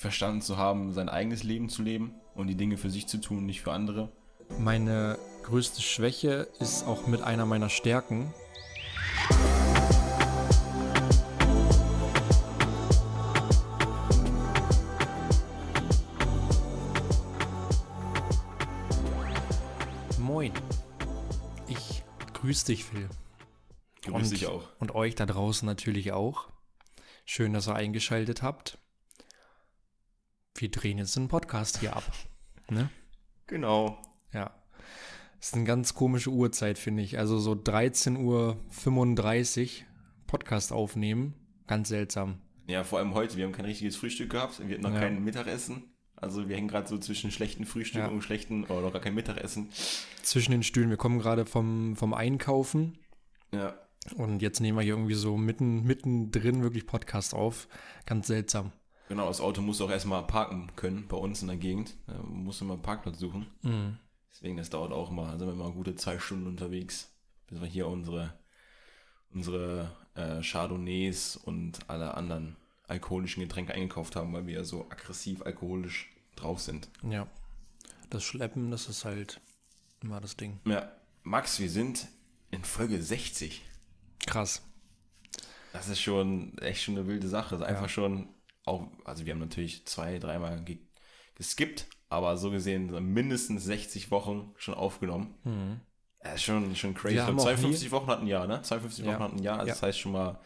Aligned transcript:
verstanden 0.00 0.40
zu 0.40 0.56
haben, 0.56 0.94
sein 0.94 1.10
eigenes 1.10 1.42
Leben 1.42 1.68
zu 1.68 1.82
leben 1.82 2.14
und 2.34 2.46
die 2.46 2.54
Dinge 2.54 2.78
für 2.78 2.88
sich 2.88 3.06
zu 3.06 3.18
tun, 3.18 3.44
nicht 3.44 3.60
für 3.60 3.72
andere. 3.72 4.10
Meine 4.58 5.18
größte 5.42 5.82
Schwäche 5.82 6.48
ist 6.58 6.86
auch 6.86 7.06
mit 7.06 7.20
einer 7.20 7.44
meiner 7.44 7.68
Stärken. 7.68 8.32
Moin. 20.18 20.52
Ich 21.68 22.02
grüße 22.32 22.64
dich, 22.64 22.86
Phil. 22.86 23.06
Grüß 24.00 24.14
und, 24.14 24.30
dich 24.30 24.46
auch. 24.46 24.62
Und 24.78 24.94
euch 24.94 25.14
da 25.14 25.26
draußen 25.26 25.66
natürlich 25.66 26.12
auch. 26.12 26.48
Schön, 27.26 27.52
dass 27.52 27.68
ihr 27.68 27.74
eingeschaltet 27.74 28.42
habt. 28.42 28.79
Wir 30.60 30.70
drehen 30.70 30.98
jetzt 30.98 31.16
einen 31.16 31.28
Podcast 31.28 31.78
hier 31.80 31.96
ab. 31.96 32.04
Ne? 32.68 32.90
Genau. 33.46 33.96
Ja. 34.30 34.54
Das 35.38 35.48
ist 35.48 35.54
eine 35.54 35.64
ganz 35.64 35.94
komische 35.94 36.28
Uhrzeit, 36.28 36.76
finde 36.76 37.02
ich. 37.02 37.18
Also 37.18 37.38
so 37.38 37.52
13.35 37.52 38.18
Uhr 38.18 39.86
Podcast 40.26 40.70
aufnehmen. 40.70 41.32
Ganz 41.66 41.88
seltsam. 41.88 42.42
Ja, 42.66 42.84
vor 42.84 42.98
allem 42.98 43.14
heute. 43.14 43.38
Wir 43.38 43.46
haben 43.46 43.52
kein 43.52 43.64
richtiges 43.64 43.96
Frühstück 43.96 44.28
gehabt. 44.32 44.60
Wir 44.60 44.74
hatten 44.74 44.82
noch 44.82 44.92
Ja. 44.92 45.00
kein 45.00 45.24
Mittagessen. 45.24 45.84
Also 46.14 46.46
wir 46.50 46.56
hängen 46.56 46.68
gerade 46.68 46.86
so 46.88 46.98
zwischen 46.98 47.30
schlechten 47.30 47.64
Frühstück 47.64 48.02
Ja. 48.02 48.08
und 48.08 48.20
schlechten, 48.20 48.64
oder 48.64 48.82
noch 48.82 48.92
gar 48.92 49.00
kein 49.00 49.14
Mittagessen. 49.14 49.70
Zwischen 50.22 50.52
den 50.52 50.62
Stühlen. 50.62 50.90
Wir 50.90 50.98
kommen 50.98 51.20
gerade 51.20 51.46
vom, 51.46 51.96
vom 51.96 52.12
Einkaufen. 52.12 52.98
Ja. 53.50 53.78
Und 54.14 54.42
jetzt 54.42 54.60
nehmen 54.60 54.76
wir 54.76 54.82
hier 54.82 54.92
irgendwie 54.92 55.14
so 55.14 55.38
mitten, 55.38 55.84
mittendrin 55.84 56.62
wirklich 56.62 56.86
Podcast 56.86 57.32
auf. 57.32 57.66
Ganz 58.04 58.26
seltsam. 58.26 58.72
Genau, 59.10 59.26
das 59.26 59.40
Auto 59.40 59.60
muss 59.60 59.80
auch 59.80 59.90
erstmal 59.90 60.24
parken 60.24 60.70
können 60.76 61.08
bei 61.08 61.16
uns 61.16 61.42
in 61.42 61.48
der 61.48 61.56
Gegend. 61.56 61.96
Da 62.06 62.14
muss 62.22 62.60
man 62.60 62.70
einen 62.74 62.82
Parkplatz 62.82 63.18
suchen. 63.18 63.48
Mhm. 63.62 63.98
Deswegen, 64.30 64.56
das 64.56 64.70
dauert 64.70 64.92
auch 64.92 65.10
mal. 65.10 65.32
Da 65.32 65.38
sind 65.40 65.48
wir 65.48 65.52
immer 65.52 65.72
gute 65.72 65.96
zwei 65.96 66.20
Stunden 66.20 66.46
unterwegs, 66.46 67.10
bis 67.48 67.60
wir 67.60 67.66
hier 67.66 67.88
unsere, 67.88 68.38
unsere 69.34 69.90
äh, 70.14 70.40
Chardonnays 70.42 71.34
und 71.36 71.80
alle 71.90 72.14
anderen 72.14 72.54
alkoholischen 72.86 73.42
Getränke 73.42 73.74
eingekauft 73.74 74.14
haben, 74.14 74.32
weil 74.32 74.46
wir 74.46 74.54
ja 74.54 74.64
so 74.64 74.82
aggressiv 74.88 75.42
alkoholisch 75.42 76.08
drauf 76.36 76.60
sind. 76.60 76.88
Ja. 77.02 77.26
Das 78.10 78.22
Schleppen, 78.22 78.70
das 78.70 78.88
ist 78.88 79.04
halt 79.04 79.40
immer 80.04 80.20
das 80.20 80.36
Ding. 80.36 80.60
Ja, 80.66 80.88
Max, 81.24 81.58
wir 81.58 81.68
sind 81.68 82.06
in 82.52 82.62
Folge 82.62 83.02
60. 83.02 83.60
Krass. 84.24 84.62
Das 85.72 85.88
ist 85.88 86.00
schon 86.00 86.56
echt 86.58 86.84
schon 86.84 86.96
eine 86.96 87.08
wilde 87.08 87.26
Sache. 87.26 87.56
Das 87.56 87.62
ist 87.62 87.66
einfach 87.66 87.82
Ja. 87.82 87.88
schon 87.88 88.28
auch, 88.70 88.88
also 89.04 89.26
wir 89.26 89.32
haben 89.32 89.40
natürlich 89.40 89.86
zwei, 89.86 90.18
dreimal 90.18 90.62
ge 90.64 90.78
geskippt, 91.34 91.86
aber 92.08 92.36
so 92.36 92.50
gesehen 92.50 92.90
mindestens 93.12 93.64
60 93.64 94.10
Wochen 94.10 94.52
schon 94.56 94.74
aufgenommen. 94.74 95.80
Das 96.22 96.34
ist 96.34 96.42
schon, 96.42 96.76
schon 96.76 96.92
crazy. 96.94 97.14
Mhm. 97.14 97.16
Wir 97.16 97.26
haben 97.26 97.36
glaub, 97.36 97.46
auch 97.46 97.52
52 97.52 97.90
Wochen 97.92 98.06
hatten 98.08 98.22
ein 98.24 98.28
Jahr, 98.28 98.46
ne? 98.46 98.60
52 98.62 99.04
Ja. 99.04 99.12
Wochen 99.12 99.22
hatten 99.22 99.36
ein 99.36 99.42
Jahr. 99.42 99.58
Also 99.58 99.68
Ja. 99.68 99.74
Das 99.74 99.82
heißt 99.82 99.98
schon 99.98 100.12
mal 100.12 100.40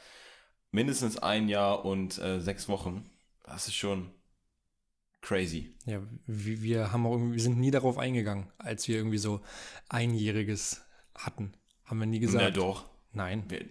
mindestens 0.70 1.18
ein 1.18 1.48
Jahr 1.48 1.84
und 1.84 2.18
äh, 2.18 2.40
sechs 2.40 2.68
Wochen. 2.68 3.10
Das 3.44 3.66
ist 3.66 3.74
schon 3.74 4.12
crazy. 5.20 5.74
Ja, 5.84 6.00
wir, 6.26 6.62
wir 6.62 6.92
haben 6.92 7.06
auch 7.06 7.12
irgendwie, 7.12 7.34
wir 7.34 7.42
sind 7.42 7.58
nie 7.58 7.70
darauf 7.70 7.98
eingegangen, 7.98 8.52
als 8.58 8.86
wir 8.86 8.96
irgendwie 8.96 9.18
so 9.18 9.40
einjähriges 9.88 10.82
hatten. 11.14 11.54
Haben 11.84 11.98
wir 12.00 12.06
nie 12.06 12.20
gesagt. 12.20 12.44
Na 12.44 12.50
doch. 12.50 12.84
Nein. 13.12 13.44
Wir, 13.48 13.64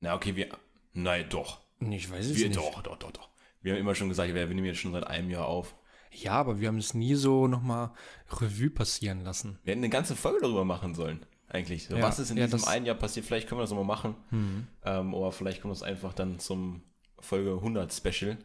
na 0.00 0.14
okay, 0.14 0.36
wir, 0.36 0.48
nein 0.92 1.26
doch. 1.30 1.63
Nee, 1.78 1.96
Ich 1.96 2.10
weiß 2.10 2.26
es 2.26 2.36
Wir 2.36 2.48
nicht. 2.48 2.58
doch, 2.58 2.82
doch, 2.82 2.96
doch, 2.96 3.10
doch. 3.12 3.28
Wir 3.62 3.72
haben 3.72 3.80
immer 3.80 3.94
schon 3.94 4.08
gesagt, 4.08 4.32
wir 4.34 4.46
nehmen 4.46 4.64
jetzt 4.64 4.78
schon 4.80 4.92
seit 4.92 5.06
einem 5.06 5.30
Jahr 5.30 5.46
auf. 5.46 5.74
Ja, 6.10 6.32
aber 6.32 6.60
wir 6.60 6.68
haben 6.68 6.78
es 6.78 6.94
nie 6.94 7.14
so 7.14 7.48
nochmal 7.48 7.90
Revue 8.30 8.70
passieren 8.70 9.22
lassen. 9.22 9.58
Wir 9.64 9.72
hätten 9.72 9.80
eine 9.82 9.90
ganze 9.90 10.14
Folge 10.14 10.40
darüber 10.42 10.64
machen 10.64 10.94
sollen, 10.94 11.24
eigentlich. 11.48 11.86
So, 11.88 11.96
Ja, 11.96 12.02
was 12.02 12.18
ist 12.18 12.30
in 12.30 12.36
ja, 12.36 12.44
diesem 12.44 12.60
das- 12.60 12.68
einen 12.68 12.86
Jahr 12.86 12.94
passiert? 12.96 13.26
Vielleicht 13.26 13.48
können 13.48 13.58
wir 13.58 13.62
das 13.64 13.70
nochmal 13.70 13.84
machen. 13.96 14.66
Ähm, 14.84 15.14
oder 15.14 15.32
vielleicht 15.32 15.60
kommt 15.62 15.74
es 15.74 15.82
einfach 15.82 16.12
dann 16.14 16.38
zum 16.38 16.82
Folge 17.18 17.54
100 17.60 17.92
Special. 17.92 18.36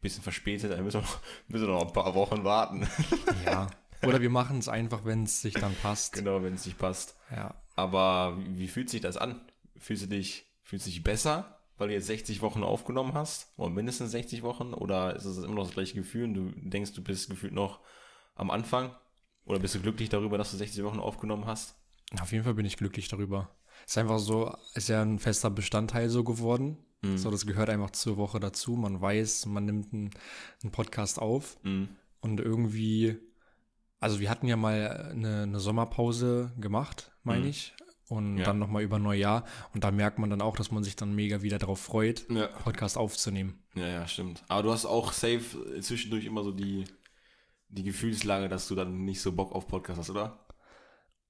Bisschen 0.00 0.22
verspätet, 0.22 0.70
dann 0.70 0.84
müssen 0.84 1.00
wir 1.00 1.02
noch, 1.02 1.20
müssen 1.48 1.66
wir 1.66 1.74
noch 1.74 1.86
ein 1.86 1.92
paar 1.92 2.14
Wochen 2.14 2.44
warten. 2.44 2.86
Ja. 3.44 3.68
Oder 4.06 4.20
wir 4.20 4.30
machen 4.30 4.58
es 4.58 4.68
einfach, 4.68 5.04
wenn 5.04 5.24
es 5.24 5.40
sich 5.42 5.54
dann 5.54 5.74
passt. 5.82 6.12
genau, 6.12 6.40
wenn 6.44 6.54
es 6.54 6.64
nicht 6.66 6.78
passt. 6.78 7.16
Ja. 7.34 7.60
Aber 7.74 8.38
wie, 8.38 8.58
wie 8.60 8.68
fühlt 8.68 8.88
sich 8.90 9.00
das 9.00 9.16
an? 9.16 9.40
Fühlst 9.76 10.04
du 10.04 10.06
dich, 10.06 10.46
fühlst 10.62 10.86
du 10.86 10.90
dich 10.90 11.02
besser, 11.02 11.57
weil 11.78 11.88
du 11.88 11.94
jetzt 11.94 12.06
60 12.06 12.42
Wochen 12.42 12.62
aufgenommen 12.62 13.14
hast? 13.14 13.52
Oder 13.56 13.70
mindestens 13.70 14.10
60 14.10 14.42
Wochen? 14.42 14.74
Oder 14.74 15.16
ist 15.16 15.24
es 15.24 15.38
immer 15.38 15.54
noch 15.54 15.64
das 15.64 15.74
gleiche 15.74 15.94
Gefühl 15.94 16.24
und 16.24 16.34
du 16.34 16.52
denkst, 16.56 16.92
du 16.92 17.02
bist 17.02 17.30
gefühlt 17.30 17.52
noch 17.54 17.80
am 18.34 18.50
Anfang? 18.50 18.90
Oder 19.44 19.58
bist 19.60 19.74
du 19.74 19.80
glücklich 19.80 20.08
darüber, 20.10 20.36
dass 20.38 20.50
du 20.50 20.56
60 20.58 20.84
Wochen 20.84 20.98
aufgenommen 21.00 21.46
hast? 21.46 21.74
Auf 22.20 22.32
jeden 22.32 22.44
Fall 22.44 22.54
bin 22.54 22.66
ich 22.66 22.76
glücklich 22.76 23.08
darüber. 23.08 23.50
Ist 23.86 23.96
einfach 23.96 24.18
so, 24.18 24.54
ist 24.74 24.88
ja 24.88 25.00
ein 25.02 25.18
fester 25.18 25.50
Bestandteil 25.50 26.08
so 26.10 26.24
geworden. 26.24 26.78
So, 27.14 27.30
das 27.30 27.46
gehört 27.46 27.70
einfach 27.70 27.90
zur 27.90 28.16
Woche 28.16 28.40
dazu. 28.40 28.72
Man 28.72 29.00
weiß, 29.00 29.46
man 29.46 29.64
nimmt 29.64 29.92
einen, 29.92 30.10
einen 30.64 30.72
Podcast 30.72 31.20
auf 31.20 31.56
Mhm. 31.62 31.88
und 32.20 32.40
irgendwie, 32.40 33.16
also 34.00 34.18
wir 34.18 34.28
hatten 34.30 34.48
ja 34.48 34.56
mal 34.56 35.10
eine, 35.12 35.42
eine 35.44 35.60
Sommerpause 35.60 36.52
gemacht, 36.58 37.12
meine 37.22 37.46
ich. 37.46 37.72
Und 38.08 38.38
Ja. 38.38 38.44
dann 38.44 38.58
nochmal 38.58 38.82
über 38.82 38.98
Neujahr. 38.98 39.44
Und 39.74 39.84
da 39.84 39.90
merkt 39.90 40.18
man 40.18 40.30
dann 40.30 40.40
auch, 40.40 40.56
dass 40.56 40.70
man 40.70 40.82
sich 40.82 40.96
dann 40.96 41.14
mega 41.14 41.42
wieder 41.42 41.58
darauf 41.58 41.80
freut, 41.80 42.26
Ja. 42.30 42.46
Podcast 42.46 42.96
aufzunehmen. 42.96 43.62
Ja, 43.74 43.86
ja, 43.86 44.08
stimmt. 44.08 44.42
Aber 44.48 44.62
du 44.62 44.72
hast 44.72 44.86
auch 44.86 45.12
safe 45.12 45.80
zwischendurch 45.80 46.24
immer 46.24 46.42
so 46.42 46.50
die, 46.52 46.84
die 47.68 47.82
Gefühlslage, 47.84 48.48
dass 48.48 48.66
du 48.68 48.74
dann 48.74 49.04
nicht 49.04 49.20
so 49.20 49.32
Bock 49.32 49.52
auf 49.52 49.68
Podcast 49.68 49.98
hast, 49.98 50.10
oder? 50.10 50.38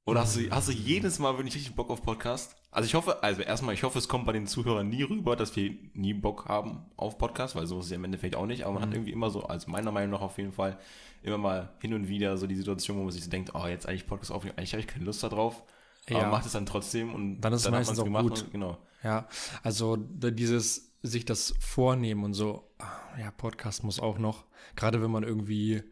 Oder 0.05 0.21
hast 0.23 0.37
du, 0.37 0.49
hast 0.51 0.69
du 0.69 0.73
jedes 0.73 1.19
Mal 1.19 1.37
wirklich 1.37 1.55
richtig 1.57 1.75
Bock 1.75 1.91
auf 1.91 2.03
Podcast? 2.03 2.57
Also 2.71 2.87
ich 2.87 2.95
hoffe, 2.95 3.23
also 3.23 3.43
erstmal, 3.43 3.75
ich 3.75 3.83
hoffe, 3.83 3.99
es 3.99 4.09
kommt 4.09 4.25
bei 4.25 4.33
den 4.33 4.47
Zuhörern 4.47 4.89
nie 4.89 5.03
rüber, 5.03 5.37
dass 5.37 5.55
wir 5.57 5.75
nie 5.93 6.15
Bock 6.15 6.47
haben 6.47 6.87
auf 6.97 7.19
Podcast, 7.19 7.57
weil 7.57 7.67
so 7.67 7.79
ist 7.81 7.87
es 7.87 7.91
ja 7.91 7.97
im 7.97 8.05
Endeffekt 8.05 8.35
auch 8.37 8.47
nicht. 8.47 8.65
Aber 8.65 8.75
man 8.75 8.83
hat 8.85 8.95
irgendwie 8.95 9.13
immer 9.13 9.29
so, 9.31 9.43
also 9.43 9.71
meiner 9.71 9.91
Meinung 9.93 10.13
nach 10.13 10.21
auf 10.23 10.39
jeden 10.39 10.53
Fall, 10.53 10.79
immer 11.23 11.37
mal 11.39 11.75
hin 11.81 11.93
und 11.93 12.09
wieder 12.09 12.39
so 12.39 12.47
die 12.47 12.55
Situation, 12.57 12.97
wo 12.99 13.03
man 13.03 13.11
sich 13.13 13.25
so 13.25 13.31
denkt, 13.31 13.51
oh, 13.55 13.67
jetzt 13.67 13.87
eigentlich 13.87 14.07
Podcast 14.07 14.31
aufnehmen, 14.33 14.57
eigentlich 14.57 14.73
habe 14.73 14.81
ich 14.81 14.87
keine 14.87 15.05
Lust 15.05 15.23
darauf. 15.23 15.63
Aber 16.11 16.21
Ja. 16.21 16.31
macht 16.31 16.47
es 16.47 16.53
dann 16.53 16.67
trotzdem 16.67 17.15
und 17.15 17.41
Dann 17.41 17.53
ist 17.53 17.61
es 17.61 17.67
hat 17.67 17.73
meistens 17.73 17.99
auch 17.99 18.05
gut. 18.05 18.43
Und, 18.45 18.51
genau. 18.53 18.79
Ja, 19.03 19.29
also 19.63 19.97
dieses, 19.97 20.93
sich 21.03 21.25
das 21.25 21.55
vornehmen 21.61 22.25
und 22.25 22.35
so, 22.35 22.69
ah, 22.79 23.19
ja, 23.19 23.31
Podcast 23.31 23.85
muss 23.85 24.01
auch 24.01 24.19
noch, 24.19 24.45
gerade 24.75 25.01
wenn 25.03 25.11
man 25.11 25.23
irgendwie 25.23 25.83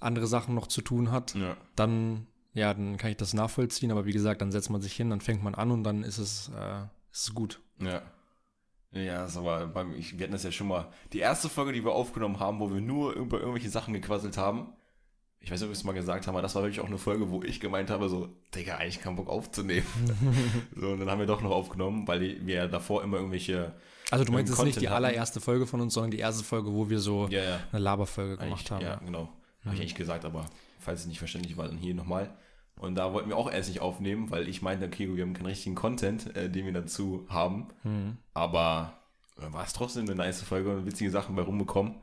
andere 0.00 0.26
Sachen 0.26 0.54
noch 0.54 0.66
zu 0.68 0.80
tun 0.82 1.10
hat, 1.10 1.34
Ja. 1.34 1.56
dann, 1.76 2.26
ja, 2.52 2.72
dann 2.72 2.96
kann 2.96 3.10
ich 3.10 3.16
das 3.16 3.34
nachvollziehen, 3.34 3.90
aber 3.90 4.04
wie 4.06 4.12
gesagt, 4.12 4.40
dann 4.42 4.52
setzt 4.52 4.70
man 4.70 4.80
sich 4.80 4.94
hin, 4.94 5.10
dann 5.10 5.20
fängt 5.20 5.42
man 5.42 5.54
an 5.54 5.70
und 5.72 5.82
dann 5.82 6.04
ist 6.04 6.18
es, 6.18 6.50
äh, 6.56 6.82
ist 7.10 7.28
es 7.28 7.34
gut. 7.34 7.60
Ja. 7.80 8.02
Ja, 8.92 9.24
ist 9.24 9.36
aber 9.36 9.66
beim, 9.66 9.92
ich, 9.94 10.16
wir 10.16 10.22
hatten 10.24 10.32
das 10.32 10.44
ja 10.44 10.52
schon 10.52 10.68
mal. 10.68 10.88
Die 11.12 11.18
erste 11.18 11.48
Folge, 11.48 11.72
die 11.72 11.84
wir 11.84 11.90
aufgenommen 11.92 12.38
haben, 12.38 12.60
wo 12.60 12.72
wir 12.72 12.80
nur 12.80 13.14
über 13.14 13.40
irgendwelche 13.40 13.68
Sachen 13.70 13.92
gequasselt 13.92 14.36
haben. 14.36 14.72
Ich 15.44 15.50
weiß 15.50 15.60
nicht, 15.60 15.66
ob 15.66 15.72
wir 15.72 15.76
es 15.76 15.84
mal 15.84 15.92
gesagt 15.92 16.26
haben, 16.26 16.34
aber 16.34 16.40
das 16.40 16.54
war 16.54 16.62
wirklich 16.62 16.80
auch 16.80 16.86
eine 16.86 16.96
Folge, 16.96 17.30
wo 17.30 17.42
ich 17.42 17.60
gemeint 17.60 17.90
habe, 17.90 18.08
so, 18.08 18.28
Digga, 18.54 18.76
eigentlich 18.76 19.00
keinen 19.00 19.16
Bock 19.16 19.28
aufzunehmen. 19.28 19.84
so, 20.74 20.88
und 20.88 21.00
dann 21.00 21.10
haben 21.10 21.18
wir 21.18 21.26
doch 21.26 21.42
noch 21.42 21.50
aufgenommen, 21.50 22.08
weil 22.08 22.46
wir 22.46 22.54
ja 22.54 22.66
davor 22.66 23.02
immer 23.04 23.18
irgendwelche. 23.18 23.74
Also 24.10 24.24
du 24.24 24.32
meinst 24.32 24.48
jetzt 24.50 24.56
nicht 24.58 24.64
Content 24.64 24.82
die 24.82 24.88
hatten. 24.88 25.04
allererste 25.04 25.42
Folge 25.42 25.66
von 25.66 25.82
uns, 25.82 25.92
sondern 25.92 26.12
die 26.12 26.18
erste 26.18 26.44
Folge, 26.44 26.72
wo 26.72 26.88
wir 26.88 26.98
so 26.98 27.28
Ja, 27.28 27.42
ja. 27.42 27.60
eine 27.72 27.82
Laberfolge 27.82 28.38
gemacht 28.38 28.70
haben. 28.70 28.82
Ja, 28.82 28.96
genau. 28.96 29.28
Habe 29.64 29.74
ich 29.74 29.80
eigentlich 29.82 29.94
gesagt, 29.94 30.24
aber 30.24 30.46
falls 30.78 31.00
es 31.00 31.06
nicht 31.06 31.18
verständlich 31.18 31.56
war, 31.58 31.68
dann 31.68 31.76
hier 31.76 31.94
nochmal. 31.94 32.34
Und 32.76 32.94
da 32.96 33.12
wollten 33.12 33.28
wir 33.28 33.36
auch 33.36 33.50
erst 33.50 33.68
nicht 33.68 33.80
aufnehmen, 33.80 34.30
weil 34.30 34.48
ich 34.48 34.62
meinte, 34.62 34.86
okay, 34.86 35.14
wir 35.14 35.22
haben 35.22 35.34
keinen 35.34 35.46
richtigen 35.46 35.74
Content, 35.74 36.34
äh, 36.36 36.48
den 36.50 36.64
wir 36.64 36.72
dazu 36.72 37.26
haben. 37.28 37.68
Aber 38.32 38.98
äh, 39.38 39.52
war 39.52 39.64
es 39.64 39.74
trotzdem 39.74 40.04
eine 40.04 40.14
nice 40.14 40.42
Folge 40.42 40.74
und 40.74 40.86
witzige 40.86 41.10
Sachen 41.10 41.36
bei 41.36 41.42
rumbekommen. 41.42 41.96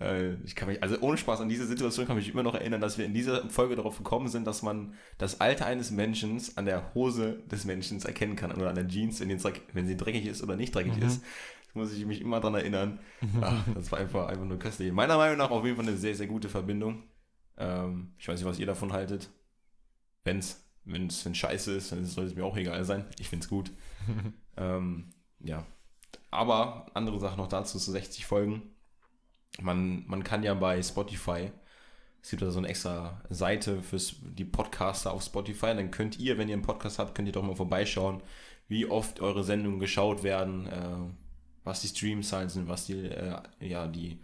Äh, 0.00 0.34
ich 0.44 0.54
kann 0.54 0.68
mich, 0.68 0.82
also 0.82 0.98
ohne 1.00 1.16
Spaß 1.18 1.40
an 1.40 1.48
diese 1.48 1.66
Situation 1.66 2.06
kann 2.06 2.16
ich 2.18 2.26
mich 2.26 2.32
immer 2.34 2.42
noch 2.42 2.54
erinnern, 2.54 2.80
dass 2.80 2.98
wir 2.98 3.04
in 3.04 3.14
dieser 3.14 3.48
Folge 3.50 3.76
darauf 3.76 3.98
gekommen 3.98 4.28
sind, 4.28 4.46
dass 4.46 4.62
man 4.62 4.94
das 5.18 5.40
Alter 5.40 5.66
eines 5.66 5.90
Menschen 5.90 6.40
an 6.56 6.66
der 6.66 6.94
Hose 6.94 7.42
des 7.50 7.64
Menschen 7.64 8.00
erkennen 8.02 8.36
kann 8.36 8.52
oder 8.52 8.68
an 8.68 8.74
der 8.76 8.86
Jeans, 8.88 9.20
wenn, 9.20 9.28
die 9.28 9.36
dreck- 9.36 9.62
wenn 9.72 9.86
sie 9.86 9.96
dreckig 9.96 10.26
ist 10.26 10.42
oder 10.42 10.56
nicht 10.56 10.74
dreckig 10.74 10.98
ist. 10.98 11.22
Das 11.66 11.74
muss 11.74 11.92
ich 11.92 12.06
mich 12.06 12.20
immer 12.20 12.40
dran 12.40 12.54
erinnern. 12.54 13.00
Ach, 13.40 13.64
das 13.74 13.92
war 13.92 13.98
einfach, 13.98 14.28
einfach 14.28 14.44
nur 14.44 14.58
köstlich. 14.58 14.92
Meiner 14.92 15.16
Meinung 15.16 15.36
nach 15.38 15.50
auf 15.50 15.64
jeden 15.64 15.76
Fall 15.76 15.86
eine 15.86 15.96
sehr, 15.96 16.14
sehr 16.14 16.26
gute 16.26 16.48
Verbindung. 16.48 17.02
Ähm, 17.56 18.12
ich 18.18 18.26
weiß 18.28 18.38
nicht, 18.40 18.48
was 18.48 18.58
ihr 18.58 18.66
davon 18.66 18.92
haltet. 18.92 19.28
Wenn's, 20.24 20.64
wenn's, 20.84 21.24
wenn's 21.24 21.38
scheiße 21.38 21.74
ist, 21.74 21.92
dann 21.92 22.04
soll 22.04 22.24
es 22.26 22.34
mir 22.34 22.44
auch 22.44 22.56
egal 22.56 22.84
sein. 22.84 23.04
Ich 23.18 23.28
find's 23.28 23.48
gut. 23.48 23.70
ähm, 24.56 25.10
ja. 25.40 25.66
Aber 26.30 26.86
andere 26.94 27.18
Sachen 27.20 27.38
noch 27.38 27.48
dazu 27.48 27.78
zu 27.78 27.90
60 27.90 28.26
Folgen. 28.26 28.62
Man, 29.60 30.04
man 30.06 30.22
kann 30.22 30.42
ja 30.42 30.54
bei 30.54 30.82
Spotify, 30.82 31.50
es 32.22 32.30
gibt 32.30 32.42
da 32.42 32.50
so 32.50 32.58
eine 32.58 32.68
extra 32.68 33.22
Seite 33.30 33.82
für 33.82 33.98
die 34.22 34.44
Podcaster 34.44 35.12
auf 35.12 35.22
Spotify. 35.22 35.74
Dann 35.74 35.90
könnt 35.90 36.18
ihr, 36.18 36.38
wenn 36.38 36.48
ihr 36.48 36.54
einen 36.54 36.62
Podcast 36.62 36.98
habt, 36.98 37.14
könnt 37.14 37.28
ihr 37.28 37.32
doch 37.32 37.42
mal 37.42 37.56
vorbeischauen, 37.56 38.22
wie 38.68 38.86
oft 38.86 39.20
eure 39.20 39.44
Sendungen 39.44 39.80
geschaut 39.80 40.22
werden, 40.22 40.66
äh, 40.66 40.96
was 41.64 41.80
die 41.80 41.88
Streamzahlen 41.88 42.48
sind, 42.48 42.68
was 42.68 42.86
die, 42.86 42.98
äh, 42.98 43.40
ja, 43.60 43.86
die, 43.86 44.18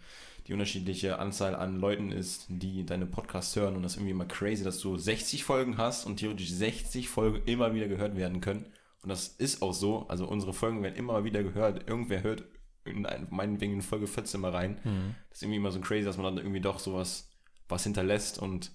die 0.47 0.53
unterschiedliche 0.53 1.19
Anzahl 1.19 1.55
an 1.55 1.81
Leuten 1.81 2.13
ist, 2.13 2.47
die 2.49 2.85
deine 2.85 3.07
Podcasts 3.07 3.57
hören. 3.57 3.77
Und 3.77 3.83
das 3.83 3.93
ist 3.93 3.99
irgendwie 3.99 4.13
immer 4.13 4.27
crazy, 4.27 4.65
dass 4.65 4.81
du 4.81 4.97
60 4.97 5.45
Folgen 5.45 5.79
hast 5.79 6.05
und 6.05 6.19
theoretisch 6.19 6.51
60 6.51 7.09
Folgen 7.09 7.43
immer 7.47 7.75
wieder 7.75 7.89
gehört 7.89 8.17
werden 8.17 8.41
können. 8.41 8.67
Und 9.03 9.09
das 9.09 9.29
ist 9.29 9.63
auch 9.63 9.73
so. 9.73 10.07
Also 10.09 10.27
unsere 10.27 10.53
Folgen 10.53 10.83
werden 10.83 10.97
immer 10.97 11.25
wieder 11.25 11.43
gehört. 11.43 11.89
Irgendwer 11.89 12.23
hört 12.23 12.45
in 12.85 13.07
ein, 13.07 13.27
meinetwegen 13.31 13.75
in 13.75 13.83
Folge 13.83 14.07
14 14.07 14.41
mal 14.41 14.51
rein. 14.51 14.81
Mhm. 14.85 15.15
Das 15.29 15.39
ist 15.39 15.43
irgendwie 15.43 15.59
immer 15.59 15.71
so 15.71 15.81
crazy, 15.81 16.05
dass 16.05 16.17
man 16.17 16.27
dann 16.27 16.39
irgendwie 16.39 16.61
doch 16.61 16.79
sowas 16.79 17.31
was 17.69 17.85
hinterlässt 17.85 18.39
und 18.39 18.73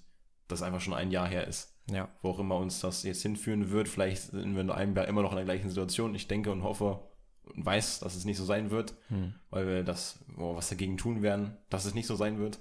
das 0.48 0.62
einfach 0.62 0.80
schon 0.80 0.94
ein 0.94 1.10
Jahr 1.10 1.28
her 1.28 1.46
ist. 1.46 1.76
Ja. 1.90 2.08
Wo 2.22 2.30
auch 2.30 2.38
immer 2.38 2.56
uns 2.56 2.80
das 2.80 3.02
jetzt 3.02 3.22
hinführen 3.22 3.70
wird. 3.70 3.88
Vielleicht 3.88 4.22
sind 4.30 4.54
wir 4.54 4.60
in 4.60 4.70
einem 4.70 4.96
Jahr 4.96 5.08
immer 5.08 5.22
noch 5.22 5.30
in 5.30 5.36
der 5.36 5.44
gleichen 5.44 5.68
Situation. 5.68 6.14
Ich 6.14 6.28
denke 6.28 6.50
und 6.50 6.62
hoffe 6.62 7.00
und 7.44 7.64
weiß, 7.64 8.00
dass 8.00 8.14
es 8.14 8.24
nicht 8.24 8.36
so 8.36 8.44
sein 8.44 8.70
wird, 8.70 8.94
hm. 9.08 9.34
weil 9.50 9.66
wir 9.66 9.82
das, 9.82 10.24
oh, 10.36 10.56
was 10.56 10.68
dagegen 10.68 10.96
tun 10.96 11.22
werden, 11.22 11.56
dass 11.68 11.84
es 11.84 11.94
nicht 11.94 12.06
so 12.06 12.16
sein 12.16 12.38
wird. 12.38 12.60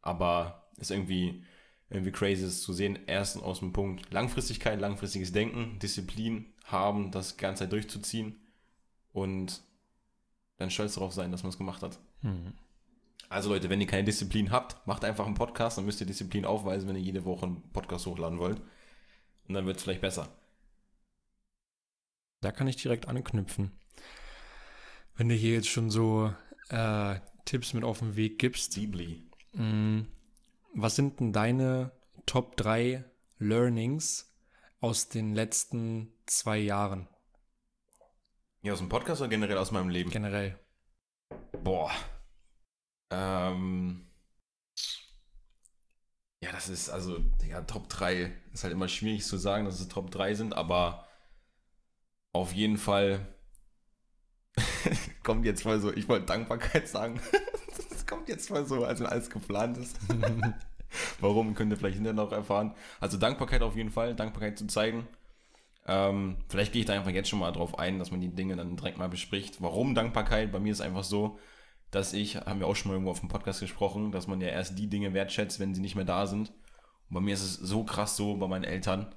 Aber 0.00 0.68
es 0.74 0.82
ist 0.82 0.90
irgendwie, 0.90 1.44
irgendwie 1.90 2.12
crazy 2.12 2.44
ist 2.44 2.62
zu 2.62 2.72
sehen, 2.72 2.98
erstens 3.06 3.42
aus 3.42 3.60
dem 3.60 3.72
Punkt 3.72 4.12
Langfristigkeit, 4.12 4.80
langfristiges 4.80 5.32
Denken, 5.32 5.78
Disziplin 5.78 6.52
haben, 6.64 7.10
das 7.10 7.36
ganze 7.36 7.64
Zeit 7.64 7.72
durchzuziehen 7.72 8.40
und 9.12 9.62
dann 10.62 10.70
stolz 10.70 10.94
darauf 10.94 11.12
sein, 11.12 11.30
dass 11.30 11.42
man 11.42 11.50
es 11.50 11.58
gemacht 11.58 11.82
hat. 11.82 11.98
Hm. 12.22 12.54
Also 13.28 13.48
Leute, 13.48 13.70
wenn 13.70 13.80
ihr 13.80 13.86
keine 13.86 14.04
Disziplin 14.04 14.50
habt, 14.50 14.86
macht 14.86 15.04
einfach 15.04 15.26
einen 15.26 15.34
Podcast, 15.34 15.78
dann 15.78 15.86
müsst 15.86 16.00
ihr 16.00 16.06
Disziplin 16.06 16.44
aufweisen, 16.44 16.88
wenn 16.88 16.96
ihr 16.96 17.02
jede 17.02 17.24
Woche 17.24 17.46
einen 17.46 17.62
Podcast 17.72 18.06
hochladen 18.06 18.38
wollt. 18.38 18.60
Und 19.48 19.54
dann 19.54 19.66
wird 19.66 19.78
es 19.78 19.82
vielleicht 19.82 20.02
besser. 20.02 20.28
Da 22.40 22.52
kann 22.52 22.66
ich 22.66 22.76
direkt 22.76 23.08
anknüpfen. 23.08 23.72
Wenn 25.16 25.28
du 25.28 25.34
hier 25.34 25.54
jetzt 25.54 25.68
schon 25.68 25.90
so 25.90 26.32
äh, 26.68 27.20
Tipps 27.44 27.74
mit 27.74 27.84
auf 27.84 28.00
den 28.00 28.16
Weg 28.16 28.38
gibst. 28.38 28.76
Mh, 28.76 29.62
mm, 29.62 30.06
was 30.74 30.96
sind 30.96 31.20
denn 31.20 31.32
deine 31.32 31.92
Top 32.26 32.56
3 32.56 33.04
Learnings 33.38 34.32
aus 34.80 35.08
den 35.08 35.34
letzten 35.34 36.12
zwei 36.26 36.58
Jahren? 36.58 37.08
Ja, 38.64 38.72
aus 38.72 38.78
dem 38.78 38.88
Podcast 38.88 39.20
oder 39.20 39.28
generell 39.28 39.58
aus 39.58 39.72
meinem 39.72 39.88
Leben? 39.88 40.10
Generell. 40.10 40.56
Boah. 41.64 41.90
Ähm. 43.10 44.06
Ja, 46.40 46.52
das 46.52 46.68
ist 46.68 46.88
also, 46.88 47.18
ja, 47.48 47.62
Top 47.62 47.88
3 47.88 48.32
ist 48.52 48.62
halt 48.62 48.72
immer 48.72 48.88
schwierig 48.88 49.24
zu 49.24 49.36
sagen, 49.36 49.64
dass 49.64 49.80
es 49.80 49.88
Top 49.88 50.10
3 50.10 50.34
sind, 50.34 50.54
aber 50.54 51.06
auf 52.32 52.52
jeden 52.52 52.78
Fall 52.78 53.26
kommt 55.24 55.44
jetzt 55.44 55.64
mal 55.64 55.80
so, 55.80 55.92
ich 55.92 56.08
wollte 56.08 56.26
Dankbarkeit 56.26 56.88
sagen. 56.88 57.20
das 57.90 58.06
kommt 58.06 58.28
jetzt 58.28 58.50
mal 58.50 58.64
so, 58.64 58.84
als 58.84 59.00
wenn 59.00 59.06
alles 59.06 59.28
geplant 59.28 59.76
ist. 59.76 59.96
Warum, 61.20 61.54
könnt 61.54 61.72
ihr 61.72 61.76
vielleicht 61.76 61.96
hinterher 61.96 62.14
noch 62.14 62.32
erfahren. 62.32 62.74
Also 63.00 63.18
Dankbarkeit 63.18 63.62
auf 63.62 63.76
jeden 63.76 63.90
Fall, 63.90 64.14
Dankbarkeit 64.14 64.58
zu 64.58 64.66
zeigen. 64.66 65.08
Ähm, 65.86 66.36
vielleicht 66.48 66.72
gehe 66.72 66.80
ich 66.80 66.86
da 66.86 66.94
einfach 66.94 67.10
jetzt 67.10 67.28
schon 67.28 67.40
mal 67.40 67.50
drauf 67.50 67.78
ein, 67.78 67.98
dass 67.98 68.10
man 68.10 68.20
die 68.20 68.34
Dinge 68.34 68.56
dann 68.56 68.76
direkt 68.76 68.98
mal 68.98 69.08
bespricht. 69.08 69.60
Warum 69.60 69.94
Dankbarkeit? 69.94 70.52
Bei 70.52 70.60
mir 70.60 70.72
ist 70.72 70.80
einfach 70.80 71.04
so, 71.04 71.38
dass 71.90 72.12
ich, 72.12 72.36
haben 72.36 72.60
wir 72.60 72.66
auch 72.66 72.76
schon 72.76 72.90
mal 72.90 72.94
irgendwo 72.94 73.10
auf 73.10 73.20
dem 73.20 73.28
Podcast 73.28 73.60
gesprochen, 73.60 74.12
dass 74.12 74.26
man 74.26 74.40
ja 74.40 74.48
erst 74.48 74.78
die 74.78 74.88
Dinge 74.88 75.12
wertschätzt, 75.12 75.60
wenn 75.60 75.74
sie 75.74 75.80
nicht 75.80 75.96
mehr 75.96 76.04
da 76.04 76.26
sind. 76.26 76.50
Und 77.08 77.14
bei 77.14 77.20
mir 77.20 77.34
ist 77.34 77.42
es 77.42 77.54
so 77.54 77.84
krass 77.84 78.16
so 78.16 78.36
bei 78.36 78.46
meinen 78.48 78.64
Eltern, 78.64 79.14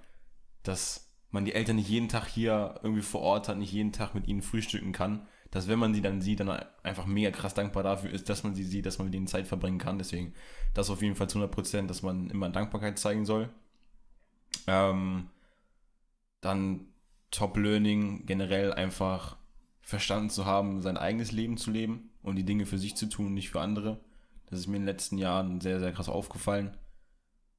dass 0.64 1.12
man 1.30 1.46
die 1.46 1.54
Eltern 1.54 1.76
nicht 1.76 1.90
jeden 1.90 2.10
Tag 2.10 2.28
hier 2.28 2.80
irgendwie 2.82 3.02
vor 3.02 3.22
Ort 3.22 3.48
hat, 3.48 3.58
nicht 3.58 3.72
jeden 3.72 3.92
Tag 3.92 4.16
mit 4.16 4.28
ihnen 4.28 4.42
frühstücken 4.42 4.92
kann, 4.92 5.28
dass 5.52 5.68
wenn 5.68 5.80
man 5.80 5.94
sie 5.94 6.02
dann 6.02 6.22
sieht, 6.22 6.40
dann 6.40 6.50
einfach 6.84 7.06
mega 7.06 7.32
krass 7.32 7.54
dankbar 7.54 7.84
dafür 7.84 8.10
ist, 8.10 8.28
dass 8.30 8.44
man 8.44 8.56
sie 8.56 8.64
sieht, 8.64 8.86
dass 8.86 8.98
man 8.98 9.08
mit 9.08 9.16
ihnen 9.16 9.28
Zeit 9.28 9.48
verbringen 9.48 9.78
kann. 9.78 9.98
Deswegen 9.98 10.34
das 10.74 10.90
auf 10.90 11.02
jeden 11.02 11.16
Fall 11.16 11.30
zu 11.30 11.38
100 11.38 11.54
Prozent, 11.54 11.90
dass 11.90 12.02
man 12.02 12.30
immer 12.30 12.50
Dankbarkeit 12.50 12.98
zeigen 13.00 13.26
soll. 13.26 13.50
Ähm, 14.68 15.30
dann 16.46 16.88
Top 17.32 17.58
Learning 17.58 18.26
generell 18.26 18.74
einfach 18.74 19.38
verstanden 19.82 20.30
zu 20.30 20.46
haben, 20.46 20.82
sein 20.82 20.98
eigenes 20.98 21.32
Leben 21.32 21.58
zu 21.58 21.70
leben 21.70 22.12
und 22.22 22.38
die 22.38 22.46
Dinge 22.46 22.66
für 22.66 22.78
sich 22.78 22.96
zu 22.96 23.08
tun, 23.08 23.34
nicht 23.34 23.50
für 23.50 23.62
andere. 23.62 24.00
Das 24.48 24.60
ist 24.60 24.68
mir 24.68 24.78
in 24.78 24.84
den 24.84 24.88
letzten 24.88 25.18
Jahren 25.18 25.62
sehr, 25.62 25.80
sehr 25.80 25.92
krass 25.92 26.10
aufgefallen. 26.10 26.78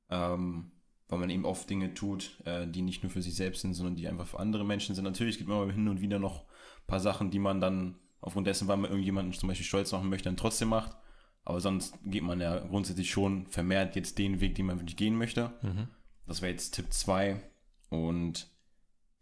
Ähm, 0.08 0.72
weil 1.08 1.18
man 1.18 1.30
eben 1.30 1.44
oft 1.44 1.68
Dinge 1.70 1.94
tut, 1.94 2.40
äh, 2.44 2.66
die 2.66 2.82
nicht 2.82 3.02
nur 3.02 3.10
für 3.10 3.22
sich 3.22 3.34
selbst 3.34 3.62
sind, 3.62 3.74
sondern 3.74 3.94
die 3.94 4.08
einfach 4.08 4.26
für 4.26 4.40
andere 4.40 4.64
Menschen 4.64 4.94
sind. 4.94 5.04
Natürlich 5.04 5.38
gibt 5.38 5.50
es 5.50 5.56
immer 5.56 5.72
hin 5.72 5.88
und 5.88 6.00
wieder 6.00 6.18
noch 6.18 6.42
ein 6.42 6.86
paar 6.86 7.00
Sachen, 7.00 7.30
die 7.30 7.38
man 7.38 7.60
dann 7.60 7.96
aufgrund 8.20 8.46
dessen, 8.46 8.66
weil 8.66 8.76
man 8.76 8.90
irgendjemanden 8.90 9.32
zum 9.32 9.48
Beispiel 9.48 9.66
stolz 9.66 9.92
machen 9.92 10.08
möchte, 10.08 10.28
dann 10.28 10.36
trotzdem 10.36 10.68
macht. 10.68 10.96
Aber 11.44 11.60
sonst 11.60 11.96
geht 12.04 12.24
man 12.24 12.40
ja 12.40 12.58
grundsätzlich 12.58 13.08
schon 13.08 13.46
vermehrt 13.46 13.94
jetzt 13.94 14.18
den 14.18 14.40
Weg, 14.40 14.56
den 14.56 14.66
man 14.66 14.80
wirklich 14.80 14.96
gehen 14.96 15.16
möchte. 15.16 15.52
Mhm. 15.62 15.88
Das 16.26 16.42
wäre 16.42 16.50
jetzt 16.50 16.72
Tipp 16.72 16.92
2. 16.92 17.40
Und 17.88 18.50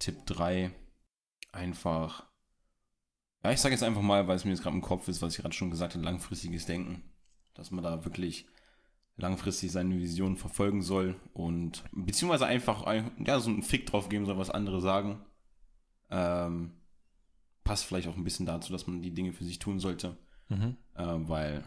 Tipp 0.05 0.27
3 0.27 0.71
einfach, 1.51 2.27
ja, 3.43 3.53
ich 3.53 3.61
sage 3.61 3.75
jetzt 3.75 3.83
einfach 3.83 4.03
mal, 4.03 4.29
weil 4.29 4.37
es 4.37 4.45
mir 4.45 4.51
jetzt 4.51 4.63
gerade 4.63 4.77
im 4.77 4.83
Kopf 4.83 5.09
ist, 5.09 5.23
was 5.23 5.35
ich 5.35 5.41
gerade 5.41 5.55
schon 5.55 5.71
gesagt 5.71 5.95
habe, 5.95 6.05
langfristiges 6.05 6.67
Denken. 6.67 7.03
Dass 7.55 7.71
man 7.71 7.83
da 7.83 8.05
wirklich 8.05 8.47
langfristig 9.17 9.73
seine 9.73 9.99
Vision 9.99 10.37
verfolgen 10.37 10.83
soll 10.83 11.19
und 11.33 11.85
beziehungsweise 11.93 12.45
einfach 12.45 12.85
ja, 13.25 13.41
so 13.41 13.49
einen 13.49 13.63
Fick 13.63 13.87
drauf 13.87 14.11
geben 14.11 14.27
soll, 14.27 14.37
was 14.37 14.51
andere 14.51 14.83
sagen. 14.83 15.25
Ähm, 16.11 16.73
passt 17.63 17.87
vielleicht 17.87 18.09
auch 18.09 18.17
ein 18.17 18.25
bisschen 18.25 18.45
dazu, 18.45 18.73
dass 18.73 18.87
man 18.87 19.01
die 19.01 19.15
Dinge 19.15 19.33
für 19.33 19.45
sich 19.45 19.59
tun 19.59 19.79
sollte. 19.79 20.19
Mhm. 20.51 20.77
Äh, 20.97 21.29
weil 21.29 21.65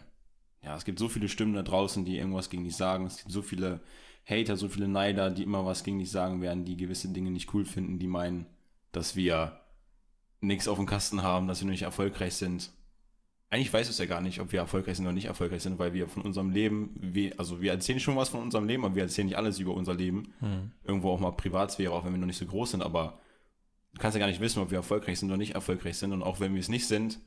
ja, 0.62 0.76
es 0.76 0.84
gibt 0.84 1.00
so 1.00 1.08
viele 1.08 1.28
Stimmen 1.28 1.54
da 1.54 1.62
draußen, 1.62 2.04
die 2.04 2.18
irgendwas 2.18 2.50
gegen 2.50 2.62
dich 2.62 2.76
sagen. 2.76 3.04
Es 3.06 3.16
gibt 3.16 3.32
so 3.32 3.42
viele 3.42 3.80
Hater, 4.28 4.56
so 4.56 4.68
viele 4.68 4.88
Neider, 4.88 5.30
die 5.30 5.42
immer 5.42 5.64
was 5.64 5.84
gegen 5.84 5.98
dich 5.98 6.10
sagen 6.10 6.40
werden, 6.42 6.64
die 6.64 6.76
gewisse 6.76 7.08
Dinge 7.08 7.30
nicht 7.30 7.54
cool 7.54 7.64
finden, 7.64 7.98
die 7.98 8.08
meinen, 8.08 8.46
dass 8.92 9.16
wir 9.16 9.60
nichts 10.40 10.68
auf 10.68 10.78
dem 10.78 10.86
Kasten 10.86 11.22
haben, 11.22 11.48
dass 11.48 11.60
wir 11.60 11.70
nicht 11.70 11.82
erfolgreich 11.82 12.34
sind 12.34 12.70
eigentlich 13.50 13.72
weiß 13.72 13.88
es 13.88 13.98
ja 13.98 14.04
gar 14.04 14.20
nicht, 14.20 14.40
ob 14.40 14.52
wir 14.52 14.60
erfolgreich 14.60 14.96
sind 14.96 15.06
oder 15.06 15.14
nicht 15.14 15.26
erfolgreich 15.26 15.62
sind, 15.62 15.78
weil 15.78 15.94
wir 15.94 16.08
von 16.08 16.22
unserem 16.22 16.50
Leben, 16.50 16.90
wir, 17.00 17.38
also 17.38 17.62
wir 17.62 17.72
erzählen 17.72 17.98
schon 17.98 18.16
was 18.16 18.28
von 18.28 18.42
unserem 18.42 18.66
Leben, 18.66 18.84
aber 18.84 18.94
wir 18.94 19.04
erzählen 19.04 19.26
nicht 19.26 19.38
alles 19.38 19.58
über 19.58 19.72
unser 19.72 19.94
Leben. 19.94 20.34
Hm. 20.40 20.72
Irgendwo 20.84 21.10
auch 21.10 21.20
mal 21.20 21.32
Privatsphäre, 21.32 21.92
auch 21.92 22.04
wenn 22.04 22.12
wir 22.12 22.18
noch 22.18 22.26
nicht 22.26 22.38
so 22.38 22.46
groß 22.46 22.72
sind, 22.72 22.82
aber 22.82 23.18
du 23.94 24.00
kannst 24.00 24.16
ja 24.16 24.20
gar 24.20 24.26
nicht 24.26 24.40
wissen, 24.40 24.60
ob 24.60 24.70
wir 24.70 24.78
erfolgreich 24.78 25.18
sind 25.18 25.30
oder 25.30 25.38
nicht 25.38 25.54
erfolgreich 25.54 25.96
sind. 25.96 26.12
Und 26.12 26.22
auch 26.22 26.40
wenn 26.40 26.52
wir 26.52 26.60
es 26.60 26.68
nicht 26.68 26.86
sind, 26.86 27.20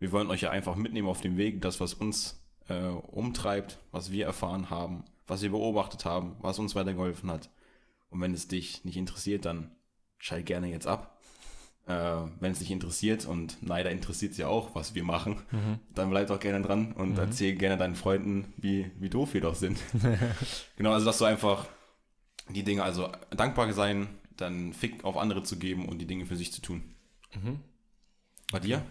wir 0.00 0.10
wollen 0.10 0.28
euch 0.28 0.40
ja 0.40 0.50
einfach 0.50 0.74
mitnehmen 0.74 1.08
auf 1.08 1.20
dem 1.20 1.36
Weg, 1.36 1.62
das, 1.62 1.80
was 1.80 1.94
uns 1.94 2.44
äh, 2.68 2.88
umtreibt, 2.88 3.78
was 3.92 4.10
wir 4.10 4.26
erfahren 4.26 4.70
haben, 4.70 5.04
was 5.26 5.42
wir 5.42 5.50
beobachtet 5.50 6.04
haben, 6.04 6.36
was 6.40 6.58
uns 6.58 6.74
weitergeholfen 6.74 7.30
hat. 7.30 7.50
Und 8.10 8.20
wenn 8.20 8.34
es 8.34 8.48
dich 8.48 8.84
nicht 8.84 8.96
interessiert, 8.96 9.44
dann 9.44 9.70
schalt 10.18 10.46
gerne 10.46 10.68
jetzt 10.68 10.86
ab 10.86 11.14
äh, 11.86 11.92
wenn 12.40 12.52
es 12.52 12.60
dich 12.60 12.70
interessiert 12.70 13.26
und 13.26 13.58
leider 13.60 13.90
interessiert 13.90 14.32
es 14.32 14.38
ja 14.38 14.48
auch, 14.48 14.74
was 14.74 14.94
wir 14.94 15.04
machen, 15.04 15.36
mhm. 15.50 15.78
dann 15.94 16.10
bleib 16.10 16.28
doch 16.28 16.40
gerne 16.40 16.64
dran 16.64 16.92
und 16.92 17.12
mhm. 17.12 17.18
erzähl 17.18 17.54
gerne 17.56 17.76
deinen 17.76 17.94
Freunden, 17.94 18.52
wie, 18.56 18.90
wie 18.98 19.10
doof 19.10 19.34
wir 19.34 19.40
doch 19.40 19.54
sind. 19.54 19.78
genau, 20.76 20.92
also 20.92 21.04
dass 21.04 21.18
du 21.18 21.24
einfach 21.24 21.66
die 22.48 22.62
Dinge, 22.62 22.82
also 22.82 23.10
dankbar 23.30 23.72
sein, 23.72 24.08
dann 24.36 24.72
Fick 24.72 25.04
auf 25.04 25.16
andere 25.16 25.42
zu 25.42 25.58
geben 25.58 25.86
und 25.86 25.98
die 25.98 26.06
Dinge 26.06 26.26
für 26.26 26.36
sich 26.36 26.52
zu 26.52 26.62
tun. 26.62 26.82
Mhm. 27.34 27.60
Bei 28.50 28.60
dir? 28.60 28.82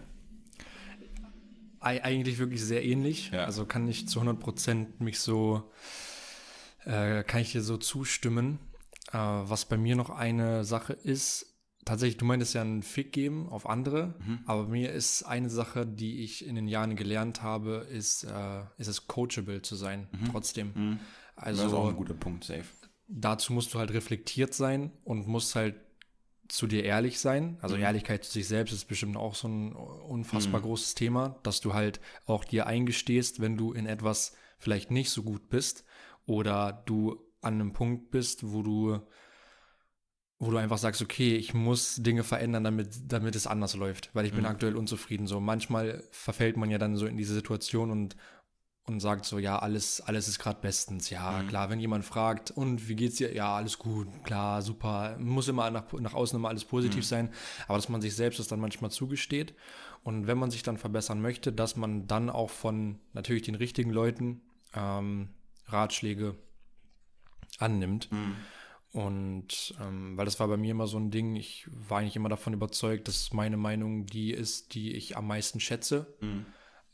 Eigentlich 1.80 2.38
wirklich 2.38 2.64
sehr 2.64 2.82
ähnlich. 2.82 3.30
Ja. 3.30 3.44
Also 3.44 3.66
kann 3.66 3.86
ich 3.88 4.08
zu 4.08 4.20
100 4.20 4.40
Prozent 4.40 5.00
mich 5.02 5.18
so, 5.18 5.70
äh, 6.84 7.22
kann 7.24 7.40
ich 7.40 7.52
dir 7.52 7.62
so 7.62 7.76
zustimmen. 7.76 8.58
Äh, 9.12 9.18
was 9.18 9.64
bei 9.66 9.76
mir 9.76 9.96
noch 9.96 10.10
eine 10.10 10.64
Sache 10.64 10.92
ist, 10.92 11.54
tatsächlich, 11.84 12.16
du 12.16 12.24
meintest 12.24 12.54
ja 12.54 12.62
einen 12.62 12.82
Fick 12.82 13.12
geben 13.12 13.48
auf 13.48 13.68
andere, 13.68 14.14
mhm. 14.24 14.40
aber 14.46 14.68
mir 14.68 14.92
ist 14.92 15.22
eine 15.24 15.50
Sache, 15.50 15.86
die 15.86 16.22
ich 16.22 16.46
in 16.46 16.54
den 16.54 16.68
Jahren 16.68 16.96
gelernt 16.96 17.42
habe, 17.42 17.86
ist, 17.90 18.24
äh, 18.24 18.60
ist 18.78 18.88
es 18.88 19.06
coachable 19.06 19.62
zu 19.62 19.76
sein, 19.76 20.08
mhm. 20.12 20.30
trotzdem. 20.30 20.72
Mhm. 20.74 21.00
Also, 21.36 21.62
das 21.62 21.72
ist 21.72 21.78
auch 21.78 21.88
ein 21.88 21.96
guter 21.96 22.14
Punkt, 22.14 22.44
safe. 22.44 22.64
Dazu 23.06 23.52
musst 23.52 23.74
du 23.74 23.78
halt 23.78 23.92
reflektiert 23.92 24.54
sein 24.54 24.90
und 25.04 25.26
musst 25.26 25.54
halt 25.54 25.74
zu 26.48 26.66
dir 26.66 26.84
ehrlich 26.84 27.18
sein. 27.18 27.58
Also 27.60 27.76
mhm. 27.76 27.82
Ehrlichkeit 27.82 28.24
zu 28.24 28.32
sich 28.32 28.46
selbst 28.46 28.72
ist 28.72 28.86
bestimmt 28.86 29.16
auch 29.16 29.34
so 29.34 29.48
ein 29.48 29.72
unfassbar 29.74 30.60
mhm. 30.60 30.64
großes 30.64 30.94
Thema, 30.94 31.36
dass 31.42 31.60
du 31.60 31.74
halt 31.74 32.00
auch 32.26 32.44
dir 32.44 32.66
eingestehst, 32.66 33.40
wenn 33.40 33.56
du 33.56 33.72
in 33.72 33.86
etwas 33.86 34.34
vielleicht 34.58 34.90
nicht 34.90 35.10
so 35.10 35.22
gut 35.22 35.48
bist 35.48 35.84
oder 36.26 36.82
du 36.86 37.20
an 37.40 37.54
einem 37.54 37.72
Punkt 37.72 38.10
bist, 38.10 38.52
wo 38.52 38.62
du 38.62 39.00
wo 40.40 40.50
du 40.50 40.56
einfach 40.58 40.78
sagst, 40.78 41.00
okay, 41.00 41.36
ich 41.36 41.54
muss 41.54 41.96
Dinge 41.96 42.22
verändern, 42.22 42.64
damit, 42.64 42.88
damit 43.06 43.34
es 43.34 43.46
anders 43.46 43.76
läuft, 43.76 44.10
weil 44.14 44.26
ich 44.26 44.32
mhm. 44.32 44.36
bin 44.36 44.46
aktuell 44.46 44.76
unzufrieden. 44.76 45.26
So 45.26 45.40
manchmal 45.40 46.02
verfällt 46.10 46.56
man 46.56 46.70
ja 46.70 46.76
dann 46.76 46.96
so 46.96 47.06
in 47.06 47.16
diese 47.16 47.34
Situation 47.34 47.90
und 47.90 48.16
und 48.86 49.00
sagt 49.00 49.24
so, 49.24 49.38
ja, 49.38 49.58
alles, 49.58 50.02
alles 50.02 50.28
ist 50.28 50.38
gerade 50.38 50.60
bestens. 50.60 51.08
Ja, 51.08 51.42
mhm. 51.42 51.48
klar, 51.48 51.70
wenn 51.70 51.80
jemand 51.80 52.04
fragt, 52.04 52.50
und 52.50 52.86
wie 52.86 52.94
geht's 52.94 53.16
dir? 53.16 53.32
Ja, 53.32 53.56
alles 53.56 53.78
gut, 53.78 54.08
klar, 54.24 54.60
super. 54.60 55.16
Muss 55.18 55.48
immer 55.48 55.70
nach, 55.70 55.90
nach 55.94 56.12
außen 56.12 56.38
immer 56.38 56.50
alles 56.50 56.66
positiv 56.66 56.98
mhm. 56.98 57.08
sein, 57.08 57.28
aber 57.66 57.78
dass 57.78 57.88
man 57.88 58.02
sich 58.02 58.14
selbst 58.14 58.38
das 58.38 58.48
dann 58.48 58.60
manchmal 58.60 58.90
zugesteht. 58.90 59.54
Und 60.02 60.26
wenn 60.26 60.36
man 60.36 60.50
sich 60.50 60.62
dann 60.62 60.76
verbessern 60.76 61.22
möchte, 61.22 61.50
dass 61.50 61.76
man 61.76 62.06
dann 62.06 62.28
auch 62.28 62.50
von 62.50 62.98
natürlich 63.14 63.42
den 63.42 63.54
richtigen 63.54 63.90
Leuten 63.90 64.42
ähm, 64.74 65.30
Ratschläge 65.66 66.36
annimmt. 67.58 68.10
Mhm. 68.10 68.36
Und 68.92 69.74
ähm, 69.80 70.16
weil 70.16 70.24
das 70.24 70.38
war 70.38 70.46
bei 70.46 70.56
mir 70.56 70.70
immer 70.70 70.86
so 70.86 70.98
ein 70.98 71.10
Ding, 71.10 71.34
ich 71.34 71.68
war 71.68 71.98
eigentlich 71.98 72.14
immer 72.14 72.28
davon 72.28 72.52
überzeugt, 72.52 73.08
dass 73.08 73.32
meine 73.32 73.56
Meinung 73.56 74.06
die 74.06 74.30
ist, 74.30 74.74
die 74.74 74.92
ich 74.92 75.16
am 75.16 75.26
meisten 75.26 75.58
schätze. 75.58 76.14
Mhm. 76.20 76.46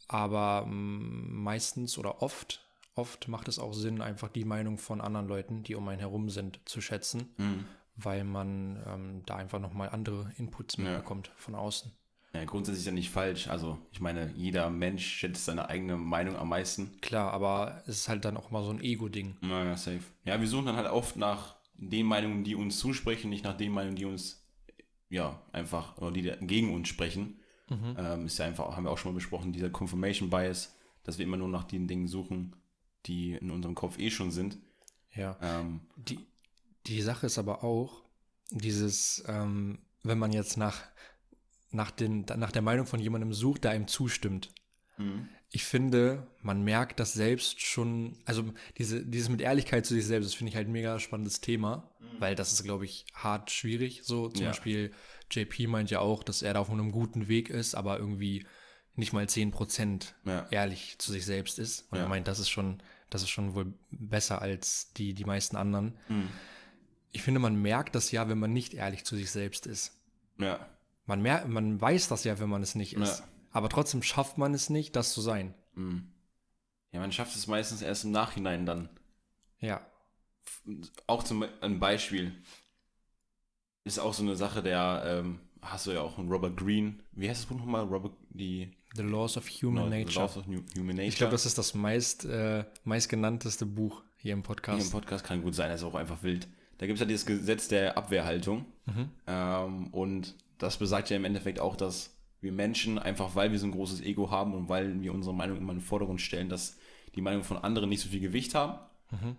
Aber 0.08 0.64
ähm, 0.66 1.42
meistens 1.42 1.98
oder 1.98 2.22
oft, 2.22 2.66
oft 2.94 3.28
macht 3.28 3.48
es 3.48 3.58
auch 3.58 3.74
Sinn, 3.74 4.00
einfach 4.00 4.28
die 4.28 4.46
Meinung 4.46 4.78
von 4.78 5.02
anderen 5.02 5.28
Leuten, 5.28 5.62
die 5.62 5.74
um 5.74 5.86
einen 5.88 6.00
herum 6.00 6.30
sind, 6.30 6.60
zu 6.64 6.80
schätzen, 6.80 7.34
mhm. 7.36 7.66
weil 7.96 8.24
man 8.24 8.82
ähm, 8.86 9.22
da 9.26 9.36
einfach 9.36 9.60
nochmal 9.60 9.90
andere 9.90 10.32
Inputs 10.38 10.78
mitbekommt 10.78 11.28
ja. 11.28 11.34
von 11.36 11.54
außen. 11.54 11.92
Ja, 12.32 12.44
grundsätzlich 12.44 12.82
ist 12.82 12.86
ja 12.86 12.92
nicht 12.92 13.10
falsch. 13.10 13.48
Also, 13.48 13.78
ich 13.90 14.00
meine, 14.00 14.32
jeder 14.36 14.70
Mensch 14.70 15.04
schätzt 15.04 15.44
seine 15.44 15.68
eigene 15.68 15.96
Meinung 15.96 16.36
am 16.36 16.48
meisten. 16.48 16.92
Klar, 17.00 17.32
aber 17.32 17.82
es 17.86 17.98
ist 17.98 18.08
halt 18.08 18.24
dann 18.24 18.36
auch 18.36 18.50
mal 18.50 18.62
so 18.62 18.70
ein 18.70 18.80
Ego-Ding. 18.80 19.36
Naja, 19.40 19.76
safe. 19.76 20.02
Ja, 20.24 20.40
wir 20.40 20.46
suchen 20.46 20.66
dann 20.66 20.76
halt 20.76 20.88
oft 20.88 21.16
nach 21.16 21.56
den 21.74 22.06
Meinungen, 22.06 22.44
die 22.44 22.54
uns 22.54 22.78
zusprechen, 22.78 23.30
nicht 23.30 23.44
nach 23.44 23.56
den 23.56 23.72
Meinungen, 23.72 23.96
die 23.96 24.04
uns, 24.04 24.46
ja, 25.08 25.42
einfach, 25.52 25.98
oder 25.98 26.12
die 26.12 26.22
gegen 26.42 26.72
uns 26.72 26.88
sprechen. 26.88 27.40
Mhm. 27.68 27.96
Ähm, 27.98 28.26
ist 28.26 28.38
ja 28.38 28.46
einfach, 28.46 28.76
haben 28.76 28.84
wir 28.84 28.90
auch 28.90 28.98
schon 28.98 29.12
mal 29.12 29.16
besprochen, 29.16 29.52
dieser 29.52 29.70
Confirmation 29.70 30.30
Bias, 30.30 30.76
dass 31.02 31.18
wir 31.18 31.24
immer 31.24 31.36
nur 31.36 31.48
nach 31.48 31.64
den 31.64 31.88
Dingen 31.88 32.06
suchen, 32.06 32.54
die 33.06 33.32
in 33.32 33.50
unserem 33.50 33.74
Kopf 33.74 33.98
eh 33.98 34.10
schon 34.10 34.30
sind. 34.30 34.58
Ja. 35.14 35.36
Ähm, 35.40 35.80
die, 35.96 36.18
die 36.86 37.00
Sache 37.02 37.26
ist 37.26 37.38
aber 37.38 37.64
auch, 37.64 38.02
dieses, 38.50 39.24
ähm, 39.26 39.78
wenn 40.02 40.18
man 40.18 40.32
jetzt 40.32 40.56
nach 40.56 40.82
nach, 41.70 41.90
den, 41.90 42.24
nach 42.36 42.52
der 42.52 42.62
Meinung 42.62 42.86
von 42.86 43.00
jemandem 43.00 43.32
sucht, 43.32 43.64
der 43.64 43.72
einem 43.72 43.86
zustimmt. 43.86 44.50
Mhm. 44.98 45.28
Ich 45.52 45.64
finde, 45.64 46.26
man 46.42 46.62
merkt 46.62 47.00
das 47.00 47.12
selbst 47.12 47.60
schon, 47.60 48.18
also 48.24 48.52
diese, 48.78 49.04
dieses 49.04 49.28
mit 49.28 49.40
Ehrlichkeit 49.40 49.84
zu 49.84 49.94
sich 49.94 50.06
selbst, 50.06 50.28
das 50.28 50.34
finde 50.34 50.50
ich 50.50 50.56
halt 50.56 50.68
ein 50.68 50.72
mega 50.72 50.98
spannendes 50.98 51.40
Thema, 51.40 51.90
mhm. 51.98 52.20
weil 52.20 52.34
das 52.34 52.52
ist, 52.52 52.62
glaube 52.62 52.84
ich, 52.84 53.04
hart 53.14 53.50
schwierig. 53.50 54.02
So 54.04 54.28
zum 54.28 54.44
ja. 54.44 54.50
Beispiel 54.50 54.92
JP 55.30 55.66
meint 55.68 55.90
ja 55.90 56.00
auch, 56.00 56.22
dass 56.22 56.42
er 56.42 56.54
da 56.54 56.60
auf 56.60 56.70
einem 56.70 56.92
guten 56.92 57.28
Weg 57.28 57.50
ist, 57.50 57.74
aber 57.74 57.98
irgendwie 57.98 58.46
nicht 58.94 59.12
mal 59.12 59.24
10% 59.24 60.12
ja. 60.24 60.46
ehrlich 60.50 60.98
zu 60.98 61.10
sich 61.10 61.24
selbst 61.24 61.58
ist. 61.58 61.86
Und 61.90 61.98
ja. 61.98 62.04
er 62.04 62.08
meint, 62.08 62.28
das 62.28 62.38
ist 62.38 62.50
schon, 62.50 62.82
das 63.08 63.22
ist 63.22 63.30
schon 63.30 63.54
wohl 63.54 63.72
besser 63.90 64.40
als 64.40 64.92
die, 64.92 65.14
die 65.14 65.24
meisten 65.24 65.56
anderen. 65.56 65.96
Mhm. 66.08 66.28
Ich 67.12 67.22
finde, 67.22 67.40
man 67.40 67.56
merkt 67.56 67.96
das 67.96 68.12
ja, 68.12 68.28
wenn 68.28 68.38
man 68.38 68.52
nicht 68.52 68.74
ehrlich 68.74 69.04
zu 69.04 69.16
sich 69.16 69.30
selbst 69.32 69.66
ist. 69.66 69.98
Ja. 70.38 70.68
Man, 71.10 71.22
mer 71.22 71.44
man 71.48 71.80
weiß 71.80 72.06
das 72.06 72.22
ja, 72.22 72.38
wenn 72.38 72.48
man 72.48 72.62
es 72.62 72.76
nicht 72.76 72.94
ist. 72.94 73.18
Ja. 73.18 73.24
Aber 73.50 73.68
trotzdem 73.68 74.00
schafft 74.00 74.38
man 74.38 74.54
es 74.54 74.70
nicht, 74.70 74.94
das 74.94 75.12
zu 75.12 75.20
sein. 75.20 75.54
Mhm. 75.74 76.06
Ja, 76.92 77.00
man 77.00 77.10
schafft 77.10 77.34
es 77.34 77.48
meistens 77.48 77.82
erst 77.82 78.04
im 78.04 78.12
Nachhinein 78.12 78.64
dann. 78.64 78.88
Ja. 79.58 79.84
Auch 81.08 81.24
zum 81.24 81.44
ein 81.60 81.80
Beispiel. 81.80 82.32
Ist 83.82 83.98
auch 83.98 84.14
so 84.14 84.22
eine 84.22 84.36
Sache, 84.36 84.62
der, 84.62 85.02
ähm, 85.04 85.40
hast 85.62 85.88
du 85.88 85.90
ja 85.90 86.00
auch 86.00 86.16
einen 86.16 86.30
Robert 86.30 86.56
Greene. 86.56 86.98
Wie 87.10 87.28
heißt 87.28 87.42
das 87.42 87.48
Buch 87.48 87.58
nochmal? 87.58 87.86
Robert, 87.86 88.12
die. 88.28 88.70
The 88.94 89.02
Laws 89.02 89.36
of 89.36 89.48
Human 89.48 89.86
no, 89.86 89.90
Nature. 89.90 90.12
The 90.12 90.18
Laws 90.18 90.36
of 90.36 90.46
Human 90.46 90.66
Nature. 90.76 91.02
Ich 91.06 91.16
glaube, 91.16 91.32
das 91.32 91.44
ist 91.44 91.58
das 91.58 91.74
meist, 91.74 92.24
äh, 92.24 92.64
meistgenannteste 92.84 93.66
Buch 93.66 94.04
hier 94.16 94.32
im 94.32 94.44
Podcast. 94.44 94.78
Hier 94.78 94.86
im 94.86 94.92
Podcast 94.92 95.24
kann 95.24 95.42
gut 95.42 95.56
sein, 95.56 95.70
das 95.70 95.80
ist 95.80 95.86
auch 95.86 95.96
einfach 95.96 96.22
wild. 96.22 96.46
Da 96.78 96.86
gibt 96.86 96.98
es 96.98 97.00
ja 97.00 97.06
dieses 97.06 97.26
Gesetz 97.26 97.66
der 97.66 97.98
Abwehrhaltung. 97.98 98.64
Mhm. 98.86 99.10
Ähm, 99.26 99.86
und 99.88 100.36
das 100.60 100.78
besagt 100.78 101.10
ja 101.10 101.16
im 101.16 101.24
Endeffekt 101.24 101.58
auch, 101.58 101.74
dass 101.74 102.16
wir 102.40 102.52
Menschen, 102.52 102.98
einfach 102.98 103.34
weil 103.34 103.50
wir 103.50 103.58
so 103.58 103.66
ein 103.66 103.72
großes 103.72 104.02
Ego 104.02 104.30
haben 104.30 104.54
und 104.54 104.68
weil 104.68 105.00
wir 105.02 105.12
unsere 105.12 105.34
Meinung 105.34 105.58
immer 105.58 105.72
in 105.72 105.78
den 105.78 105.84
Vordergrund 105.84 106.20
stellen, 106.20 106.48
dass 106.48 106.76
die 107.14 107.20
Meinung 107.20 107.42
von 107.42 107.58
anderen 107.58 107.88
nicht 107.88 108.00
so 108.00 108.08
viel 108.08 108.20
Gewicht 108.20 108.54
haben. 108.54 108.78
Mhm. 109.10 109.36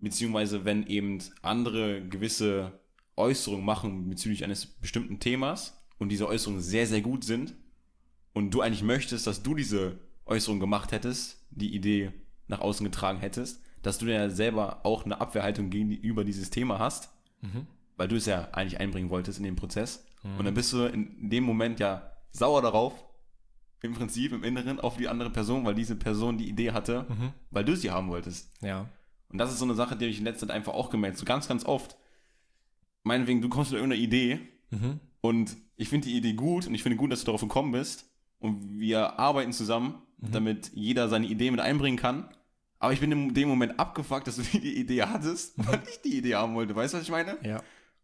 Beziehungsweise 0.00 0.64
wenn 0.64 0.86
eben 0.86 1.18
andere 1.42 2.02
gewisse 2.02 2.80
Äußerungen 3.16 3.64
machen 3.64 4.08
bezüglich 4.08 4.44
eines 4.44 4.66
bestimmten 4.66 5.20
Themas 5.20 5.80
und 5.98 6.08
diese 6.08 6.26
Äußerungen 6.26 6.62
sehr, 6.62 6.86
sehr 6.86 7.02
gut 7.02 7.24
sind 7.24 7.54
und 8.32 8.52
du 8.52 8.60
eigentlich 8.60 8.82
möchtest, 8.82 9.26
dass 9.26 9.42
du 9.42 9.54
diese 9.54 9.98
Äußerung 10.24 10.60
gemacht 10.60 10.92
hättest, 10.92 11.44
die 11.50 11.74
Idee 11.74 12.12
nach 12.48 12.60
außen 12.60 12.84
getragen 12.84 13.20
hättest, 13.20 13.60
dass 13.82 13.98
du 13.98 14.06
ja 14.06 14.30
selber 14.30 14.84
auch 14.84 15.04
eine 15.04 15.20
Abwehrhaltung 15.20 15.70
gegenüber 15.70 16.24
dieses 16.24 16.50
Thema 16.50 16.78
hast, 16.78 17.10
mhm. 17.40 17.66
weil 17.96 18.08
du 18.08 18.16
es 18.16 18.26
ja 18.26 18.48
eigentlich 18.52 18.80
einbringen 18.80 19.10
wolltest 19.10 19.38
in 19.38 19.44
den 19.44 19.56
Prozess. 19.56 20.04
Mhm. 20.22 20.38
Und 20.38 20.44
dann 20.44 20.54
bist 20.54 20.72
du 20.72 20.84
in 20.84 21.30
dem 21.30 21.44
Moment 21.44 21.80
ja 21.80 22.10
sauer 22.30 22.62
darauf, 22.62 23.04
im 23.82 23.94
Prinzip 23.94 24.32
im 24.32 24.44
Inneren, 24.44 24.80
auf 24.80 24.96
die 24.96 25.08
andere 25.08 25.30
Person, 25.30 25.64
weil 25.64 25.74
diese 25.74 25.96
Person 25.96 26.38
die 26.38 26.48
Idee 26.48 26.70
hatte, 26.72 27.06
mhm. 27.08 27.32
weil 27.50 27.64
du 27.64 27.76
sie 27.76 27.90
haben 27.90 28.08
wolltest. 28.08 28.52
Ja. 28.62 28.88
Und 29.28 29.38
das 29.38 29.50
ist 29.50 29.58
so 29.58 29.64
eine 29.64 29.74
Sache, 29.74 29.96
die 29.96 30.06
ich 30.06 30.18
in 30.18 30.24
letzter 30.24 30.46
Zeit 30.46 30.56
einfach 30.56 30.74
auch 30.74 30.90
gemerkt, 30.90 31.18
so 31.18 31.24
ganz, 31.24 31.48
ganz 31.48 31.64
oft. 31.64 31.96
Meinetwegen, 33.02 33.40
du 33.40 33.48
kommst 33.48 33.72
mit 33.72 33.80
irgendeiner 33.80 34.02
Idee 34.02 34.40
mhm. 34.70 35.00
und 35.20 35.56
ich 35.76 35.88
finde 35.88 36.08
die 36.08 36.16
Idee 36.16 36.34
gut 36.34 36.66
und 36.66 36.74
ich 36.74 36.82
finde 36.82 36.96
gut, 36.96 37.10
dass 37.10 37.20
du 37.20 37.26
darauf 37.26 37.40
gekommen 37.40 37.72
bist 37.72 38.08
und 38.38 38.78
wir 38.78 39.18
arbeiten 39.18 39.52
zusammen, 39.52 40.02
mhm. 40.18 40.30
damit 40.30 40.70
jeder 40.74 41.08
seine 41.08 41.26
Idee 41.26 41.50
mit 41.50 41.60
einbringen 41.60 41.98
kann. 41.98 42.28
Aber 42.78 42.92
ich 42.92 43.00
bin 43.00 43.10
in 43.10 43.34
dem 43.34 43.48
Moment 43.48 43.78
abgefuckt, 43.80 44.26
dass 44.26 44.36
du 44.36 44.42
die 44.58 44.76
Idee 44.78 45.02
hattest, 45.02 45.54
weil 45.56 45.78
mhm. 45.78 45.84
ich 45.90 46.00
die 46.02 46.18
Idee 46.18 46.36
haben 46.36 46.54
wollte. 46.54 46.76
Weißt 46.76 46.94
du, 46.94 46.98
was 46.98 47.04
ich 47.04 47.10
meine? 47.10 47.38
Ja. 47.42 47.62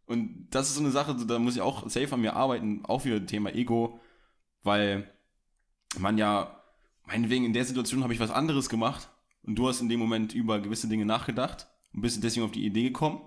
Und 0.09 0.49
das 0.51 0.69
ist 0.69 0.77
so 0.77 0.81
eine 0.81 0.91
Sache, 0.91 1.15
da 1.15 1.39
muss 1.39 1.55
ich 1.55 1.61
auch 1.61 1.89
safe 1.89 2.15
an 2.15 2.23
mir 2.23 2.35
arbeiten, 2.35 2.83
auch 2.87 3.05
wieder 3.05 3.25
Thema 3.27 3.55
Ego, 3.55 4.01
weil 4.63 5.13
man 5.99 6.17
ja, 6.17 6.63
meinetwegen 7.07 7.45
in 7.45 7.53
der 7.53 7.67
Situation 7.67 8.03
habe 8.03 8.15
ich 8.15 8.21
was 8.21 8.31
anderes 8.31 8.71
gemacht 8.71 9.11
und 9.43 9.57
du 9.57 9.69
hast 9.69 9.83
in 9.83 9.91
dem 9.91 10.01
Moment 10.01 10.35
über 10.35 10.61
gewisse 10.61 10.89
Dinge 10.89 11.05
nachgedacht 11.05 11.69
und 11.93 12.01
bist 12.01 12.25
deswegen 12.25 12.47
auf 12.47 12.53
die 12.53 12.65
Idee 12.65 12.85
gekommen. 12.85 13.21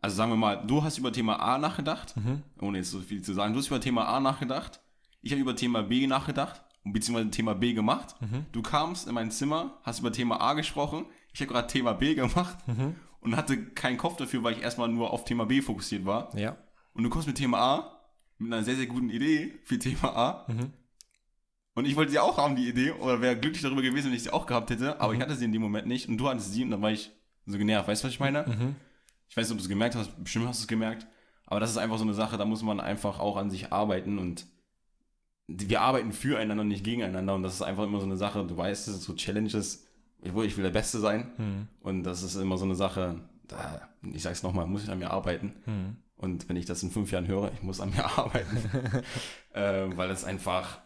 Also 0.00 0.16
sagen 0.16 0.32
wir 0.32 0.36
mal, 0.36 0.66
du 0.66 0.82
hast 0.82 0.96
über 0.96 1.12
Thema 1.12 1.36
A 1.36 1.58
nachgedacht, 1.58 2.16
mhm. 2.16 2.42
ohne 2.58 2.78
jetzt 2.78 2.90
so 2.90 3.00
viel 3.00 3.20
zu 3.20 3.34
sagen, 3.34 3.52
du 3.52 3.58
hast 3.58 3.66
über 3.66 3.80
Thema 3.80 4.06
A 4.06 4.18
nachgedacht, 4.18 4.80
ich 5.20 5.30
habe 5.32 5.42
über 5.42 5.54
Thema 5.54 5.82
B 5.82 6.06
nachgedacht 6.06 6.62
beziehungsweise 6.84 7.30
Thema 7.30 7.54
B 7.54 7.74
gemacht. 7.74 8.16
Mhm. 8.20 8.46
Du 8.50 8.62
kamst 8.62 9.06
in 9.06 9.14
mein 9.14 9.30
Zimmer, 9.30 9.78
hast 9.82 10.00
über 10.00 10.10
Thema 10.10 10.40
A 10.40 10.54
gesprochen, 10.54 11.04
ich 11.34 11.40
habe 11.40 11.52
gerade 11.52 11.68
Thema 11.68 11.92
B 11.92 12.14
gemacht 12.14 12.56
mhm 12.66 12.96
und 13.22 13.36
hatte 13.36 13.64
keinen 13.64 13.96
Kopf 13.96 14.16
dafür, 14.16 14.42
weil 14.42 14.54
ich 14.54 14.62
erstmal 14.62 14.88
nur 14.88 15.12
auf 15.12 15.24
Thema 15.24 15.46
B 15.46 15.62
fokussiert 15.62 16.04
war. 16.04 16.36
Ja. 16.36 16.56
Und 16.92 17.04
du 17.04 17.10
kommst 17.10 17.26
mit 17.26 17.36
Thema 17.36 17.58
A, 17.58 18.00
mit 18.38 18.52
einer 18.52 18.64
sehr, 18.64 18.76
sehr 18.76 18.86
guten 18.86 19.10
Idee 19.10 19.58
für 19.64 19.78
Thema 19.78 20.16
A. 20.16 20.46
Mhm. 20.48 20.72
Und 21.74 21.86
ich 21.86 21.96
wollte 21.96 22.12
sie 22.12 22.18
auch 22.18 22.36
haben, 22.36 22.54
die 22.56 22.68
Idee, 22.68 22.90
oder 22.90 23.22
wäre 23.22 23.38
glücklich 23.38 23.62
darüber 23.62 23.80
gewesen, 23.80 24.08
wenn 24.08 24.16
ich 24.16 24.24
sie 24.24 24.32
auch 24.32 24.44
gehabt 24.44 24.70
hätte, 24.70 25.00
aber 25.00 25.12
mhm. 25.12 25.18
ich 25.18 25.24
hatte 25.24 25.36
sie 25.36 25.46
in 25.46 25.52
dem 25.52 25.62
Moment 25.62 25.86
nicht 25.86 26.08
und 26.08 26.18
du 26.18 26.28
hattest 26.28 26.52
sie 26.52 26.64
und 26.64 26.70
dann 26.70 26.82
war 26.82 26.90
ich 26.90 27.10
so 27.46 27.56
genervt. 27.56 27.88
Weißt 27.88 28.02
du, 28.02 28.08
was 28.08 28.14
ich 28.14 28.20
meine? 28.20 28.44
Mhm. 28.46 28.76
Ich 29.28 29.36
weiß 29.36 29.46
nicht, 29.46 29.52
ob 29.52 29.58
du 29.58 29.62
es 29.62 29.68
gemerkt 29.68 29.94
hast, 29.94 30.22
bestimmt 30.22 30.48
hast 30.48 30.60
du 30.60 30.64
es 30.64 30.68
gemerkt, 30.68 31.06
aber 31.46 31.60
das 31.60 31.70
ist 31.70 31.78
einfach 31.78 31.96
so 31.96 32.04
eine 32.04 32.12
Sache, 32.12 32.36
da 32.36 32.44
muss 32.44 32.62
man 32.62 32.80
einfach 32.80 33.20
auch 33.20 33.36
an 33.36 33.50
sich 33.50 33.72
arbeiten 33.72 34.18
und 34.18 34.46
wir 35.46 35.80
arbeiten 35.80 36.12
füreinander 36.12 36.62
und 36.62 36.68
nicht 36.68 36.84
gegeneinander 36.84 37.34
und 37.34 37.42
das 37.42 37.54
ist 37.54 37.62
einfach 37.62 37.84
immer 37.84 38.00
so 38.00 38.06
eine 38.06 38.16
Sache, 38.16 38.44
du 38.44 38.56
weißt, 38.56 38.88
das 38.88 38.96
ist 38.96 39.04
so 39.04 39.14
Challenges, 39.14 39.86
ich 40.22 40.34
will, 40.34 40.46
ich 40.46 40.56
will 40.56 40.64
der 40.64 40.70
Beste 40.70 41.00
sein. 41.00 41.32
Mhm. 41.36 41.68
Und 41.80 42.04
das 42.04 42.22
ist 42.22 42.36
immer 42.36 42.56
so 42.56 42.64
eine 42.64 42.74
Sache, 42.74 43.20
da, 43.48 43.88
ich 44.12 44.22
sag's 44.22 44.42
nochmal, 44.42 44.66
muss 44.66 44.84
ich 44.84 44.90
an 44.90 44.98
mir 44.98 45.10
arbeiten. 45.10 45.54
Mhm. 45.66 45.96
Und 46.16 46.48
wenn 46.48 46.56
ich 46.56 46.66
das 46.66 46.82
in 46.82 46.90
fünf 46.90 47.10
Jahren 47.10 47.26
höre, 47.26 47.50
ich 47.52 47.62
muss 47.62 47.80
an 47.80 47.90
mir 47.90 48.04
arbeiten. 48.18 48.56
äh, 49.52 49.96
weil 49.96 50.10
es 50.10 50.24
einfach, 50.24 50.80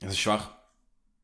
es 0.00 0.12
ist 0.12 0.18
schwach, 0.18 0.50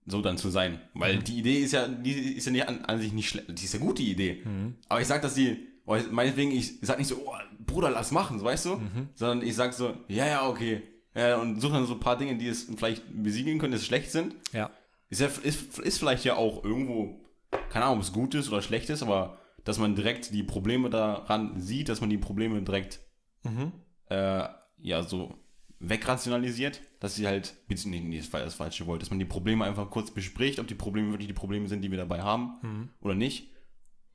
so 0.07 0.23
dann 0.23 0.39
zu 0.39 0.51
sein. 0.51 0.81
Weil 0.95 1.17
mhm. 1.17 1.25
die 1.25 1.39
Idee 1.39 1.59
ist 1.59 1.73
ja, 1.73 1.89
die 1.89 2.13
ist 2.13 2.47
ja 2.47 2.53
nicht 2.53 2.69
an, 2.69 2.85
an 2.85 3.01
sich 3.01 3.13
nicht 3.13 3.29
schlecht, 3.29 3.49
die 3.49 3.65
ist 3.65 3.75
ja 3.75 3.81
gut, 3.81 3.99
die 3.99 4.11
Idee. 4.11 4.43
Mhm. 4.45 4.77
Aber 4.89 5.01
ich 5.01 5.07
sag, 5.09 5.23
dass 5.23 5.35
die, 5.35 5.69
meinetwegen, 6.11 6.53
ich 6.53 6.79
sag 6.83 6.99
nicht 6.99 7.09
so, 7.09 7.17
oh, 7.27 7.35
Bruder, 7.59 7.91
lass 7.91 8.13
machen, 8.13 8.39
so, 8.39 8.45
weißt 8.45 8.67
du? 8.67 8.77
Mhm. 8.77 9.09
Sondern 9.15 9.47
ich 9.47 9.55
sag 9.55 9.73
so, 9.73 9.95
ja, 10.09 10.27
ja, 10.27 10.49
okay. 10.49 10.83
Ja, 11.15 11.39
und 11.39 11.61
suche 11.61 11.73
dann 11.73 11.87
so 11.87 11.95
ein 11.95 12.01
paar 12.01 12.17
Dinge, 12.17 12.37
die 12.37 12.47
es 12.47 12.69
vielleicht 12.77 13.03
besiegeln 13.11 13.59
können, 13.59 13.73
die 13.73 13.81
schlecht 13.81 14.13
sind. 14.13 14.37
Ja. 14.53 14.71
Ist, 15.11 15.21
ja, 15.21 15.27
ist, 15.27 15.79
ist 15.79 15.99
vielleicht 15.99 16.25
ja 16.25 16.37
auch 16.37 16.65
irgendwo, 16.65 17.21
keine 17.69 17.85
Ahnung, 17.85 17.99
ob 17.99 18.05
es 18.05 18.13
gut 18.13 18.35
ist 18.35 18.49
oder 18.49 18.63
schlecht 18.63 18.89
ist, 18.91 19.03
aber 19.03 19.39
dass 19.65 19.79
man 19.79 19.95
direkt 19.95 20.33
die 20.33 20.43
Probleme 20.43 20.89
daran 20.89 21.61
sieht, 21.61 21.89
dass 21.89 22.01
man 22.01 22.11
die 22.11 22.19
Probleme 22.19 22.63
direkt 22.63 23.01
mhm. 23.43 23.73
äh, 24.07 24.49
ja 24.79 25.03
so 25.03 25.35
wegrationalisiert, 25.81 26.81
dass 27.01 27.15
sie 27.15 27.27
halt, 27.27 27.57
nee, 27.69 28.01
nee, 28.01 28.19
das 28.19 28.33
war 28.33 28.41
das 28.41 28.55
falsche 28.55 28.87
Wort, 28.87 29.03
dass 29.03 29.11
man 29.11 29.19
die 29.19 29.25
Probleme 29.25 29.65
einfach 29.65 29.91
kurz 29.91 30.11
bespricht, 30.11 30.59
ob 30.59 30.69
die 30.69 30.75
Probleme 30.75 31.11
wirklich 31.11 31.29
die 31.29 31.35
Probleme 31.35 31.69
sind, 31.69 31.83
die 31.83 31.91
wir 31.91 31.99
dabei 31.99 32.23
haben 32.23 32.59
mhm. 32.63 32.89
oder 33.01 33.15
nicht. 33.15 33.51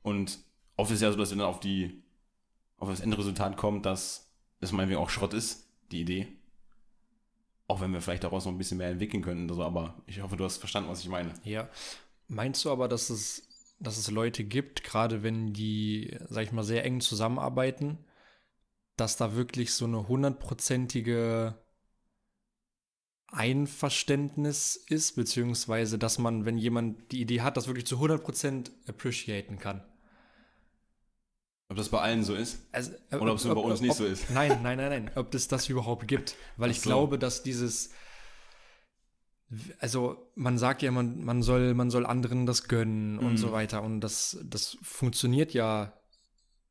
Und 0.02 0.38
oft 0.76 0.90
ist 0.90 0.96
es 0.96 1.02
ja 1.02 1.10
so, 1.10 1.18
dass 1.18 1.30
wir 1.30 1.38
dann 1.38 1.46
auf 1.46 1.60
die, 1.60 2.04
auf 2.78 2.88
das 2.88 3.00
Endresultat 3.00 3.56
kommt, 3.56 3.84
dass 3.84 4.32
es 4.60 4.72
meinetwegen 4.72 5.00
auch 5.00 5.10
Schrott 5.10 5.34
ist, 5.34 5.68
die 5.90 6.00
Idee. 6.00 6.28
Auch 7.68 7.80
wenn 7.80 7.92
wir 7.92 8.00
vielleicht 8.00 8.24
daraus 8.24 8.44
noch 8.44 8.52
ein 8.52 8.58
bisschen 8.58 8.78
mehr 8.78 8.90
entwickeln 8.90 9.22
können. 9.22 9.50
Also, 9.50 9.64
aber 9.64 10.02
ich 10.06 10.20
hoffe, 10.20 10.36
du 10.36 10.44
hast 10.44 10.58
verstanden, 10.58 10.88
was 10.90 11.00
ich 11.00 11.08
meine. 11.08 11.34
Ja. 11.44 11.68
Meinst 12.28 12.64
du 12.64 12.70
aber, 12.70 12.88
dass 12.88 13.10
es, 13.10 13.48
dass 13.78 13.98
es 13.98 14.10
Leute 14.10 14.44
gibt, 14.44 14.84
gerade 14.84 15.22
wenn 15.22 15.52
die, 15.52 16.16
sag 16.28 16.44
ich 16.44 16.52
mal, 16.52 16.64
sehr 16.64 16.84
eng 16.84 17.00
zusammenarbeiten, 17.00 17.98
dass 18.96 19.16
da 19.16 19.34
wirklich 19.34 19.74
so 19.74 19.84
eine 19.84 20.08
hundertprozentige 20.08 21.58
Einverständnis 23.28 24.76
ist, 24.76 25.16
beziehungsweise 25.16 25.98
dass 25.98 26.18
man, 26.18 26.44
wenn 26.44 26.58
jemand 26.58 27.12
die 27.12 27.20
Idee 27.20 27.42
hat, 27.42 27.56
das 27.56 27.66
wirklich 27.66 27.86
zu 27.86 27.96
100% 27.96 28.70
appreciaten 28.88 29.58
kann. 29.58 29.84
Ob 31.68 31.76
das 31.76 31.88
bei 31.88 32.00
allen 32.00 32.22
so 32.22 32.34
ist? 32.34 32.60
Also, 32.72 32.92
äh, 33.10 33.16
Oder 33.16 33.32
ob 33.32 33.38
es 33.38 33.44
nur 33.44 33.54
bei 33.56 33.60
uns 33.60 33.80
nicht 33.80 33.90
ob, 33.92 33.96
so 33.96 34.04
ist? 34.06 34.30
Nein, 34.30 34.60
nein, 34.62 34.78
nein, 34.78 35.04
nein. 35.04 35.10
Ob 35.16 35.34
es 35.34 35.48
das 35.48 35.68
überhaupt 35.68 36.06
gibt. 36.06 36.36
Weil 36.56 36.70
ich 36.70 36.80
so. 36.80 36.88
glaube, 36.90 37.18
dass 37.18 37.42
dieses, 37.42 37.90
also 39.78 40.30
man 40.34 40.58
sagt 40.58 40.82
ja, 40.82 40.90
man, 40.90 41.24
man, 41.24 41.42
soll, 41.42 41.74
man 41.74 41.90
soll 41.90 42.06
anderen 42.06 42.46
das 42.46 42.68
gönnen 42.68 43.18
und 43.18 43.32
Mhm. 43.32 43.36
so 43.36 43.52
weiter. 43.52 43.82
Und 43.82 44.00
das, 44.00 44.38
das 44.44 44.76
funktioniert 44.82 45.54
ja 45.54 45.92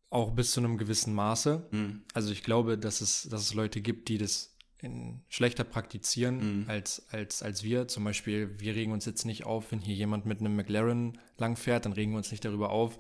auch 0.10 0.32
bis 0.32 0.52
zu 0.52 0.60
einem 0.62 0.78
gewissen 0.78 1.14
Maße. 1.14 1.68
Hm. 1.72 2.04
Also 2.14 2.32
ich 2.32 2.44
glaube, 2.44 2.78
dass 2.78 3.02
es, 3.02 3.28
dass 3.30 3.42
es 3.42 3.54
Leute 3.54 3.82
gibt, 3.82 4.08
die 4.08 4.18
das 4.18 4.56
in 4.80 5.24
schlechter 5.30 5.64
praktizieren 5.64 6.62
Mhm. 6.62 6.70
als, 6.70 7.06
als, 7.10 7.42
als 7.44 7.64
wir. 7.64 7.88
Zum 7.88 8.04
Beispiel, 8.06 8.60
wir 8.60 8.75
regen 8.75 8.92
uns 8.94 9.06
jetzt 9.06 9.25
nicht 9.25 9.46
auf, 9.46 9.72
wenn 9.72 9.80
hier 9.80 9.96
jemand 9.96 10.25
mit 10.25 10.40
einem 10.40 10.56
McLaren 10.56 11.20
langfährt, 11.38 11.86
dann 11.86 11.94
regen 11.94 12.12
wir 12.12 12.18
uns 12.18 12.32
nicht 12.32 12.46
darüber 12.46 12.70
auf, 12.70 12.98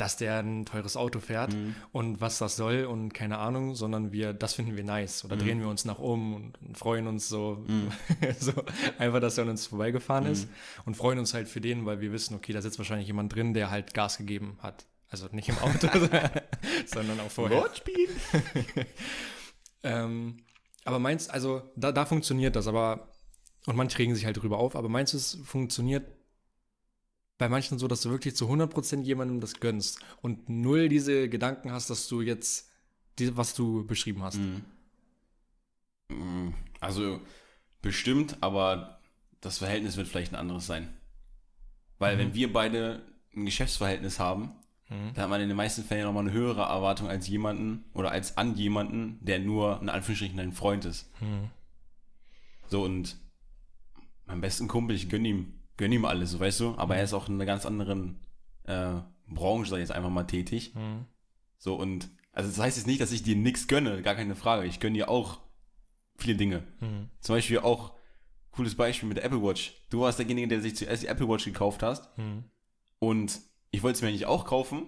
dass 0.00 0.16
der 0.16 0.38
ein 0.42 0.64
teures 0.64 0.96
Auto 0.96 1.20
fährt 1.20 1.52
Mhm. 1.54 1.74
und 1.92 2.20
was 2.20 2.38
das 2.38 2.56
soll 2.56 2.84
und 2.86 3.12
keine 3.12 3.38
Ahnung, 3.38 3.74
sondern 3.74 4.12
wir, 4.12 4.32
das 4.32 4.54
finden 4.54 4.76
wir 4.76 4.84
nice. 4.84 5.24
Oder 5.24 5.36
Mhm. 5.36 5.40
drehen 5.40 5.60
wir 5.60 5.68
uns 5.68 5.84
nach 5.84 5.98
um 5.98 6.34
und, 6.34 6.60
und 6.62 6.78
freuen 6.78 7.06
uns 7.06 7.28
so, 7.28 7.64
Mhm. 7.66 7.88
so 8.38 8.52
einfach, 8.98 9.20
dass 9.20 9.36
er 9.38 9.44
an 9.44 9.50
uns 9.50 9.66
vorbeigefahren 9.66 10.26
ist 10.26 10.48
und 10.86 10.96
freuen 10.96 11.18
uns 11.18 11.34
halt 11.34 11.48
für 11.48 11.60
den, 11.60 11.84
weil 11.86 12.00
wir 12.00 12.12
wissen, 12.12 12.34
okay, 12.34 12.52
da 12.52 12.62
sitzt 12.62 12.78
wahrscheinlich 12.78 13.06
jemand 13.08 13.34
drin, 13.34 13.54
der 13.54 13.70
halt 13.70 13.94
Gas 13.94 14.16
gegeben 14.18 14.58
hat. 14.60 14.86
Also 15.08 15.26
nicht 15.32 15.48
im 15.48 15.58
Auto, 15.58 15.88
sondern 16.86 17.20
auch 17.20 17.30
vorher. 17.30 17.58
Wortspiel? 17.58 18.08
Ähm, 19.82 20.36
aber 20.84 20.98
meinst, 20.98 21.30
also 21.30 21.62
da, 21.76 21.92
da 21.92 22.04
funktioniert 22.04 22.56
das, 22.56 22.66
aber 22.66 23.08
und 23.66 23.76
manche 23.76 23.98
regen 23.98 24.14
sich 24.14 24.24
halt 24.24 24.36
drüber 24.40 24.58
auf, 24.58 24.74
aber 24.76 24.88
meinst 24.88 25.12
du, 25.12 25.16
es 25.18 25.38
funktioniert 25.44 26.04
bei 27.40 27.48
manchen 27.48 27.78
so, 27.78 27.88
dass 27.88 28.02
du 28.02 28.10
wirklich 28.10 28.36
zu 28.36 28.48
100% 28.50 29.00
jemandem 29.02 29.40
das 29.40 29.60
gönnst 29.60 29.98
und 30.20 30.50
null 30.50 30.90
diese 30.90 31.28
Gedanken 31.30 31.72
hast, 31.72 31.88
dass 31.88 32.06
du 32.06 32.20
jetzt, 32.20 32.68
die, 33.18 33.34
was 33.34 33.54
du 33.54 33.86
beschrieben 33.86 34.22
hast? 34.22 34.36
Mhm. 34.36 34.62
Mhm. 36.10 36.54
Also 36.80 37.20
bestimmt, 37.80 38.36
aber 38.42 39.00
das 39.40 39.56
Verhältnis 39.58 39.96
wird 39.96 40.06
vielleicht 40.06 40.32
ein 40.32 40.38
anderes 40.38 40.66
sein. 40.66 40.92
Weil 41.98 42.16
Mhm. 42.16 42.20
wenn 42.20 42.34
wir 42.34 42.52
beide 42.52 43.02
ein 43.34 43.46
Geschäftsverhältnis 43.46 44.18
haben, 44.18 44.52
Mhm. 44.90 45.14
dann 45.14 45.22
hat 45.22 45.30
man 45.30 45.40
in 45.40 45.48
den 45.48 45.56
meisten 45.56 45.82
Fällen 45.82 46.04
nochmal 46.04 46.24
eine 46.24 46.32
höhere 46.32 46.62
Erwartung 46.62 47.08
als 47.08 47.26
jemanden 47.26 47.84
oder 47.94 48.10
als 48.10 48.36
an 48.36 48.54
jemanden, 48.54 49.18
der 49.24 49.38
nur 49.38 49.80
in 49.80 49.88
Anführungsstrichen 49.88 50.36
dein 50.36 50.52
Freund 50.52 50.84
ist. 50.84 51.08
Mhm. 51.22 51.48
So 52.68 52.82
und 52.84 53.16
mein 54.26 54.42
besten 54.42 54.68
Kumpel, 54.68 54.94
ich 54.94 55.08
gönn 55.08 55.24
ihm, 55.24 55.54
gönn 55.80 55.90
ihm 55.92 56.04
alles, 56.04 56.30
so 56.30 56.38
weißt 56.38 56.60
du, 56.60 56.74
aber 56.76 56.96
er 56.96 57.02
ist 57.04 57.14
auch 57.14 57.28
in 57.28 57.34
einer 57.34 57.46
ganz 57.46 57.64
anderen 57.66 58.20
äh, 58.64 58.92
Branche, 59.26 59.70
sag 59.70 59.78
ich 59.78 59.82
jetzt 59.88 59.92
einfach 59.92 60.10
mal, 60.10 60.24
tätig. 60.24 60.74
Mhm. 60.74 61.06
So 61.58 61.74
und, 61.74 62.08
also 62.32 62.48
das 62.50 62.58
heißt 62.60 62.76
jetzt 62.76 62.86
nicht, 62.86 63.00
dass 63.00 63.10
ich 63.12 63.22
dir 63.22 63.34
nichts 63.34 63.66
gönne, 63.66 64.02
gar 64.02 64.14
keine 64.14 64.34
Frage. 64.36 64.66
Ich 64.66 64.78
gönne 64.78 64.98
dir 64.98 65.08
auch 65.08 65.38
viele 66.16 66.36
Dinge. 66.36 66.62
Mhm. 66.80 67.08
Zum 67.20 67.34
Beispiel 67.34 67.58
auch, 67.60 67.94
cooles 68.52 68.74
Beispiel 68.74 69.08
mit 69.08 69.16
der 69.16 69.24
Apple 69.24 69.42
Watch. 69.42 69.74
Du 69.90 70.00
warst 70.02 70.18
derjenige, 70.18 70.48
der 70.48 70.60
sich 70.60 70.76
zuerst 70.76 71.02
die 71.02 71.06
Apple 71.06 71.28
Watch 71.28 71.44
gekauft 71.46 71.82
hast 71.82 72.16
Mhm. 72.18 72.44
und 72.98 73.40
ich 73.70 73.82
wollte 73.82 73.96
es 73.96 74.02
mir 74.02 74.08
eigentlich 74.08 74.26
auch 74.26 74.44
kaufen, 74.44 74.82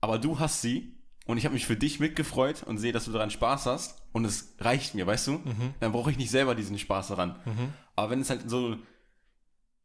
aber 0.00 0.18
du 0.18 0.38
hast 0.38 0.60
sie 0.60 0.92
und 1.26 1.38
ich 1.38 1.44
habe 1.46 1.54
mich 1.54 1.66
für 1.66 1.76
dich 1.76 2.00
mitgefreut 2.00 2.62
und 2.64 2.78
sehe, 2.78 2.92
dass 2.92 3.06
du 3.06 3.12
daran 3.12 3.30
Spaß 3.30 3.66
hast 3.66 4.02
und 4.12 4.24
es 4.24 4.54
reicht 4.60 4.94
mir, 4.94 5.06
weißt 5.06 5.26
du? 5.28 5.32
Mhm. 5.32 5.74
Dann 5.80 5.92
brauche 5.92 6.10
ich 6.10 6.18
nicht 6.18 6.30
selber 6.30 6.54
diesen 6.54 6.78
Spaß 6.78 7.08
daran. 7.08 7.40
Mhm. 7.46 7.72
Aber 7.94 8.10
wenn 8.10 8.20
es 8.20 8.28
halt 8.30 8.48
so 8.50 8.76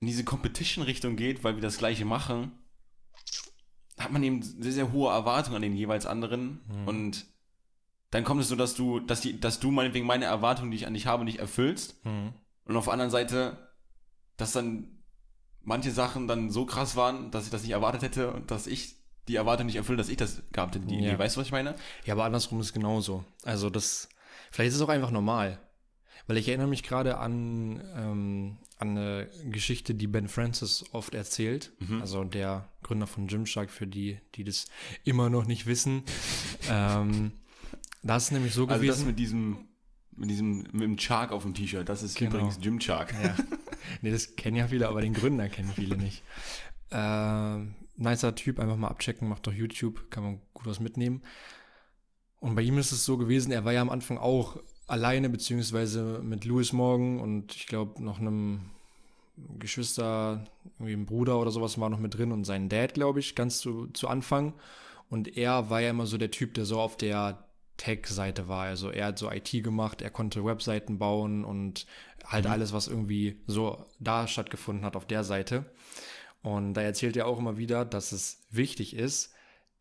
in 0.02 0.08
diese 0.08 0.24
Competition-Richtung 0.26 1.16
geht, 1.16 1.44
weil 1.44 1.56
wir 1.56 1.62
das 1.62 1.78
Gleiche 1.78 2.06
machen, 2.06 2.52
hat 3.98 4.12
man 4.12 4.24
eben 4.24 4.42
sehr, 4.42 4.72
sehr 4.72 4.92
hohe 4.92 5.12
Erwartungen 5.12 5.58
an 5.58 5.62
den 5.62 5.76
jeweils 5.76 6.06
anderen. 6.08 6.62
Mhm. 6.68 6.88
Und 6.88 7.26
dann 8.10 8.24
kommt 8.24 8.42
es 8.42 8.50
so, 8.50 8.56
dass 8.56 8.74
du, 8.74 9.00
dass 9.00 9.22
die, 9.22 9.40
dass 9.40 9.60
du 9.60 9.72
meinetwegen 9.72 10.08
meine 10.08 10.26
Erwartungen, 10.26 10.72
die 10.72 10.78
ich 10.78 10.88
an 10.88 10.96
dich 10.96 11.06
habe, 11.06 11.24
nicht 11.24 11.40
erfüllst. 11.40 12.04
Mhm. 12.04 12.34
Und 12.66 12.76
auf 12.76 12.86
der 12.86 12.94
anderen 12.94 13.12
Seite, 13.12 13.70
dass 14.38 14.52
dann 14.54 15.04
manche 15.62 15.92
Sachen 15.92 16.28
dann 16.28 16.50
so 16.50 16.66
krass 16.66 16.96
waren, 16.96 17.30
dass 17.30 17.46
ich 17.46 17.52
das 17.52 17.62
nicht 17.62 17.72
erwartet 17.72 18.02
hätte 18.02 18.32
und 18.34 18.50
dass 18.50 18.66
ich 18.66 18.96
die 19.28 19.36
Erwartung 19.36 19.68
nicht 19.68 19.76
erfülle, 19.76 20.00
dass 20.00 20.10
ich 20.10 20.18
das 20.18 20.42
gehabt 20.52 20.74
hätte, 20.76 20.88
die 20.88 20.96
Ja. 20.96 21.10
Idee. 21.10 21.20
Weißt 21.20 21.36
du, 21.36 21.40
was 21.40 21.46
ich 21.48 21.52
meine? 21.54 21.76
Ja, 22.06 22.16
aber 22.16 22.26
andersrum 22.26 22.60
ist 22.60 22.68
es 22.68 22.74
genauso. 22.74 23.24
Also 23.44 23.70
das, 23.70 24.10
vielleicht 24.50 24.70
ist 24.70 24.76
es 24.78 24.82
auch 24.82 24.90
einfach 24.90 25.12
normal. 25.12 25.60
Weil 26.32 26.38
ich 26.38 26.48
erinnere 26.48 26.68
mich 26.70 26.84
gerade 26.84 27.18
an, 27.18 27.84
ähm, 27.94 28.58
an 28.78 28.90
eine 28.98 29.28
Geschichte, 29.50 29.94
die 29.94 30.08
Ben 30.08 30.30
Francis 30.30 30.86
oft 30.94 31.14
erzählt. 31.14 31.74
Mhm. 31.80 32.00
Also 32.00 32.24
der 32.24 32.70
Gründer 32.84 33.06
von 33.06 33.28
Gymshark, 33.28 33.70
für 33.70 33.86
die, 33.86 34.18
die 34.36 34.46
das 34.46 34.68
immer 35.04 35.30
noch 35.30 35.46
nicht 35.46 35.66
wissen. 35.66 36.04
ähm, 36.70 37.34
da 38.02 38.16
ist 38.16 38.24
es 38.24 38.32
nämlich 38.32 38.54
so 38.54 38.62
Also 38.66 38.76
das 38.76 38.82
gewesen. 38.96 39.08
mit 39.08 39.20
diesem, 39.20 39.58
mit 40.16 40.30
diesem, 40.30 40.60
mit 40.72 40.84
dem 40.84 40.98
Shark 40.98 41.34
auf 41.34 41.44
dem 41.44 41.54
T-Shirt, 41.54 41.90
das 41.90 42.02
ist 42.02 42.16
Genau. 42.18 42.32
übrigens 42.38 42.60
Jim 42.62 42.80
Shark. 42.80 43.14
ja. 43.22 43.36
Nee, 44.02 44.12
das 44.12 44.38
kennen 44.38 44.56
ja 44.56 44.70
viele, 44.70 44.88
aber 44.88 45.02
den 45.02 45.14
Gründer 45.14 45.50
kennen 45.50 45.74
viele 45.76 45.98
nicht. 45.98 46.24
Ähm, 46.92 47.76
nicer 47.98 48.36
Typ, 48.36 48.58
einfach 48.62 48.78
mal 48.78 48.88
abchecken, 48.88 49.28
macht 49.28 49.46
doch 49.48 49.54
YouTube, 49.54 50.10
kann 50.10 50.24
man 50.24 50.42
gut 50.54 50.66
was 50.66 50.80
mitnehmen. 50.80 51.24
Und 52.40 52.56
bei 52.56 52.62
ihm 52.62 52.78
ist 52.78 52.94
es 52.94 53.04
so 53.04 53.18
gewesen, 53.18 53.52
er 53.52 53.66
war 53.66 53.74
ja 53.74 53.82
am 53.82 53.90
Anfang 53.90 54.18
auch 54.18 54.58
alleine, 54.92 55.30
beziehungsweise 55.30 56.20
mit 56.22 56.44
Louis 56.46 56.74
Morgan 56.74 57.20
und 57.20 57.56
ich 57.56 57.66
glaube 57.66 58.04
noch 58.04 58.20
einem 58.20 58.62
Geschwister, 59.58 60.44
irgendwie 60.78 60.94
ein 60.94 61.06
Bruder 61.06 61.40
oder 61.40 61.50
sowas 61.52 61.80
war 61.80 61.90
noch 61.90 62.00
mit 62.00 62.18
drin 62.18 62.32
und 62.32 62.44
sein 62.44 62.68
Dad, 62.68 62.94
glaube 62.94 63.20
ich, 63.22 63.34
ganz 63.34 63.60
zu, 63.60 63.88
zu 63.88 64.08
Anfang. 64.10 64.54
Und 65.10 65.38
er 65.38 65.70
war 65.70 65.82
ja 65.82 65.90
immer 65.92 66.06
so 66.06 66.18
der 66.18 66.32
Typ, 66.32 66.54
der 66.54 66.66
so 66.66 66.80
auf 66.80 66.98
der 66.98 67.44
Tech-Seite 67.78 68.48
war. 68.48 68.66
Also 68.66 68.90
er 68.90 69.08
hat 69.08 69.18
so 69.18 69.32
IT 69.32 69.52
gemacht, 69.64 70.02
er 70.02 70.10
konnte 70.10 70.46
Webseiten 70.46 71.00
bauen 71.00 71.46
und 71.46 71.86
halt 72.26 72.46
Mhm. 72.46 72.52
alles, 72.52 72.74
was 72.74 72.88
irgendwie 72.88 73.38
so 73.48 73.86
da 74.00 74.28
stattgefunden 74.28 74.86
hat 74.86 74.96
auf 74.96 75.06
der 75.08 75.24
Seite. 75.24 75.66
Und 76.44 76.74
da 76.74 76.82
erzählt 76.82 77.16
er 77.16 77.28
auch 77.28 77.40
immer 77.40 77.58
wieder, 77.58 77.86
dass 77.86 78.12
es 78.12 78.42
wichtig 78.52 78.96
ist, 78.96 79.34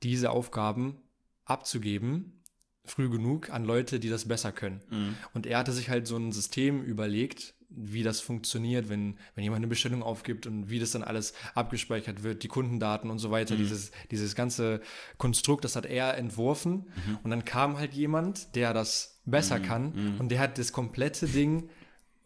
diese 0.02 0.30
Aufgaben 0.30 0.96
abzugeben, 1.44 2.39
früh 2.84 3.08
genug 3.08 3.50
an 3.50 3.64
Leute, 3.64 4.00
die 4.00 4.08
das 4.08 4.26
besser 4.26 4.52
können. 4.52 4.80
Mhm. 4.90 5.16
Und 5.34 5.46
er 5.46 5.58
hatte 5.58 5.72
sich 5.72 5.90
halt 5.90 6.06
so 6.06 6.16
ein 6.16 6.32
System 6.32 6.82
überlegt, 6.82 7.54
wie 7.68 8.02
das 8.02 8.20
funktioniert, 8.20 8.88
wenn, 8.88 9.16
wenn 9.34 9.44
jemand 9.44 9.58
eine 9.58 9.68
Bestellung 9.68 10.02
aufgibt 10.02 10.46
und 10.46 10.70
wie 10.70 10.80
das 10.80 10.90
dann 10.90 11.04
alles 11.04 11.34
abgespeichert 11.54 12.24
wird, 12.24 12.42
die 12.42 12.48
Kundendaten 12.48 13.10
und 13.10 13.20
so 13.20 13.30
weiter. 13.30 13.54
Dieses, 13.54 13.92
dieses 14.10 14.34
ganze 14.34 14.80
Konstrukt, 15.18 15.64
das 15.64 15.76
hat 15.76 15.86
er 15.86 16.16
entworfen. 16.16 16.86
Und 17.22 17.30
dann 17.30 17.44
kam 17.44 17.78
halt 17.78 17.94
jemand, 17.94 18.56
der 18.56 18.74
das 18.74 19.20
besser 19.24 19.60
kann 19.60 20.16
und 20.18 20.30
der 20.30 20.40
hat 20.40 20.58
das 20.58 20.72
komplette 20.72 21.28
Ding 21.28 21.68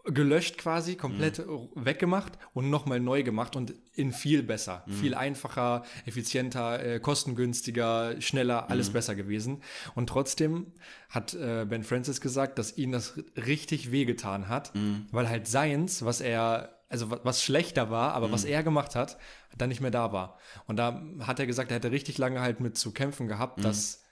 gelöscht 0.07 0.59
quasi, 0.59 0.97
komplett 0.97 1.39
weggemacht 1.75 2.33
und 2.53 2.69
nochmal 2.69 3.01
neu 3.01 3.23
gemacht 3.23 3.57
und 3.57 3.73
in 3.95 4.13
viel 4.13 4.43
besser, 4.43 4.85
viel 5.01 5.15
einfacher, 5.15 5.85
effizienter, 6.05 6.85
äh, 6.85 7.01
kostengünstiger, 7.01 8.21
schneller, 8.21 8.71
alles 8.71 8.91
besser 8.91 9.15
gewesen. 9.15 9.63
Und 9.95 10.09
trotzdem 10.09 10.73
hat 11.09 11.35
äh, 11.35 11.65
Ben 11.69 11.85
Francis 11.85 12.21
gesagt, 12.21 12.59
dass 12.59 12.77
ihn 12.77 12.93
das 12.93 13.15
richtig 13.37 13.93
wehgetan 13.93 14.49
hat, 14.49 14.73
weil 15.11 15.29
halt 15.29 15.47
seins, 15.47 16.05
was 16.05 16.21
er, 16.21 16.81
also 16.89 17.11
wa- 17.11 17.21
was 17.23 17.43
schlechter 17.43 17.91
war, 17.91 18.13
aber 18.13 18.31
was 18.31 18.45
er 18.45 18.63
gemacht 18.63 18.95
hat, 18.95 19.17
dann 19.57 19.69
nicht 19.71 19.81
mehr 19.81 19.91
da 19.91 20.13
war. 20.13 20.39
Und 20.67 20.77
da 20.77 21.03
hat 21.21 21.39
er 21.41 21.47
gesagt, 21.47 21.71
er 21.71 21.77
hätte 21.77 21.91
richtig 21.93 22.19
lange 22.19 22.41
halt 22.41 22.61
mit 22.61 22.77
zu 22.77 22.93
kämpfen 22.93 23.27
gehabt, 23.29 23.65
dass 23.65 24.03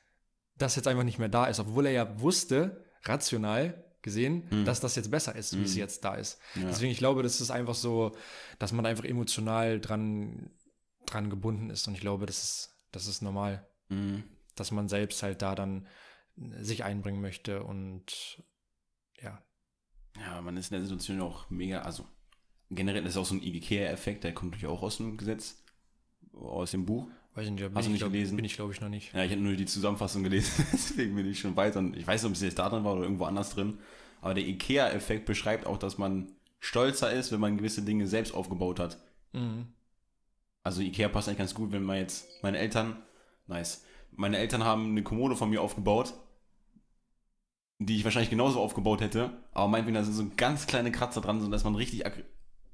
das 0.56 0.76
jetzt 0.76 0.86
einfach 0.88 1.04
nicht 1.04 1.18
mehr 1.18 1.28
da 1.28 1.46
ist, 1.46 1.60
obwohl 1.60 1.86
er 1.86 1.92
ja 1.92 2.20
wusste, 2.20 2.84
rational 3.04 3.84
gesehen, 4.02 4.64
dass 4.64 4.80
das 4.80 4.96
jetzt 4.96 5.10
besser 5.10 5.34
ist, 5.36 5.56
wie 5.56 5.62
es 5.64 5.76
jetzt 5.76 6.04
da 6.04 6.14
ist. 6.14 6.38
Deswegen, 6.56 6.90
ich 6.92 6.98
glaube, 6.98 7.22
das 7.22 7.40
ist 7.40 7.50
einfach 7.50 7.74
so, 7.74 8.16
dass 8.58 8.72
man 8.72 8.84
einfach 8.86 9.04
emotional 9.04 9.80
dran, 9.80 10.50
dran 11.06 11.30
gebunden 11.30 11.70
ist. 11.70 11.86
Und 11.88 11.94
ich 11.94 12.00
glaube, 12.00 12.26
das 12.26 12.42
ist, 12.42 12.76
das 12.90 13.06
ist 13.06 13.22
normal, 13.22 13.66
Mhm. 13.88 14.24
dass 14.56 14.70
man 14.70 14.88
selbst 14.88 15.22
halt 15.22 15.42
da 15.42 15.54
dann 15.54 15.86
sich 16.36 16.82
einbringen 16.84 17.20
möchte 17.20 17.62
und 17.62 18.42
ja. 19.20 19.42
Ja, 20.18 20.40
man 20.40 20.56
ist 20.56 20.70
in 20.72 20.76
der 20.78 20.82
Situation 20.82 21.20
auch 21.20 21.48
mega, 21.50 21.82
also 21.82 22.06
generell 22.70 23.04
ist 23.06 23.16
auch 23.16 23.26
so 23.26 23.34
ein 23.34 23.42
IKEA-Effekt, 23.42 24.24
der 24.24 24.32
kommt 24.34 24.52
natürlich 24.52 24.72
auch 24.72 24.82
aus 24.82 24.96
dem 24.96 25.16
Gesetz, 25.18 25.62
aus 26.32 26.70
dem 26.70 26.86
Buch. 26.86 27.08
Weiß 27.34 27.46
ich 27.46 27.52
nicht, 27.52 27.62
Hast 27.64 27.74
du 27.74 27.80
ich, 27.80 27.88
nicht 27.88 27.98
glaub, 28.00 28.12
gelesen? 28.12 28.36
bin 28.36 28.44
ich 28.44 28.54
glaube 28.54 28.72
ich 28.72 28.80
noch 28.80 28.88
nicht. 28.88 29.14
Ja, 29.14 29.24
ich 29.24 29.32
habe 29.32 29.40
nur 29.40 29.54
die 29.54 29.64
Zusammenfassung 29.64 30.22
gelesen, 30.22 30.66
deswegen 30.72 31.14
bin 31.16 31.26
ich 31.30 31.40
schon 31.40 31.56
weiter. 31.56 31.78
Und 31.78 31.96
ich 31.96 32.06
weiß 32.06 32.22
nicht, 32.22 32.28
ob 32.30 32.36
es 32.36 32.42
jetzt 32.42 32.58
da 32.58 32.68
drin 32.68 32.84
war 32.84 32.92
oder 32.94 33.02
irgendwo 33.02 33.24
anders 33.24 33.50
drin. 33.50 33.78
Aber 34.20 34.34
der 34.34 34.46
IKEA-Effekt 34.46 35.24
beschreibt 35.24 35.66
auch, 35.66 35.78
dass 35.78 35.98
man 35.98 36.32
stolzer 36.60 37.10
ist, 37.12 37.32
wenn 37.32 37.40
man 37.40 37.56
gewisse 37.56 37.82
Dinge 37.82 38.06
selbst 38.06 38.34
aufgebaut 38.34 38.78
hat. 38.78 38.98
Mhm. 39.32 39.66
Also 40.62 40.80
Ikea 40.80 41.08
passt 41.08 41.28
eigentlich 41.28 41.38
ganz 41.38 41.54
gut, 41.54 41.72
wenn 41.72 41.82
man 41.82 41.96
jetzt, 41.96 42.28
meine 42.42 42.58
Eltern, 42.58 43.02
nice, 43.48 43.84
meine 44.12 44.38
Eltern 44.38 44.62
haben 44.64 44.90
eine 44.90 45.02
Kommode 45.02 45.34
von 45.34 45.50
mir 45.50 45.60
aufgebaut, 45.60 46.14
die 47.80 47.96
ich 47.96 48.04
wahrscheinlich 48.04 48.30
genauso 48.30 48.60
aufgebaut 48.60 49.00
hätte, 49.00 49.30
aber 49.52 49.66
meinetwegen, 49.66 49.96
da 49.96 50.04
sind 50.04 50.14
so 50.14 50.30
ganz 50.36 50.68
kleine 50.68 50.92
Kratzer 50.92 51.20
dran, 51.20 51.40
so 51.40 51.48
dass 51.48 51.64
man 51.64 51.74
richtig 51.74 52.06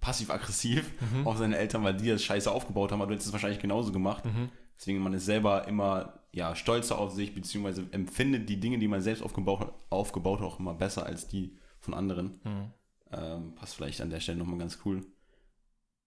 passiv-aggressiv 0.00 0.90
Mhm. 1.12 1.26
auf 1.26 1.36
seine 1.38 1.56
Eltern, 1.58 1.82
weil 1.84 1.96
die 1.96 2.08
das 2.08 2.22
scheiße 2.22 2.50
aufgebaut 2.50 2.92
haben, 2.92 3.00
aber 3.00 3.08
du 3.08 3.14
hättest 3.14 3.28
es 3.28 3.32
wahrscheinlich 3.32 3.60
genauso 3.60 3.92
gemacht. 3.92 4.24
Mhm. 4.24 4.50
Deswegen, 4.78 5.00
man 5.00 5.12
ist 5.12 5.24
selber 5.24 5.66
immer 5.66 6.20
ja, 6.32 6.54
stolzer 6.54 6.98
auf 6.98 7.12
sich, 7.12 7.34
beziehungsweise 7.34 7.86
empfindet 7.90 8.48
die 8.48 8.60
Dinge, 8.60 8.78
die 8.78 8.86
man 8.86 9.00
selbst 9.00 9.22
aufgebaut, 9.22 9.72
aufgebaut 9.90 10.40
hat, 10.40 10.46
auch 10.46 10.60
immer 10.60 10.74
besser 10.74 11.04
als 11.06 11.26
die 11.26 11.56
von 11.80 11.94
anderen. 11.94 12.40
Mhm. 12.44 12.72
Ähm, 13.10 13.54
passt 13.54 13.74
vielleicht 13.74 14.00
an 14.00 14.10
der 14.10 14.20
Stelle 14.20 14.38
nochmal 14.38 14.58
ganz 14.58 14.78
cool. 14.84 15.04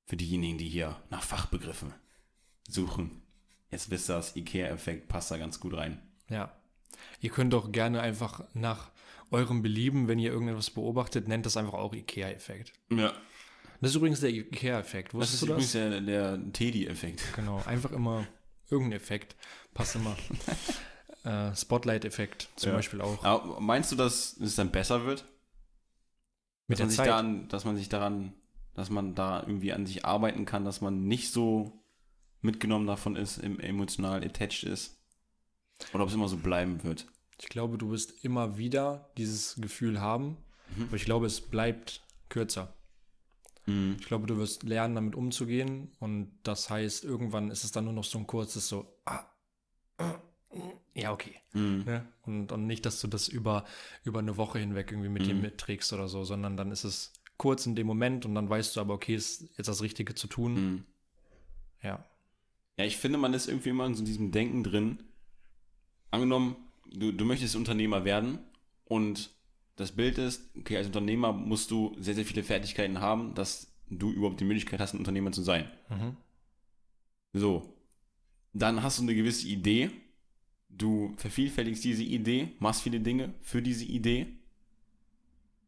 Für 0.06 0.16
diejenigen, 0.18 0.58
die 0.58 0.70
hier 0.70 0.96
nach 1.10 1.24
Fachbegriffen 1.24 1.94
suchen. 2.68 3.24
Jetzt 3.72 3.90
wisst 3.90 4.10
ihr, 4.10 4.16
das 4.16 4.36
IKEA-Effekt 4.36 5.08
passt 5.10 5.32
da 5.32 5.38
ganz 5.38 5.60
gut 5.60 5.76
rein. 5.76 6.00
Ja. 6.30 6.52
Ihr 7.20 7.30
könnt 7.30 7.54
auch 7.56 7.72
gerne 7.72 8.02
einfach 8.02 8.44
nach 8.54 8.92
eurem 9.32 9.62
Belieben, 9.62 10.08
wenn 10.08 10.20
ihr 10.20 10.32
irgendetwas 10.32 10.70
beobachtet, 10.70 11.28
nennt 11.28 11.46
das 11.46 11.58
einfach 11.58 11.74
auch 11.74 11.94
IKEA-Effekt. 11.94 12.74
Ja. 12.92 13.14
Das 13.82 13.90
ist 13.92 13.96
übrigens 13.96 14.20
der 14.22 14.30
IKEA-Effekt. 14.30 15.14
Das 15.14 15.34
ist 15.34 15.42
du 15.42 15.48
übrigens 15.48 15.72
das? 15.72 15.90
der, 15.92 16.02
der 16.02 16.54
Teddy-Effekt. 16.54 17.24
Genau, 17.36 17.62
einfach 17.66 17.92
immer 17.92 18.26
irgendein 18.70 18.98
Effekt. 18.98 19.36
Passt 19.74 19.96
immer. 19.96 20.16
äh, 21.24 21.56
Spotlight-Effekt 21.56 22.50
zum 22.56 22.70
Ja. 22.72 22.76
Beispiel 22.78 23.02
auch. 23.02 23.24
Aber 23.24 23.60
meinst 23.60 23.92
du, 23.92 23.96
dass 23.96 24.38
es 24.38 24.56
dann 24.56 24.72
besser 24.72 25.06
wird? 25.06 25.26
Mit 26.68 26.80
dass, 26.80 26.80
der 26.80 26.86
man 26.86 26.90
sich 26.90 26.98
Zeit. 26.98 27.08
daran, 27.08 27.48
dass 27.50 27.66
man 27.66 27.76
sich 27.78 27.90
daran, 27.90 28.34
dass 28.76 28.90
man 28.90 29.16
da 29.16 29.42
irgendwie 29.42 29.74
an 29.74 29.86
sich 29.86 30.06
arbeiten 30.06 30.46
kann, 30.46 30.64
dass 30.64 30.80
man 30.82 31.06
nicht 31.08 31.32
so 31.32 31.84
mitgenommen 32.42 32.88
davon 32.88 33.16
ist, 33.16 33.40
emotional 33.40 34.24
attached 34.24 34.64
ist? 34.64 34.98
Oder 35.94 36.04
ob 36.04 36.10
es 36.10 36.16
immer 36.16 36.28
so 36.30 36.38
bleiben 36.38 36.84
wird? 36.84 37.08
Ich 37.40 37.50
glaube, 37.50 37.78
du 37.80 37.90
wirst 37.90 38.24
immer 38.24 38.58
wieder 38.58 39.12
dieses 39.18 39.56
Gefühl 39.60 40.00
haben, 40.00 40.38
Mhm. 40.78 40.84
aber 40.86 40.96
ich 40.96 41.06
glaube, 41.06 41.26
es 41.26 41.42
bleibt 41.42 42.02
kürzer. 42.30 42.74
Mhm. 43.66 43.98
Ich 44.00 44.06
glaube, 44.08 44.28
du 44.28 44.38
wirst 44.38 44.64
lernen, 44.64 44.96
damit 44.96 45.16
umzugehen 45.16 45.92
und 46.00 46.32
das 46.44 46.70
heißt, 46.70 47.04
irgendwann 47.04 47.52
ist 47.52 47.64
es 47.64 47.72
dann 47.72 47.86
nur 47.86 47.94
noch 47.94 48.04
so 48.04 48.18
ein 48.18 48.28
kurzes 48.28 48.68
so, 48.68 49.00
ah, 49.06 49.26
ah, 49.98 50.20
ja, 50.94 51.14
okay. 51.14 51.36
Mhm. 51.54 51.84
Ne? 51.86 52.08
Und, 52.24 52.52
und 52.52 52.68
nicht, 52.68 52.86
dass 52.86 53.00
du 53.02 53.08
das 53.08 53.28
über, 53.28 53.66
über 54.04 54.20
eine 54.20 54.38
Woche 54.38 54.60
hinweg 54.60 54.92
irgendwie 54.92 55.10
mit 55.10 55.26
dir 55.26 55.36
Mhm. 55.36 55.42
mitträgst 55.42 55.94
oder 55.94 56.08
so, 56.08 56.24
sondern 56.24 56.58
dann 56.58 56.72
ist 56.72 56.84
es 56.84 57.14
kurz 57.38 57.66
in 57.66 57.76
dem 57.76 57.88
Moment 57.88 58.26
und 58.26 58.36
dann 58.36 58.50
weißt 58.50 58.76
du 58.76 58.82
aber, 58.82 58.94
okay, 58.94 59.16
ist 59.16 59.42
jetzt 59.58 59.68
das 59.68 59.82
Richtige 59.82 60.14
zu 60.16 60.28
tun. 60.28 60.54
Mhm. 60.54 60.86
Ja. 61.82 62.06
Ja, 62.78 62.86
ich 62.86 62.98
finde, 62.98 63.18
man 63.18 63.34
ist 63.34 63.48
irgendwie 63.48 63.70
immer 63.70 63.86
in 63.86 63.96
so 63.96 64.04
diesem 64.04 64.32
Denken 64.32 64.64
drin. 64.64 65.04
Angenommen, 66.10 66.56
du, 66.92 67.12
du 67.12 67.26
möchtest 67.26 67.56
Unternehmer 67.56 68.06
werden 68.06 68.40
und 68.86 69.32
das 69.82 69.92
Bild 69.92 70.18
ist, 70.18 70.50
okay, 70.58 70.78
als 70.78 70.88
Unternehmer 70.88 71.34
musst 71.34 71.72
du 71.72 71.96
sehr, 72.00 72.16
sehr 72.16 72.26
viele 72.26 72.44
Fertigkeiten 72.44 73.00
haben, 73.00 73.34
dass 73.34 73.72
du 73.90 74.12
überhaupt 74.12 74.40
die 74.40 74.46
Möglichkeit 74.46 74.80
hast, 74.80 74.94
ein 74.94 75.00
Unternehmer 75.00 75.32
zu 75.32 75.42
sein. 75.42 75.70
Mhm. 75.90 76.16
So. 77.34 77.74
Dann 78.54 78.84
hast 78.84 79.00
du 79.00 79.04
eine 79.04 79.16
gewisse 79.16 79.48
Idee. 79.48 79.92
Du 80.70 81.14
vervielfältigst 81.18 81.84
diese 81.84 82.04
Idee, 82.04 82.54
machst 82.60 82.84
viele 82.84 83.00
Dinge 83.00 83.34
für 83.42 83.62
diese 83.62 83.86
Idee 83.86 84.28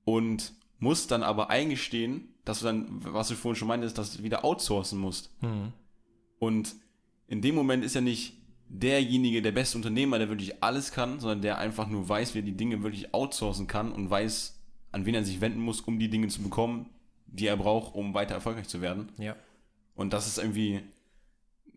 und 0.06 0.54
musst 0.80 1.12
dann 1.12 1.24
aber 1.24 1.50
eingestehen, 1.50 2.30
dass 2.46 2.60
du 2.60 2.66
dann, 2.66 2.88
was 3.04 3.30
du 3.30 3.36
vorhin 3.36 3.58
schon 3.58 3.68
meintest, 3.68 3.98
dass 3.98 4.18
du 4.18 4.24
wieder 4.24 4.44
outsourcen 4.46 5.00
musst. 5.00 5.32
Mhm. 5.42 5.74
Und 6.40 6.76
in 7.28 7.42
dem 7.42 7.56
Moment 7.56 7.84
ist 7.84 7.96
ja 7.96 8.02
nicht 8.02 8.43
derjenige, 8.74 9.42
der 9.42 9.52
beste 9.52 9.78
Unternehmer, 9.78 10.18
der 10.18 10.30
wirklich 10.30 10.64
alles 10.64 10.92
kann, 10.92 11.20
sondern 11.20 11.42
der 11.42 11.60
einfach 11.60 11.88
nur 11.88 12.10
weiß, 12.10 12.34
wie 12.34 12.40
er 12.40 12.44
die 12.44 12.58
Dinge 12.58 12.82
wirklich 12.82 13.14
outsourcen 13.14 13.68
kann 13.68 13.92
und 13.92 14.10
weiß, 14.10 14.60
an 14.92 15.06
wen 15.06 15.14
er 15.14 15.24
sich 15.24 15.42
wenden 15.42 15.60
muss, 15.60 15.82
um 15.82 16.00
die 16.00 16.10
Dinge 16.10 16.28
zu 16.28 16.42
bekommen, 16.42 16.90
die 17.28 17.48
er 17.48 17.58
braucht, 17.58 17.94
um 17.94 18.14
weiter 18.14 18.34
erfolgreich 18.34 18.68
zu 18.68 18.82
werden. 18.82 19.12
Ja. 19.18 19.36
Und 19.96 20.12
das 20.12 20.28
ist 20.28 20.40
irgendwie 20.40 20.82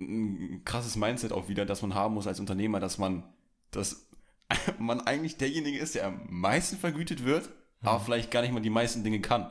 ein 0.01 0.63
krasses 0.65 0.97
Mindset 0.97 1.33
auch 1.33 1.49
wieder, 1.49 1.67
das 1.67 1.83
man 1.83 1.95
haben 1.95 2.15
muss 2.15 2.27
als 2.27 2.41
Unternehmer, 2.41 2.81
dass 2.81 2.97
man, 2.97 3.25
dass 3.71 4.09
man 4.79 5.01
eigentlich 5.03 5.37
derjenige 5.37 5.79
ist, 5.79 5.95
der 5.95 6.07
am 6.07 6.23
meisten 6.29 6.79
vergütet 6.79 7.25
wird, 7.25 7.51
aber 7.83 8.01
vielleicht 8.01 8.31
gar 8.31 8.41
nicht 8.41 8.53
mal 8.53 8.61
die 8.61 8.71
meisten 8.71 9.05
Dinge 9.05 9.21
kann. 9.21 9.51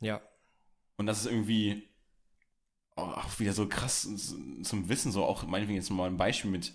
Ja. 0.00 0.20
Und 0.96 1.06
das 1.06 1.20
ist 1.20 1.26
irgendwie 1.26 1.88
auch 2.96 3.38
wieder 3.38 3.52
so 3.52 3.68
krass 3.68 4.08
zum 4.62 4.88
Wissen, 4.88 5.12
so 5.12 5.24
auch 5.24 5.46
meinetwegen 5.46 5.76
jetzt 5.76 5.90
mal 5.90 6.08
ein 6.08 6.16
Beispiel 6.16 6.50
mit, 6.50 6.74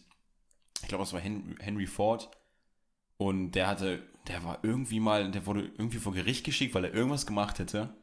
ich 0.86 0.89
glaube, 0.89 1.04
das 1.04 1.13
war 1.13 1.19
Henry, 1.19 1.88
Ford 1.88 2.30
und 3.17 3.54
der 3.54 3.65
hatte, 3.67 4.04
der 4.28 4.43
war 4.43 4.60
irgendwie 4.62 5.00
mal, 5.00 5.32
der 5.32 5.48
wurde 5.48 5.62
irgendwie 5.62 5.98
vor 5.98 6.13
Gericht 6.13 6.45
geschickt, 6.45 6.76
weil 6.76 6.86
er 6.86 6.93
irgendwas 6.93 7.26
gemacht 7.26 7.58
hätte 7.58 7.95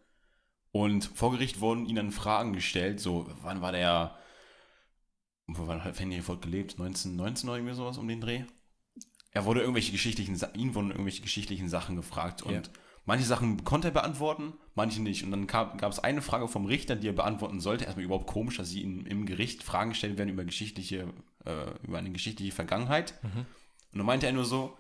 und 0.73 1.05
vor 1.05 1.31
Gericht 1.31 1.61
wurden 1.61 1.87
ihnen 1.87 1.97
dann 1.97 2.11
Fragen 2.11 2.55
gestellt, 2.55 2.99
so, 2.99 3.31
wann 3.43 3.63
war 3.63 3.71
der, 3.71 4.19
wo 5.47 5.69
war 5.69 5.81
Henry 5.81 6.23
Ford 6.23 6.43
gelebt? 6.43 6.73
1919 6.73 7.49
oder 7.49 7.59
irgendwie 7.59 7.75
sowas 7.77 7.99
um 7.99 8.09
den 8.09 8.21
Dreh? 8.21 8.43
Er 9.31 9.45
wurde 9.45 9.61
irgendwelche 9.61 9.93
geschichtlichen, 9.93 10.37
ihn 10.55 10.75
wurden 10.75 10.91
irgendwelche 10.91 11.23
geschichtlichen 11.23 11.69
Sachen 11.69 11.95
gefragt 11.95 12.43
und 12.43 12.53
Ja. 12.53 12.63
manche 13.05 13.27
Sachen 13.27 13.63
konnte 13.63 13.89
er 13.89 13.95
beantworten, 13.95 14.55
manche 14.75 15.01
nicht. 15.01 15.23
Und 15.23 15.31
dann 15.31 15.47
gab, 15.47 15.79
gab 15.79 15.93
es 15.93 16.01
eine 16.01 16.21
Frage 16.21 16.49
vom 16.49 16.67
Richter, 16.67 16.97
die 16.97 17.09
er 17.09 17.13
beantworten 17.13 17.61
sollte. 17.61 17.85
Erstmal 17.85 18.05
überhaupt 18.05 18.27
komisch, 18.27 18.57
dass 18.57 18.71
sie 18.71 18.83
ihm 18.83 19.07
im 19.07 19.25
Gericht 19.25 19.63
Fragen 19.63 19.91
gestellt 19.91 20.19
werden 20.19 20.31
über 20.31 20.45
geschichtliche, 20.45 21.13
äh, 21.45 21.71
über 21.83 21.99
eine 21.99 22.11
geschichtliche 22.11 22.53
Vergangenheit. 22.53 23.15
Mhm. 23.23 23.41
Und 23.93 23.99
dann 23.99 24.07
meinte 24.07 24.27
er 24.27 24.33
nur 24.33 24.45
so, 24.45 24.77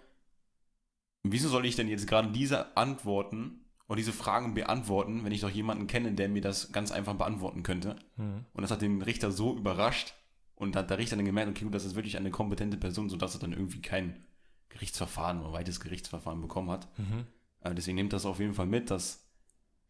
wieso 1.22 1.48
soll 1.48 1.66
ich 1.66 1.77
denn 1.77 1.88
jetzt 1.88 2.07
gerade 2.07 2.31
diese 2.33 2.77
Antworten 2.77 3.61
oder 3.88 3.96
diese 3.96 4.12
Fragen 4.12 4.55
beantworten, 4.55 5.25
wenn 5.25 5.33
ich 5.33 5.40
doch 5.40 5.51
jemanden 5.51 5.87
kenne, 5.87 6.12
der 6.12 6.29
mir 6.29 6.42
das 6.42 6.72
ganz 6.72 6.90
einfach 6.92 7.14
beantworten 7.14 7.62
könnte? 7.62 7.96
Mhm. 8.16 8.46
Und 8.53 8.62
das 8.62 8.70
hat 8.70 8.83
den 8.83 9.03
Richter 9.03 9.31
so 9.31 9.57
überrascht 9.57 10.14
und 10.55 10.77
hat 10.77 10.90
der 10.90 10.98
Richter 10.98 11.16
dann 11.16 11.25
gemerkt, 11.25 11.51
okay, 11.51 11.64
gut, 11.64 11.75
das 11.75 11.85
ist 11.85 11.94
wirklich 11.94 12.16
eine 12.16 12.31
kompetente 12.31 12.77
Person, 12.77 13.09
sodass 13.09 13.35
er 13.35 13.40
dann 13.40 13.53
irgendwie 13.53 13.83
kein 13.83 14.25
Gerichtsverfahren 14.70 15.40
oder 15.40 15.53
weites 15.53 15.81
Gerichtsverfahren 15.81 16.40
bekommen 16.40 16.70
hat. 16.70 16.88
Mhm. 16.98 17.27
Äh, 17.61 17.75
deswegen 17.75 17.96
nehmt 17.96 18.12
das 18.12 18.25
auf 18.25 18.40
jeden 18.40 18.55
Fall 18.55 18.66
mit, 18.66 18.90
dass 18.90 19.29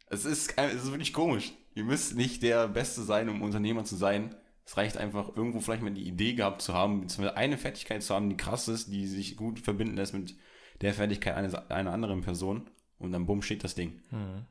es 0.07 0.25
ist, 0.25 0.57
kein- 0.57 0.71
es 0.71 0.83
ist 0.85 0.91
wirklich 0.91 1.13
komisch. 1.13 1.53
Ihr 1.75 1.85
müsst 1.85 2.17
nicht 2.17 2.43
der 2.43 2.69
Beste 2.69 3.03
sein, 3.03 3.29
um 3.29 3.41
Unternehmer 3.41 3.85
zu 3.85 3.97
sein. 3.97 4.35
Es 4.65 4.77
reicht 4.77 4.97
einfach, 4.97 5.37
irgendwo 5.37 5.61
vielleicht 5.61 5.83
mal 5.83 5.93
die 5.93 6.07
Idee 6.07 6.35
gehabt 6.35 6.63
zu 6.63 6.73
haben, 6.75 7.01
beziehungsweise 7.01 7.37
eine 7.37 7.59
Fertigkeit 7.59 8.03
zu 8.03 8.15
haben, 8.15 8.31
die 8.31 8.37
krass 8.37 8.69
ist, 8.69 8.93
die 8.93 9.07
sich 9.07 9.37
gut 9.37 9.59
verbinden 9.59 9.97
lässt 9.97 10.15
mit 10.15 10.37
der 10.81 10.95
Fertigkeit 10.95 11.35
eines, 11.35 11.55
einer 11.55 11.93
anderen 11.93 12.21
Person. 12.21 12.71
Und 12.99 13.13
dann 13.13 13.27
bumm 13.27 13.43
steht 13.43 13.65
das 13.65 13.75
Ding. 13.75 14.01
Mhm. 14.11 14.47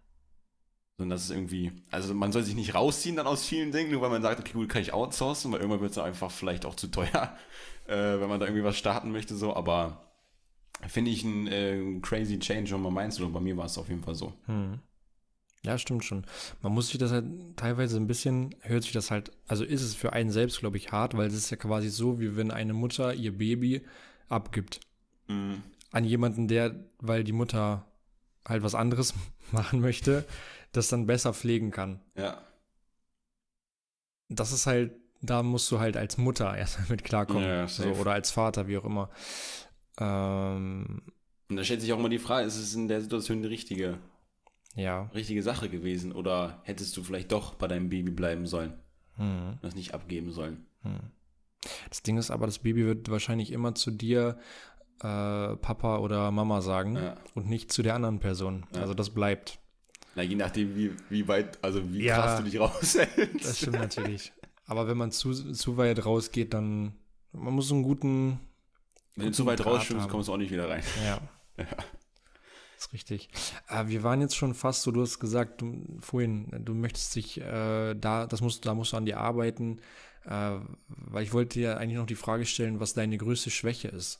Sondern 0.97 1.15
das 1.15 1.23
ist 1.23 1.31
irgendwie, 1.31 1.71
also 1.89 2.13
man 2.13 2.31
soll 2.31 2.43
sich 2.43 2.55
nicht 2.55 2.75
rausziehen 2.75 3.15
dann 3.15 3.27
aus 3.27 3.45
vielen 3.45 3.71
Dingen, 3.71 3.91
nur 3.91 4.01
weil 4.01 4.09
man 4.09 4.21
sagt, 4.21 4.39
okay, 4.39 4.53
gut, 4.53 4.69
kann 4.69 4.81
ich 4.81 4.93
outsourcen, 4.93 5.51
weil 5.51 5.61
irgendwann 5.61 5.81
wird 5.81 5.91
es 5.91 5.97
einfach 5.97 6.29
vielleicht 6.29 6.65
auch 6.65 6.75
zu 6.75 6.87
teuer, 6.87 7.35
äh, 7.87 8.19
wenn 8.19 8.29
man 8.29 8.39
da 8.39 8.45
irgendwie 8.45 8.65
was 8.65 8.77
starten 8.77 9.11
möchte, 9.11 9.35
so, 9.35 9.55
aber 9.55 10.11
finde 10.87 11.11
ich 11.11 11.23
ein 11.23 11.47
äh, 11.47 11.99
crazy 12.01 12.39
change, 12.39 12.71
wenn 12.71 12.81
man 12.81 12.93
meint, 12.93 13.17
oder 13.19 13.29
bei 13.29 13.39
mir 13.39 13.55
war 13.55 13.65
es 13.65 13.77
auf 13.77 13.89
jeden 13.89 14.03
Fall 14.03 14.15
so. 14.15 14.33
Mhm. 14.47 14.79
Ja, 15.63 15.77
stimmt 15.77 16.03
schon. 16.03 16.25
Man 16.61 16.73
muss 16.73 16.87
sich 16.87 16.97
das 16.97 17.11
halt 17.11 17.25
teilweise 17.55 17.97
ein 17.97 18.07
bisschen, 18.07 18.55
hört 18.61 18.81
sich 18.83 18.93
das 18.93 19.11
halt, 19.11 19.31
also 19.47 19.63
ist 19.63 19.83
es 19.83 19.93
für 19.93 20.11
einen 20.11 20.31
selbst, 20.31 20.59
glaube 20.59 20.77
ich, 20.77 20.91
hart, 20.91 21.15
weil 21.15 21.27
es 21.27 21.35
ist 21.35 21.51
ja 21.51 21.57
quasi 21.57 21.89
so, 21.89 22.19
wie 22.19 22.35
wenn 22.35 22.49
eine 22.51 22.73
Mutter 22.73 23.13
ihr 23.13 23.37
Baby 23.37 23.85
abgibt 24.27 24.79
Mhm. 25.27 25.61
an 25.91 26.03
jemanden, 26.03 26.47
der, 26.47 26.73
weil 26.99 27.23
die 27.23 27.31
Mutter 27.31 27.85
halt 28.45 28.63
was 28.63 28.73
anderes 28.75 29.13
machen 29.51 29.81
möchte, 29.81 30.25
das 30.71 30.87
dann 30.87 31.05
besser 31.05 31.33
pflegen 31.33 31.69
kann. 31.69 31.99
Ja. 32.17 32.41
Das 34.29 34.51
ist 34.51 34.65
halt, 34.65 34.93
da 35.21 35.43
musst 35.43 35.71
du 35.71 35.79
halt 35.79 35.95
als 35.95 36.17
Mutter 36.17 36.57
erstmal 36.57 36.87
mit 36.89 37.03
klarkommen. 37.03 37.43
Ja, 37.43 37.67
so, 37.67 37.83
oder 37.91 38.13
als 38.13 38.31
Vater, 38.31 38.67
wie 38.67 38.77
auch 38.79 38.85
immer. 38.85 39.09
Ähm, 39.99 41.01
Und 41.49 41.55
da 41.57 41.63
stellt 41.63 41.81
sich 41.81 41.93
auch 41.93 41.99
immer 41.99 42.09
die 42.09 42.17
Frage, 42.19 42.47
ist 42.47 42.57
es 42.57 42.73
in 42.73 42.87
der 42.87 43.01
Situation 43.01 43.41
die 43.41 43.47
richtige, 43.47 43.99
ja. 44.75 45.03
richtige 45.13 45.43
Sache 45.43 45.69
gewesen 45.69 46.11
oder 46.11 46.61
hättest 46.63 46.95
du 46.97 47.03
vielleicht 47.03 47.31
doch 47.31 47.55
bei 47.55 47.67
deinem 47.67 47.89
Baby 47.89 48.11
bleiben 48.11 48.45
sollen 48.45 48.73
Mhm. 49.17 49.59
das 49.61 49.75
nicht 49.75 49.93
abgeben 49.93 50.31
sollen? 50.31 50.65
Das 51.89 52.01
Ding 52.01 52.17
ist 52.17 52.31
aber, 52.31 52.45
das 52.47 52.59
Baby 52.59 52.85
wird 52.85 53.09
wahrscheinlich 53.11 53.51
immer 53.51 53.75
zu 53.75 53.91
dir 53.91 54.37
äh, 54.99 55.55
Papa 55.57 55.97
oder 55.99 56.31
Mama 56.31 56.61
sagen 56.61 56.95
Ja. 56.95 57.15
und 57.35 57.47
nicht 57.49 57.71
zu 57.71 57.81
der 57.83 57.95
anderen 57.95 58.19
Person. 58.19 58.65
Ja. 58.73 58.81
Also 58.81 58.93
das 58.93 59.09
bleibt. 59.11 59.59
Na, 60.15 60.23
je 60.23 60.35
nachdem, 60.35 60.75
wie, 60.75 60.91
wie 61.09 61.27
weit, 61.27 61.63
also 61.63 61.91
wie 61.93 62.03
Ja. 62.03 62.15
krass 62.15 62.37
du 62.39 62.43
dich 62.45 62.59
raushältst. 62.59 63.45
Das 63.45 63.57
stimmt 63.57 63.79
natürlich. 63.79 64.31
Aber 64.65 64.87
wenn 64.87 64.97
man 64.97 65.11
zu, 65.11 65.33
zu 65.53 65.77
weit 65.77 66.05
rausgeht, 66.05 66.53
dann 66.53 66.93
man 67.33 67.53
muss 67.53 67.71
einen 67.71 67.83
guten. 67.83 68.39
Wenn 69.15 69.27
du 69.27 69.31
zu 69.33 69.45
weit 69.45 69.65
rausschwimmst, 69.65 70.07
kommst 70.09 70.29
du 70.29 70.33
auch 70.33 70.37
nicht 70.37 70.51
wieder 70.51 70.69
rein. 70.69 70.83
Ja. 71.05 71.19
Ist 72.81 72.93
richtig. 72.93 73.29
Äh, 73.67 73.87
wir 73.87 74.01
waren 74.01 74.21
jetzt 74.21 74.35
schon 74.35 74.55
fast 74.55 74.81
so, 74.81 74.91
du 74.91 75.01
hast 75.01 75.19
gesagt, 75.19 75.61
du, 75.61 75.85
vorhin, 75.99 76.47
du 76.65 76.73
möchtest 76.73 77.15
dich 77.15 77.39
äh, 77.39 77.93
da, 77.93 78.25
das 78.25 78.41
musst, 78.41 78.65
da 78.65 78.73
musst 78.73 78.93
du 78.93 78.97
an 78.97 79.05
dir 79.05 79.19
arbeiten. 79.19 79.79
Äh, 80.25 80.57
weil 80.87 81.23
ich 81.23 81.31
wollte 81.31 81.59
dir 81.59 81.77
eigentlich 81.77 81.97
noch 81.97 82.07
die 82.07 82.15
Frage 82.15 82.43
stellen, 82.43 82.79
was 82.79 82.95
deine 82.95 83.19
größte 83.19 83.51
Schwäche 83.51 83.87
ist. 83.89 84.19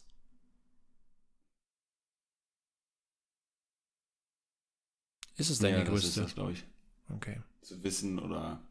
Ist 5.38 5.50
es 5.50 5.58
deine 5.58 5.80
ja, 5.80 5.84
größte? 5.84 6.08
Das 6.08 6.18
ist 6.18 6.24
das, 6.24 6.36
glaube 6.36 6.52
ich. 6.52 6.64
Okay. 7.10 7.42
Zu 7.62 7.84
wissen 7.84 8.20
oder 8.20 8.62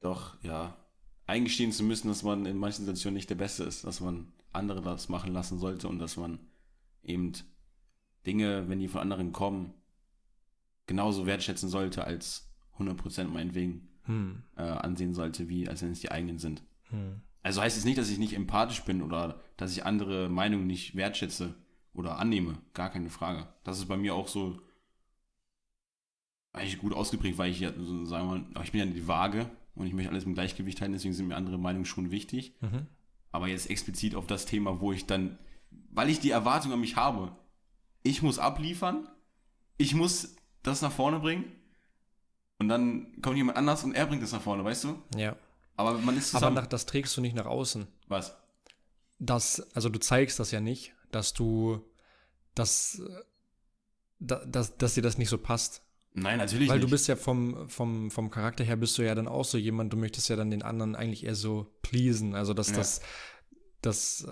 doch, 0.00 0.40
ja, 0.44 0.76
eingestehen 1.26 1.72
zu 1.72 1.82
müssen, 1.82 2.06
dass 2.06 2.22
man 2.22 2.46
in 2.46 2.56
manchen 2.56 2.84
Situationen 2.84 3.14
nicht 3.14 3.30
der 3.30 3.34
Beste 3.34 3.64
ist, 3.64 3.82
dass 3.82 3.98
man 4.00 4.32
andere 4.52 4.80
das 4.80 5.08
machen 5.08 5.32
lassen 5.32 5.58
sollte 5.58 5.88
und 5.88 5.98
dass 5.98 6.16
man 6.16 6.38
eben 7.02 7.32
Dinge, 8.26 8.68
wenn 8.68 8.78
die 8.78 8.88
von 8.88 9.00
anderen 9.00 9.32
kommen, 9.32 9.74
genauso 10.86 11.26
wertschätzen 11.26 11.68
sollte 11.68 12.04
als 12.04 12.50
100% 12.78 13.24
meinetwegen 13.24 13.88
hm. 14.04 14.42
äh, 14.56 14.62
ansehen 14.62 15.14
sollte, 15.14 15.48
wie 15.48 15.68
als 15.68 15.82
wenn 15.82 15.92
es 15.92 16.00
die 16.00 16.10
eigenen 16.10 16.38
sind. 16.38 16.62
Hm. 16.90 17.20
Also 17.42 17.62
heißt 17.62 17.78
es 17.78 17.84
nicht, 17.84 17.98
dass 17.98 18.10
ich 18.10 18.18
nicht 18.18 18.34
empathisch 18.34 18.82
bin 18.84 19.02
oder 19.02 19.40
dass 19.56 19.72
ich 19.72 19.86
andere 19.86 20.28
Meinungen 20.28 20.66
nicht 20.66 20.94
wertschätze 20.94 21.54
oder 21.94 22.18
annehme. 22.18 22.58
Gar 22.74 22.90
keine 22.90 23.08
Frage. 23.08 23.48
Das 23.64 23.78
ist 23.78 23.86
bei 23.86 23.96
mir 23.96 24.14
auch 24.14 24.28
so 24.28 24.60
eigentlich 26.52 26.78
gut 26.78 26.92
ausgeprägt, 26.92 27.38
weil 27.38 27.50
ich 27.50 27.60
ja, 27.60 27.72
so, 27.78 28.04
sagen 28.04 28.28
wir 28.28 28.38
mal, 28.38 28.64
ich 28.64 28.72
bin 28.72 28.80
ja 28.80 28.86
die 28.86 29.08
Waage 29.08 29.48
und 29.74 29.86
ich 29.86 29.92
möchte 29.92 30.10
alles 30.10 30.24
im 30.24 30.34
Gleichgewicht 30.34 30.80
halten, 30.80 30.92
deswegen 30.92 31.14
sind 31.14 31.28
mir 31.28 31.36
andere 31.36 31.58
Meinungen 31.58 31.84
schon 31.84 32.10
wichtig. 32.10 32.54
Mhm. 32.60 32.86
Aber 33.32 33.46
jetzt 33.46 33.70
explizit 33.70 34.14
auf 34.14 34.26
das 34.26 34.46
Thema, 34.46 34.80
wo 34.80 34.92
ich 34.92 35.06
dann, 35.06 35.38
weil 35.90 36.10
ich 36.10 36.18
die 36.18 36.30
Erwartung 36.30 36.72
an 36.72 36.80
mich 36.80 36.96
habe, 36.96 37.36
ich 38.02 38.22
muss 38.22 38.38
abliefern, 38.38 39.08
ich 39.76 39.94
muss 39.94 40.36
das 40.62 40.82
nach 40.82 40.92
vorne 40.92 41.20
bringen 41.20 41.44
und 42.58 42.68
dann 42.68 43.20
kommt 43.22 43.36
jemand 43.36 43.58
anders 43.58 43.84
und 43.84 43.94
er 43.94 44.06
bringt 44.06 44.22
es 44.22 44.32
nach 44.32 44.42
vorne, 44.42 44.64
weißt 44.64 44.84
du? 44.84 45.02
Ja. 45.16 45.36
Aber 45.76 45.94
man 45.94 46.16
ist 46.16 46.30
zusammen. 46.30 46.58
Aber 46.58 46.62
nach, 46.62 46.66
das 46.66 46.86
trägst 46.86 47.16
du 47.16 47.20
nicht 47.20 47.34
nach 47.34 47.46
außen. 47.46 47.86
Was? 48.08 48.36
Das, 49.18 49.60
also 49.74 49.88
du 49.88 49.98
zeigst 49.98 50.38
das 50.38 50.50
ja 50.50 50.60
nicht, 50.60 50.94
dass 51.10 51.32
du, 51.32 51.80
dass, 52.54 53.00
dass, 54.18 54.76
dass 54.76 54.94
dir 54.94 55.02
das 55.02 55.16
nicht 55.16 55.30
so 55.30 55.38
passt. 55.38 55.82
Nein, 56.12 56.38
natürlich 56.38 56.68
Weil 56.68 56.78
nicht. 56.78 56.88
du 56.88 56.90
bist 56.90 57.08
ja 57.08 57.16
vom, 57.16 57.68
vom, 57.68 58.10
vom 58.10 58.30
Charakter 58.30 58.64
her 58.64 58.76
bist 58.76 58.98
du 58.98 59.02
ja 59.02 59.14
dann 59.14 59.28
auch 59.28 59.44
so 59.44 59.56
jemand, 59.56 59.92
du 59.92 59.96
möchtest 59.96 60.28
ja 60.28 60.36
dann 60.36 60.50
den 60.50 60.62
anderen 60.62 60.96
eigentlich 60.96 61.24
eher 61.24 61.36
so 61.36 61.66
pleasen. 61.82 62.34
Also 62.34 62.52
dass 62.52 62.70
ja. 62.70 62.76
das, 62.76 63.00
das 63.80 64.28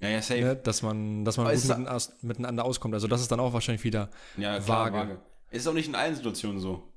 ja, 0.00 0.08
ja, 0.08 0.22
safe. 0.22 0.40
Ne, 0.40 0.56
dass 0.56 0.82
man, 0.82 1.24
dass 1.24 1.36
man 1.36 1.46
gut 1.46 1.54
miteinander, 1.54 2.02
miteinander 2.22 2.64
auskommt. 2.64 2.94
Also 2.94 3.06
das 3.06 3.20
ist 3.20 3.30
dann 3.30 3.40
auch 3.40 3.52
wahrscheinlich 3.52 3.84
wieder 3.84 4.10
ja, 4.36 4.58
klar, 4.58 4.92
vage. 4.92 4.96
vage. 4.96 5.20
Ist 5.50 5.66
auch 5.66 5.74
nicht 5.74 5.88
in 5.88 5.94
allen 5.94 6.14
Situationen 6.14 6.60
so. 6.60 6.92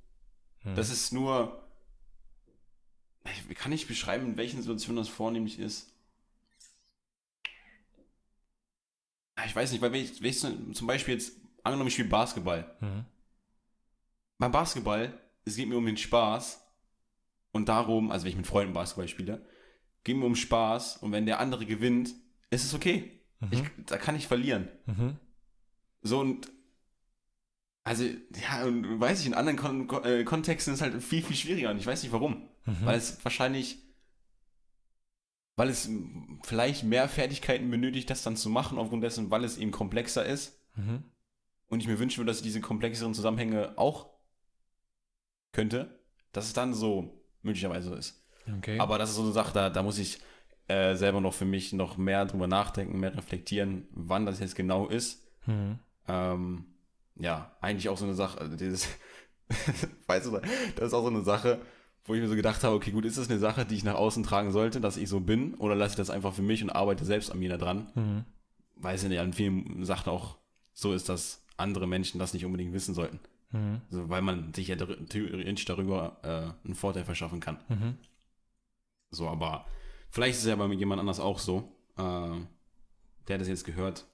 Hm. 0.59 0.75
Das 0.75 0.89
ist 0.89 1.11
nur. 1.11 1.59
Ich 3.49 3.55
kann 3.57 3.71
nicht 3.71 3.87
beschreiben, 3.87 4.25
in 4.25 4.37
welchen 4.37 4.61
Situationen 4.61 4.97
das 4.97 5.07
vornehmlich 5.07 5.57
ist. 5.57 5.89
Ich 9.45 9.55
weiß 9.55 9.71
nicht, 9.71 9.81
weil 9.81 9.91
wenn 9.91 10.01
ich, 10.01 10.21
wenn 10.21 10.29
ich 10.29 10.39
zum 10.39 10.87
Beispiel 10.87 11.15
jetzt, 11.15 11.33
angenommen, 11.63 11.87
ich 11.87 11.93
spiele 11.93 12.09
Basketball. 12.09 12.75
Mhm 12.79 13.05
beim 14.43 14.51
Basketball, 14.51 15.13
es 15.45 15.55
geht 15.55 15.69
mir 15.69 15.77
um 15.77 15.85
den 15.85 15.95
Spaß 15.95 16.61
und 17.53 17.69
darum, 17.69 18.11
also 18.11 18.25
wenn 18.25 18.31
ich 18.31 18.37
mit 18.37 18.47
Freunden 18.47 18.73
Basketball 18.73 19.07
spiele, 19.07 19.45
geht 20.03 20.17
mir 20.17 20.25
um 20.25 20.35
Spaß 20.35 20.97
und 20.97 21.13
wenn 21.13 21.25
der 21.25 21.39
andere 21.39 21.65
gewinnt, 21.65 22.13
ist 22.53 22.65
es 22.65 22.73
okay. 22.73 23.21
Mhm. 23.39 23.49
Ich, 23.51 23.63
da 23.85 23.97
kann 23.97 24.15
ich 24.15 24.27
verlieren. 24.27 24.69
Mhm. 24.85 25.17
So 26.01 26.19
und 26.19 26.51
also, 27.85 28.05
ja, 28.05 28.63
und 28.63 28.99
weiß 28.99 29.19
ich, 29.19 29.25
in 29.27 29.33
anderen 29.33 29.57
Kon 29.57 30.05
äh, 30.05 30.23
Kontexten 30.23 30.73
ist 30.73 30.79
es 30.79 30.81
halt 30.81 31.03
viel, 31.03 31.21
viel 31.21 31.35
schwieriger 31.35 31.69
und 31.69 31.77
ich 31.77 31.85
weiß 31.85 32.01
nicht 32.03 32.13
warum. 32.13 32.47
Mhm. 32.65 32.85
Weil 32.85 32.97
es 32.97 33.23
wahrscheinlich, 33.25 33.77
weil 35.57 35.67
es 35.67 35.89
vielleicht 36.43 36.85
mehr 36.85 37.09
Fertigkeiten 37.09 37.69
benötigt, 37.69 38.09
das 38.09 38.23
dann 38.23 38.37
zu 38.37 38.49
machen, 38.49 38.77
aufgrund 38.77 39.03
dessen, 39.03 39.31
weil 39.31 39.43
es 39.43 39.57
eben 39.57 39.71
komplexer 39.71 40.25
ist. 40.25 40.57
Mhm. 40.75 41.03
Und 41.67 41.81
ich 41.81 41.87
mir 41.87 41.99
wünschen 41.99 42.19
würde, 42.19 42.29
dass 42.29 42.37
ich 42.37 42.43
diese 42.43 42.61
komplexeren 42.61 43.13
Zusammenhänge 43.13 43.77
auch 43.77 44.09
könnte, 45.51 45.99
dass 46.31 46.45
es 46.45 46.53
dann 46.53 46.73
so 46.73 47.21
möglicherweise 47.41 47.89
so 47.89 47.95
ist. 47.95 48.23
Okay. 48.59 48.79
Aber 48.79 48.97
das 48.97 49.09
ist 49.09 49.17
so 49.17 49.23
eine 49.23 49.31
Sache, 49.31 49.53
da, 49.53 49.69
da 49.69 49.83
muss 49.83 49.97
ich 49.97 50.19
äh, 50.67 50.95
selber 50.95 51.21
noch 51.21 51.33
für 51.33 51.45
mich 51.45 51.73
noch 51.73 51.97
mehr 51.97 52.25
drüber 52.25 52.47
nachdenken, 52.47 52.99
mehr 52.99 53.15
reflektieren, 53.15 53.87
wann 53.91 54.25
das 54.25 54.39
jetzt 54.39 54.55
genau 54.55 54.87
ist. 54.87 55.27
Mhm. 55.45 55.79
Ähm, 56.07 56.65
ja, 57.15 57.51
eigentlich 57.61 57.89
auch 57.89 57.97
so 57.97 58.05
eine 58.05 58.15
Sache, 58.15 58.39
also 58.39 58.55
dieses, 58.55 58.87
weißt 60.07 60.27
du, 60.27 60.39
das 60.75 60.87
ist 60.87 60.93
auch 60.93 61.03
so 61.03 61.09
eine 61.09 61.21
Sache, 61.21 61.61
wo 62.05 62.13
ich 62.13 62.21
mir 62.21 62.27
so 62.27 62.35
gedacht 62.35 62.63
habe, 62.63 62.75
okay, 62.75 62.91
gut, 62.91 63.05
ist 63.05 63.17
das 63.17 63.29
eine 63.29 63.39
Sache, 63.39 63.65
die 63.65 63.75
ich 63.75 63.83
nach 63.83 63.95
außen 63.95 64.23
tragen 64.23 64.51
sollte, 64.51 64.81
dass 64.81 64.97
ich 64.97 65.07
so 65.09 65.19
bin, 65.19 65.55
oder 65.55 65.75
lasse 65.75 65.93
ich 65.93 65.97
das 65.97 66.09
einfach 66.09 66.33
für 66.33 66.41
mich 66.41 66.61
und 66.63 66.69
arbeite 66.69 67.05
selbst 67.05 67.31
an 67.31 67.39
mir 67.39 67.49
da 67.49 67.57
dran? 67.57 67.91
Mhm. 67.95 68.25
Weil 68.75 68.95
es 68.95 69.03
ja 69.03 69.23
in 69.23 69.33
vielen 69.33 69.85
Sachen 69.85 70.09
auch 70.09 70.37
so 70.73 70.93
ist, 70.93 71.07
dass 71.07 71.45
andere 71.55 71.87
Menschen 71.87 72.19
das 72.19 72.33
nicht 72.33 72.45
unbedingt 72.45 72.73
wissen 72.73 72.93
sollten. 72.93 73.19
Mhm. 73.51 73.81
Also, 73.89 74.09
weil 74.09 74.21
man 74.21 74.53
sich 74.53 74.67
ja 74.67 74.75
theoretisch 74.75 75.65
darüber 75.65 76.17
äh, 76.23 76.65
einen 76.65 76.75
Vorteil 76.75 77.05
verschaffen 77.05 77.39
kann. 77.39 77.59
Mhm. 77.69 77.97
So, 79.11 79.29
aber 79.29 79.65
vielleicht 80.13 80.35
ist 80.35 80.43
es 80.43 80.49
ja 80.49 80.55
bei 80.55 80.67
jemand 80.67 80.99
anders 80.99 81.19
auch 81.19 81.39
so. 81.39 81.75
Äh, 81.97 82.37
der 83.27 83.37
das 83.37 83.47
jetzt 83.47 83.65
gehört, 83.65 84.05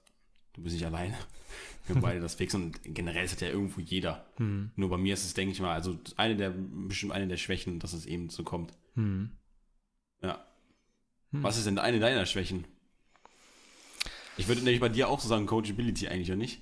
du 0.54 0.64
bist 0.64 0.74
nicht 0.74 0.86
alleine. 0.86 1.18
Wir 1.88 1.96
beide 2.00 2.20
das 2.20 2.36
fix 2.36 2.54
und 2.54 2.80
generell 2.84 3.26
ist 3.26 3.34
das 3.34 3.42
ja 3.42 3.48
irgendwo 3.48 3.82
jeder. 3.82 4.28
Mhm. 4.38 4.72
Nur 4.76 4.90
bei 4.90 4.98
mir 4.98 5.16
ist 5.16 5.26
es, 5.26 5.34
denke 5.34 5.54
ich 5.54 5.60
mal, 5.60 5.74
also 5.74 5.98
eine 6.18 6.36
der, 6.36 6.52
bestimmt 6.52 7.14
eine 7.14 7.28
der 7.28 7.38
Schwächen, 7.38 7.80
dass 7.80 7.94
es 7.94 8.06
eben 8.06 8.30
so 8.30 8.44
kommt. 8.44 8.74
Mhm. 8.94 9.32
Ja. 10.22 10.46
Mhm. 11.32 11.44
Was 11.44 11.58
ist 11.58 11.66
denn 11.66 11.80
eine 11.80 12.00
deiner 12.00 12.28
Schwächen? 12.28 12.66
Ich 14.38 14.48
würde 14.48 14.62
nämlich 14.62 14.80
bei 14.80 14.90
dir 14.90 15.10
auch 15.10 15.20
so 15.20 15.28
sagen, 15.28 15.48
Coachability 15.48 16.08
eigentlich, 16.08 16.30
oder 16.30 16.38
nicht? 16.38 16.62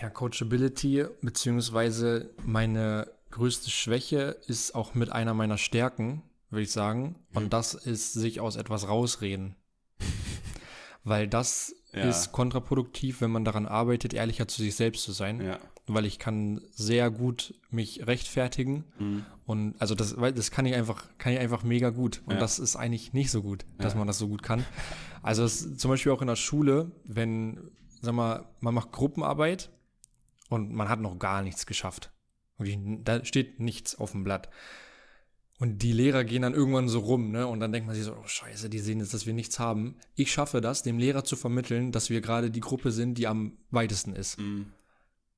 Ja, 0.00 0.10
Coachability, 0.10 1.06
beziehungsweise 1.22 2.34
meine 2.44 3.10
größte 3.30 3.70
Schwäche 3.70 4.36
ist 4.48 4.74
auch 4.74 4.94
mit 4.94 5.10
einer 5.12 5.32
meiner 5.32 5.58
Stärken, 5.58 6.22
würde 6.50 6.62
ich 6.62 6.72
sagen. 6.72 7.16
Und 7.32 7.52
das 7.52 7.74
ist 7.74 8.12
sich 8.12 8.40
aus 8.40 8.56
etwas 8.56 8.88
rausreden. 8.88 9.56
Weil 11.04 11.28
das 11.28 11.74
ja. 11.92 12.08
ist 12.08 12.32
kontraproduktiv, 12.32 13.20
wenn 13.20 13.30
man 13.30 13.44
daran 13.44 13.66
arbeitet, 13.66 14.14
ehrlicher 14.14 14.48
zu 14.48 14.62
sich 14.62 14.74
selbst 14.74 15.02
zu 15.02 15.12
sein. 15.12 15.40
Ja. 15.40 15.58
Weil 15.86 16.04
ich 16.04 16.18
kann 16.18 16.60
sehr 16.72 17.10
gut 17.10 17.54
mich 17.70 18.06
rechtfertigen. 18.06 18.84
Mhm. 18.98 19.24
Und 19.46 19.80
also 19.80 19.94
das, 19.94 20.20
weil 20.20 20.32
das 20.32 20.50
kann 20.50 20.66
ich 20.66 20.74
einfach, 20.74 21.06
kann 21.18 21.32
ich 21.32 21.38
einfach 21.38 21.62
mega 21.62 21.90
gut. 21.90 22.22
Und 22.26 22.34
ja. 22.34 22.40
das 22.40 22.58
ist 22.58 22.76
eigentlich 22.76 23.12
nicht 23.12 23.30
so 23.30 23.42
gut, 23.42 23.64
dass 23.78 23.94
man 23.94 24.06
das 24.06 24.18
so 24.18 24.28
gut 24.28 24.42
kann. 24.42 24.64
Also 25.22 25.46
zum 25.48 25.90
Beispiel 25.90 26.12
auch 26.12 26.20
in 26.20 26.28
der 26.28 26.36
Schule, 26.36 26.92
wenn, 27.04 27.70
sag 28.00 28.14
mal, 28.14 28.44
man 28.60 28.74
macht 28.74 28.92
Gruppenarbeit 28.92 29.70
und 30.48 30.72
man 30.72 30.88
hat 30.88 31.00
noch 31.00 31.18
gar 31.18 31.42
nichts 31.42 31.66
geschafft. 31.66 32.12
Und 32.58 33.04
da 33.04 33.24
steht 33.24 33.58
nichts 33.58 33.98
auf 33.98 34.12
dem 34.12 34.22
Blatt. 34.22 34.48
Und 35.60 35.82
die 35.82 35.92
Lehrer 35.92 36.24
gehen 36.24 36.40
dann 36.40 36.54
irgendwann 36.54 36.88
so 36.88 37.00
rum, 37.00 37.30
ne? 37.30 37.46
Und 37.46 37.60
dann 37.60 37.70
denkt 37.70 37.86
man 37.86 37.94
sich 37.94 38.04
so, 38.04 38.12
oh 38.12 38.26
Scheiße, 38.26 38.70
die 38.70 38.78
sehen 38.78 38.98
jetzt, 38.98 39.12
dass 39.12 39.26
wir 39.26 39.34
nichts 39.34 39.58
haben. 39.58 39.94
Ich 40.14 40.32
schaffe 40.32 40.62
das, 40.62 40.82
dem 40.82 40.98
Lehrer 40.98 41.22
zu 41.22 41.36
vermitteln, 41.36 41.92
dass 41.92 42.08
wir 42.08 42.22
gerade 42.22 42.50
die 42.50 42.60
Gruppe 42.60 42.90
sind, 42.90 43.18
die 43.18 43.26
am 43.26 43.52
weitesten 43.70 44.14
ist. 44.14 44.40
Mm. 44.40 44.62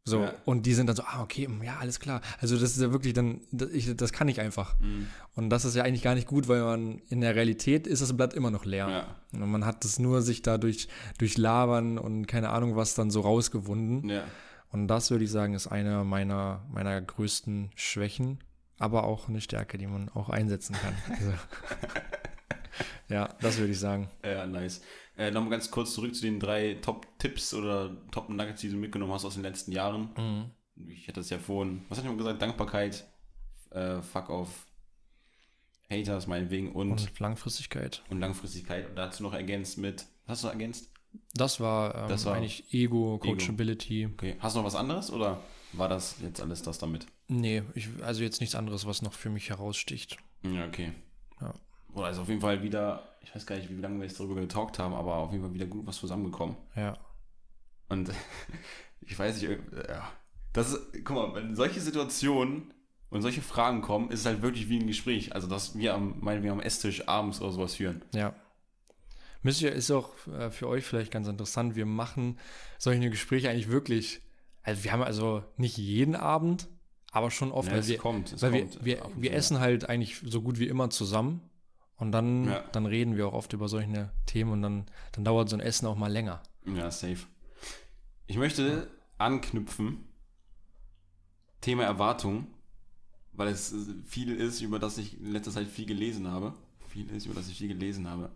So, 0.04 0.20
ja. 0.22 0.34
und 0.44 0.64
die 0.64 0.74
sind 0.74 0.86
dann 0.86 0.94
so, 0.94 1.02
ah, 1.02 1.22
okay, 1.22 1.48
mm, 1.48 1.64
ja, 1.64 1.76
alles 1.80 1.98
klar. 1.98 2.20
Also 2.40 2.56
das 2.56 2.76
ist 2.76 2.80
ja 2.80 2.92
wirklich 2.92 3.14
dann, 3.14 3.40
das, 3.50 3.70
ich, 3.70 3.96
das 3.96 4.12
kann 4.12 4.28
ich 4.28 4.40
einfach. 4.40 4.78
Mm. 4.78 5.06
Und 5.34 5.50
das 5.50 5.64
ist 5.64 5.74
ja 5.74 5.82
eigentlich 5.82 6.02
gar 6.02 6.14
nicht 6.14 6.28
gut, 6.28 6.46
weil 6.46 6.62
man 6.62 6.98
in 7.08 7.20
der 7.20 7.34
Realität 7.34 7.88
ist 7.88 8.00
das 8.00 8.16
Blatt 8.16 8.32
immer 8.32 8.52
noch 8.52 8.64
leer. 8.64 8.88
Ja. 8.88 9.40
Und 9.40 9.50
man 9.50 9.64
hat 9.64 9.84
es 9.84 9.98
nur 9.98 10.22
sich 10.22 10.42
dadurch 10.42 10.86
durch 11.18 11.36
Labern 11.36 11.98
und 11.98 12.26
keine 12.26 12.50
Ahnung 12.50 12.76
was 12.76 12.94
dann 12.94 13.10
so 13.10 13.22
rausgewunden. 13.22 14.08
Ja. 14.08 14.22
Und 14.70 14.86
das 14.86 15.10
würde 15.10 15.24
ich 15.24 15.32
sagen, 15.32 15.54
ist 15.54 15.66
eine 15.66 16.04
meiner, 16.04 16.64
meiner 16.72 17.00
größten 17.00 17.70
Schwächen, 17.74 18.38
aber 18.82 19.04
auch 19.04 19.28
eine 19.28 19.40
Stärke, 19.40 19.78
die 19.78 19.86
man 19.86 20.08
auch 20.10 20.28
einsetzen 20.28 20.74
kann. 20.74 20.94
Also, 21.08 21.32
ja, 23.08 23.28
das 23.40 23.58
würde 23.58 23.72
ich 23.72 23.78
sagen. 23.78 24.08
Ja, 24.24 24.46
nice. 24.46 24.80
Äh, 25.18 25.30
Nochmal 25.30 25.50
ganz 25.50 25.70
kurz 25.70 25.92
zurück 25.92 26.14
zu 26.14 26.22
den 26.22 26.40
drei 26.40 26.78
Top-Tipps 26.80 27.52
oder 27.52 27.94
Top-Nuggets, 28.10 28.62
die 28.62 28.70
du 28.70 28.76
mitgenommen 28.76 29.12
hast 29.12 29.26
aus 29.26 29.34
den 29.34 29.42
letzten 29.42 29.72
Jahren. 29.72 30.08
Mhm. 30.16 30.90
Ich 30.90 31.06
hatte 31.06 31.20
es 31.20 31.28
ja 31.28 31.38
vorhin, 31.38 31.84
was 31.88 31.98
hatte 31.98 32.08
ich 32.08 32.12
mal 32.14 32.18
gesagt? 32.18 32.40
Dankbarkeit, 32.40 33.06
äh, 33.70 34.00
Fuck 34.00 34.30
off, 34.30 34.66
Haters 35.90 36.26
meinetwegen 36.26 36.72
und, 36.72 36.92
und 36.92 37.20
Langfristigkeit. 37.20 38.02
Und 38.08 38.20
Langfristigkeit. 38.20 38.88
Und 38.88 38.96
dazu 38.96 39.22
noch 39.22 39.34
ergänzt 39.34 39.76
mit, 39.76 40.06
was 40.26 40.38
hast 40.38 40.44
du 40.44 40.48
ergänzt? 40.48 40.90
Das 41.34 41.60
war, 41.60 41.94
ähm, 41.94 42.08
das 42.08 42.24
war 42.24 42.34
eigentlich 42.34 42.72
Ego, 42.72 43.18
Coachability. 43.18 44.04
Ego. 44.04 44.12
Okay. 44.14 44.36
Hast 44.38 44.56
du 44.56 44.60
noch 44.60 44.66
was 44.66 44.74
anderes 44.74 45.12
oder 45.12 45.42
war 45.72 45.88
das 45.88 46.16
jetzt 46.20 46.40
alles 46.40 46.62
das 46.62 46.78
damit? 46.78 47.06
Nee, 47.28 47.62
ich, 47.74 47.88
also 48.02 48.22
jetzt 48.22 48.40
nichts 48.40 48.54
anderes, 48.54 48.86
was 48.86 49.02
noch 49.02 49.12
für 49.12 49.30
mich 49.30 49.50
heraussticht. 49.50 50.18
Ja, 50.42 50.66
okay. 50.66 50.92
Ja. 51.40 51.54
Oder 51.94 52.10
ist 52.10 52.18
auf 52.18 52.28
jeden 52.28 52.40
Fall 52.40 52.62
wieder, 52.62 53.16
ich 53.20 53.34
weiß 53.34 53.46
gar 53.46 53.56
nicht, 53.56 53.70
wie 53.70 53.80
lange 53.80 53.98
wir 53.98 54.06
jetzt 54.06 54.18
darüber 54.18 54.40
getalkt 54.40 54.78
haben, 54.78 54.94
aber 54.94 55.16
auf 55.16 55.32
jeden 55.32 55.44
Fall 55.44 55.54
wieder 55.54 55.66
gut 55.66 55.86
was 55.86 55.96
zusammengekommen. 55.96 56.56
Ja. 56.74 56.98
Und 57.88 58.10
ich 59.00 59.18
weiß 59.18 59.40
nicht, 59.40 59.58
ja. 59.88 60.10
Das 60.52 60.72
ist, 60.72 61.04
guck 61.04 61.16
mal, 61.16 61.34
wenn 61.34 61.56
solche 61.56 61.80
Situationen, 61.80 62.72
und 63.12 63.20
solche 63.20 63.42
Fragen 63.42 63.82
kommen, 63.82 64.10
ist 64.10 64.20
es 64.20 64.26
halt 64.26 64.40
wirklich 64.40 64.70
wie 64.70 64.78
ein 64.78 64.86
Gespräch. 64.86 65.34
Also, 65.34 65.46
dass 65.46 65.76
wir 65.76 65.94
am, 65.94 66.18
meinen 66.20 66.42
wir 66.42 66.50
am 66.50 66.60
Esstisch 66.60 67.06
abends 67.08 67.42
oder 67.42 67.52
sowas 67.52 67.74
führen. 67.74 68.02
Ja. 68.14 68.34
Ist 69.44 69.90
auch 69.90 70.14
äh, 70.28 70.50
für 70.50 70.66
euch 70.66 70.84
vielleicht 70.84 71.10
ganz 71.10 71.28
interessant. 71.28 71.76
Wir 71.76 71.84
machen 71.84 72.38
solche 72.78 73.10
Gespräche 73.10 73.50
eigentlich 73.50 73.68
wirklich. 73.68 74.22
Also, 74.62 74.84
wir 74.84 74.92
haben 74.92 75.02
also 75.02 75.42
nicht 75.56 75.76
jeden 75.76 76.14
Abend, 76.16 76.68
aber 77.10 77.30
schon 77.30 77.52
oft. 77.52 77.68
Ja, 77.68 77.74
weil 77.74 77.80
es 77.80 77.88
wir, 77.88 77.98
kommt, 77.98 78.32
es 78.32 78.42
weil 78.42 78.52
kommt 78.62 78.84
wir, 78.84 78.96
wir, 78.98 79.10
wir 79.16 79.32
essen 79.34 79.58
halt 79.60 79.88
eigentlich 79.88 80.20
so 80.24 80.40
gut 80.42 80.58
wie 80.58 80.68
immer 80.68 80.90
zusammen. 80.90 81.40
Und 81.96 82.10
dann, 82.12 82.46
Ja. 82.46 82.64
dann 82.72 82.86
reden 82.86 83.16
wir 83.16 83.28
auch 83.28 83.32
oft 83.32 83.52
über 83.52 83.68
solche 83.68 84.10
Themen 84.26 84.52
und 84.52 84.62
dann, 84.62 84.86
dann 85.12 85.24
dauert 85.24 85.48
so 85.48 85.56
ein 85.56 85.60
Essen 85.60 85.86
auch 85.86 85.96
mal 85.96 86.10
länger. 86.10 86.42
Ja, 86.66 86.90
safe. 86.90 87.26
Ich 88.26 88.36
möchte 88.36 88.88
anknüpfen. 89.18 90.08
Thema 91.60 91.84
Erwartung, 91.84 92.48
weil 93.32 93.48
es 93.48 93.72
viel 94.04 94.34
ist, 94.34 94.60
über 94.62 94.78
das 94.80 94.98
ich 94.98 95.20
in 95.20 95.30
letzter 95.32 95.52
Zeit 95.52 95.68
viel 95.68 95.86
gelesen 95.86 96.26
habe. 96.28 96.54
Viel 96.88 97.08
ist, 97.10 97.26
über 97.26 97.34
das 97.36 97.48
ich 97.48 97.58
viel 97.58 97.68
gelesen 97.68 98.08
habe. 98.08 98.32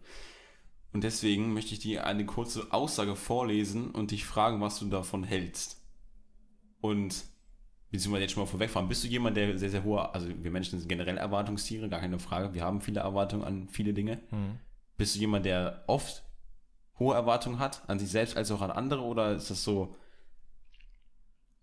Und 0.93 1.03
deswegen 1.03 1.53
möchte 1.53 1.75
ich 1.75 1.81
dir 1.81 2.07
eine 2.07 2.25
kurze 2.25 2.73
Aussage 2.73 3.17
vorlesen 3.17 3.91
und 3.91 4.12
dich 4.12 4.25
fragen, 4.25 4.61
was 4.61 4.79
du 4.79 4.87
davon 4.87 5.25
hältst. 5.25 5.83
Und 6.87 7.25
beziehungsweise 7.90 8.22
jetzt 8.22 8.33
schon 8.33 8.42
mal 8.42 8.49
vorwegfahren, 8.49 8.88
bist 8.88 9.03
du 9.05 9.09
jemand, 9.09 9.37
der 9.37 9.59
sehr, 9.59 9.70
sehr 9.70 9.85
hohe, 9.85 10.14
also 10.14 10.29
wir 10.29 10.51
Menschen 10.51 10.79
sind 10.79 10.88
generell 10.88 11.16
Erwartungstiere, 11.18 11.88
gar 11.88 12.01
keine 12.01 12.18
Frage. 12.18 12.55
Wir 12.55 12.62
haben 12.62 12.81
viele 12.81 13.01
Erwartungen 13.01 13.44
an 13.44 13.68
viele 13.68 13.92
Dinge. 13.94 14.20
Bist 14.96 15.14
du 15.14 15.20
jemand, 15.20 15.46
der 15.46 15.85
oft 15.87 16.25
hohe 16.99 17.14
Erwartungen 17.14 17.59
hat, 17.59 17.88
an 17.88 17.99
sich 17.99 18.11
selbst 18.11 18.37
als 18.37 18.51
auch 18.51 18.62
an 18.62 18.70
andere, 18.70 19.03
oder 19.03 19.33
ist 19.35 19.51
das 19.51 19.62
so, 19.62 19.94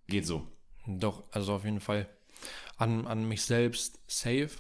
geht 0.08 0.26
so? 0.26 0.48
Doch, 0.86 1.24
also 1.32 1.54
auf 1.54 1.64
jeden 1.66 1.80
Fall 1.80 2.08
an, 2.78 3.08
an 3.08 3.28
mich 3.28 3.44
selbst 3.44 4.00
safe. 4.08 4.52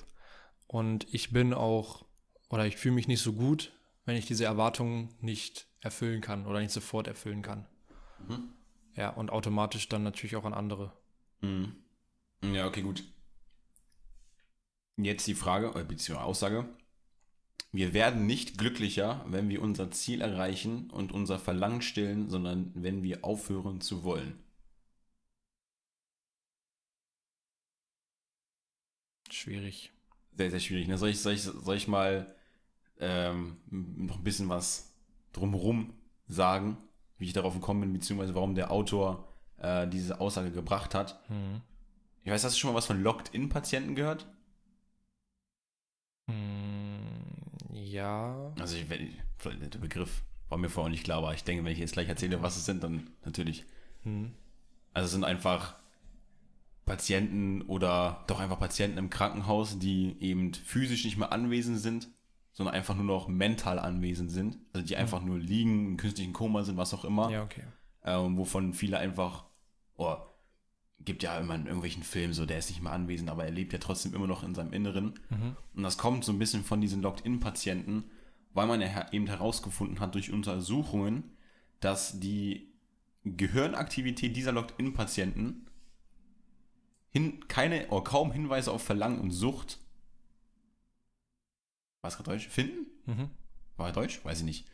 Und 0.68 1.14
ich 1.14 1.32
bin 1.32 1.54
auch, 1.54 2.06
oder 2.50 2.66
ich 2.66 2.78
fühle 2.78 2.96
mich 2.96 3.08
nicht 3.08 3.22
so 3.22 3.34
gut, 3.34 3.72
wenn 4.06 4.16
ich 4.16 4.26
diese 4.26 4.46
Erwartungen 4.46 5.10
nicht 5.22 5.68
erfüllen 5.82 6.22
kann 6.22 6.46
oder 6.46 6.60
nicht 6.60 6.72
sofort 6.72 7.08
erfüllen 7.08 7.42
kann. 7.42 7.66
Ja, 8.96 9.10
und 9.10 9.32
automatisch 9.32 9.90
dann 9.90 10.04
natürlich 10.04 10.36
auch 10.36 10.46
an 10.46 10.54
andere. 10.54 10.94
Mhm. 11.42 11.76
Ja, 12.44 12.68
okay, 12.68 12.82
gut. 12.82 13.04
Jetzt 14.98 15.26
die 15.28 15.34
Frage, 15.34 15.68
äh, 15.80 15.84
beziehungsweise 15.84 16.24
Aussage. 16.24 16.70
Wir 17.72 17.94
werden 17.94 18.28
nicht 18.28 18.60
glücklicher, 18.60 19.26
wenn 19.28 19.50
wir 19.50 19.62
unser 19.62 19.90
Ziel 19.90 20.22
erreichen 20.22 20.92
und 20.92 21.12
unser 21.12 21.40
Verlangen 21.40 21.82
stillen, 21.82 22.30
sondern 22.30 22.72
wenn 22.76 23.02
wir 23.02 23.26
aufhören 23.26 23.82
zu 23.82 24.04
wollen. 24.04 24.40
Schwierig. 29.32 29.92
Sehr, 30.38 30.52
sehr 30.52 30.60
schwierig. 30.60 30.88
Ne? 30.88 31.00
Soll, 31.00 31.10
ich, 31.10 31.20
soll, 31.20 31.34
ich, 31.34 31.42
soll 31.42 31.76
ich 31.76 31.88
mal 31.88 32.36
ähm, 33.00 33.58
noch 33.72 34.18
ein 34.18 34.24
bisschen 34.24 34.50
was 34.50 34.94
drumherum 35.32 35.94
sagen, 36.28 36.78
wie 37.24 37.28
ich 37.28 37.34
darauf 37.34 37.54
gekommen 37.56 37.82
bin, 37.82 37.94
beziehungsweise 37.94 38.36
warum 38.36 38.54
der 38.54 38.70
Autor 38.70 39.28
äh, 39.58 39.88
diese 39.88 40.20
Aussage 40.20 40.52
gebracht 40.52 40.94
hat? 40.94 41.20
Ich 42.24 42.32
weiß, 42.32 42.44
hast 42.44 42.56
du 42.56 42.60
schon 42.60 42.72
mal 42.72 42.78
was 42.78 42.86
von 42.86 43.02
Locked-In-Patienten 43.02 43.96
gehört? 43.96 44.28
Hm, 46.30 47.10
ja. 47.74 48.54
Also 48.60 48.78
ich, 48.78 48.90
wenn- 48.90 49.14
der 49.72 49.80
Begriff 49.80 50.24
war 50.50 50.58
mir 50.58 50.70
vorher 50.70 50.90
nicht 50.92 51.04
klar, 51.04 51.18
aber 51.18 51.34
ich 51.34 51.44
denke, 51.44 51.66
wenn 51.66 51.74
ich 51.74 51.80
jetzt 51.80 51.94
gleich 51.94 52.08
erzähle, 52.08 52.42
was 52.42 52.56
es 52.56 52.66
sind, 52.66 52.84
dann 52.84 53.10
natürlich. 53.26 53.66
Also 54.94 55.06
es 55.08 55.12
sind 55.12 55.24
einfach 55.26 55.76
Patienten 56.86 57.62
oder 57.64 58.24
doch 58.28 58.40
einfach 58.40 58.60
Patienten 58.60 58.98
im 58.98 59.10
Krankenhaus, 59.10 59.80
die 59.80 60.16
eben 60.22 60.54
physisch 60.54 61.04
nicht 61.06 61.18
mehr 61.18 61.32
anwesend 61.32 61.80
sind, 61.80 62.10
sondern 62.54 62.76
einfach 62.76 62.96
nur 62.96 63.06
noch 63.06 63.28
mental 63.28 63.80
anwesend 63.80 64.32
sind. 64.32 64.58
Also 64.74 64.86
die 64.86 64.96
einfach 64.96 65.22
nur 65.22 65.40
liegen, 65.40 65.88
im 65.88 65.98
künstlichen 65.98 66.34
Koma 66.34 66.64
sind, 66.64 66.78
was 66.78 66.94
auch 66.94 67.04
immer. 67.04 67.30
Ja, 67.30 67.44
okay. 67.44 67.64
ähm, 68.04 68.38
wovon 68.38 68.74
viele 68.74 68.98
einfach, 69.00 69.46
oh, 69.98 70.16
gibt 71.00 71.24
ja 71.24 71.38
immer 71.38 71.56
in 71.56 71.66
irgendwelchen 71.66 72.04
Filmen 72.04 72.34
so, 72.34 72.46
der 72.46 72.60
ist 72.60 72.70
nicht 72.70 72.82
mehr 72.82 72.94
anwesend, 72.94 73.30
aber 73.30 73.44
er 73.44 73.52
lebt 73.52 73.74
ja 73.74 73.80
trotzdem 73.80 74.14
immer 74.14 74.28
noch 74.28 74.44
in 74.44 74.56
seinem 74.56 74.72
Inneren. 74.72 75.20
Und 75.76 75.84
das 75.84 75.98
kommt 75.98 76.24
so 76.24 76.32
ein 76.32 76.40
bisschen 76.40 76.64
von 76.64 76.80
diesen 76.80 77.02
Locked-In-Patienten, 77.02 78.06
weil 78.54 78.68
man 78.68 78.80
ja 78.80 79.12
eben 79.12 79.28
herausgefunden 79.28 80.00
hat 80.00 80.16
durch 80.16 80.32
Untersuchungen, 80.32 81.32
dass 81.80 82.20
die 82.20 82.72
Gehirnaktivität 83.26 84.36
dieser 84.36 84.52
Locked-In-Patienten 84.52 85.68
hin, 87.10 87.48
keine 87.48 87.88
oder 87.90 88.04
kaum 88.04 88.32
Hinweise 88.32 88.72
auf 88.72 88.84
Verlangen 88.84 89.20
und 89.20 89.32
Sucht, 89.32 89.80
was 92.04 92.16
gerade 92.18 92.30
Deutsch, 92.32 92.48
finden? 92.48 92.86
Mhm. 93.06 93.30
War 93.78 93.88
er 93.88 93.94
Deutsch? 93.94 94.24
Weiß 94.24 94.40
ich 94.40 94.46
nicht. 94.46 94.66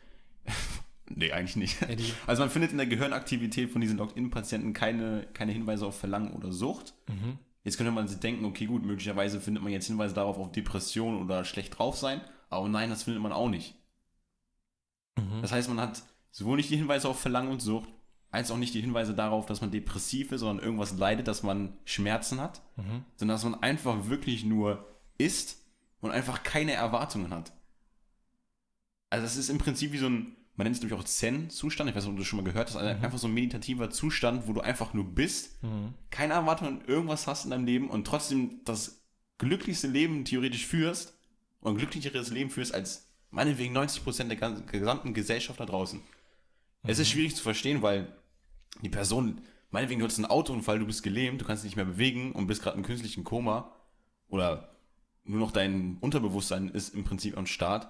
nee, 1.08 1.32
eigentlich 1.32 1.56
nicht. 1.56 1.80
Ja, 1.80 1.94
die- 1.94 2.12
Also 2.26 2.42
man 2.42 2.50
findet 2.50 2.72
in 2.72 2.76
der 2.78 2.86
Gehirnaktivität 2.86 3.70
von 3.70 3.80
diesen 3.80 3.96
Locked-In-Patienten 3.98 4.72
keine, 4.74 5.26
keine 5.32 5.52
Hinweise 5.52 5.86
auf 5.86 5.98
Verlangen 5.98 6.32
oder 6.34 6.52
Sucht. 6.52 6.94
Mhm. 7.08 7.38
Jetzt 7.64 7.76
könnte 7.76 7.92
man 7.92 8.08
sich 8.08 8.18
denken, 8.18 8.44
okay, 8.44 8.66
gut, 8.66 8.84
möglicherweise 8.84 9.40
findet 9.40 9.62
man 9.62 9.72
jetzt 9.72 9.86
Hinweise 9.86 10.14
darauf 10.14 10.38
auf 10.38 10.52
Depression 10.52 11.22
oder 11.22 11.44
schlecht 11.44 11.78
drauf 11.78 11.96
sein, 11.96 12.20
aber 12.48 12.68
nein, 12.68 12.90
das 12.90 13.02
findet 13.04 13.22
man 13.22 13.32
auch 13.32 13.48
nicht. 13.48 13.74
Mhm. 15.18 15.42
Das 15.42 15.52
heißt, 15.52 15.68
man 15.68 15.80
hat 15.80 16.02
sowohl 16.30 16.56
nicht 16.56 16.70
die 16.70 16.76
Hinweise 16.76 17.08
auf 17.08 17.20
Verlangen 17.20 17.50
und 17.50 17.60
Sucht, 17.60 17.88
als 18.30 18.50
auch 18.50 18.56
nicht 18.56 18.74
die 18.74 18.80
Hinweise 18.80 19.14
darauf, 19.14 19.44
dass 19.46 19.60
man 19.60 19.70
depressiv 19.72 20.32
ist, 20.32 20.40
sondern 20.40 20.64
irgendwas 20.64 20.96
leidet, 20.96 21.26
dass 21.28 21.42
man 21.42 21.76
Schmerzen 21.84 22.40
hat, 22.40 22.62
Mhm. 22.76 23.04
sondern 23.16 23.34
dass 23.34 23.44
man 23.44 23.54
einfach 23.62 24.08
wirklich 24.08 24.44
nur 24.44 24.86
ist 25.18 25.59
und 26.00 26.10
einfach 26.10 26.42
keine 26.42 26.72
Erwartungen 26.72 27.30
hat. 27.34 27.52
Also 29.10 29.24
das 29.24 29.36
ist 29.36 29.48
im 29.48 29.58
Prinzip 29.58 29.92
wie 29.92 29.98
so 29.98 30.06
ein, 30.06 30.36
man 30.56 30.64
nennt 30.66 30.76
es 30.76 30.82
nämlich 30.82 30.98
auch 30.98 31.04
Zen-Zustand, 31.04 31.90
ich 31.90 31.96
weiß 31.96 32.04
nicht, 32.04 32.10
ob 32.10 32.16
du 32.16 32.20
das 32.22 32.28
schon 32.28 32.38
mal 32.38 32.44
gehört 32.50 32.68
hast, 32.68 32.76
also 32.76 32.88
einfach 32.88 33.18
so 33.18 33.26
ein 33.28 33.34
meditativer 33.34 33.90
Zustand, 33.90 34.46
wo 34.46 34.52
du 34.52 34.60
einfach 34.60 34.94
nur 34.94 35.04
bist, 35.04 35.62
Mhm. 35.62 35.94
keine 36.10 36.34
Erwartungen 36.34 36.80
an 36.80 36.86
irgendwas 36.86 37.26
hast 37.26 37.44
in 37.44 37.50
deinem 37.50 37.66
Leben 37.66 37.90
und 37.90 38.06
trotzdem 38.06 38.60
das 38.64 39.02
glücklichste 39.38 39.88
Leben 39.88 40.24
theoretisch 40.24 40.66
führst 40.66 41.14
und 41.60 41.72
ein 41.74 41.78
glücklicheres 41.78 42.30
Leben 42.30 42.50
führst 42.50 42.74
als 42.74 43.08
meinetwegen 43.30 43.76
90% 43.76 44.28
der 44.28 44.36
gesamten 44.62 45.14
Gesellschaft 45.14 45.58
da 45.60 45.66
draußen. 45.66 46.00
Es 46.82 46.98
ist 46.98 47.10
schwierig 47.10 47.36
zu 47.36 47.42
verstehen, 47.42 47.82
weil 47.82 48.12
die 48.82 48.88
Person, 48.88 49.40
meinetwegen 49.70 50.00
du 50.00 50.04
hattest 50.04 50.18
einen 50.18 50.30
Autounfall, 50.30 50.78
du 50.78 50.86
bist 50.86 51.02
gelähmt, 51.02 51.40
du 51.40 51.44
kannst 51.44 51.62
dich 51.62 51.70
nicht 51.70 51.76
mehr 51.76 51.84
bewegen 51.84 52.32
und 52.32 52.46
bist 52.46 52.62
gerade 52.62 52.76
im 52.76 52.82
künstlichen 52.84 53.24
Koma 53.24 53.72
oder 54.28 54.76
nur 55.24 55.40
noch 55.40 55.52
dein 55.52 55.98
Unterbewusstsein 56.00 56.68
ist 56.68 56.94
im 56.94 57.04
Prinzip 57.04 57.36
am 57.36 57.46
Start 57.46 57.88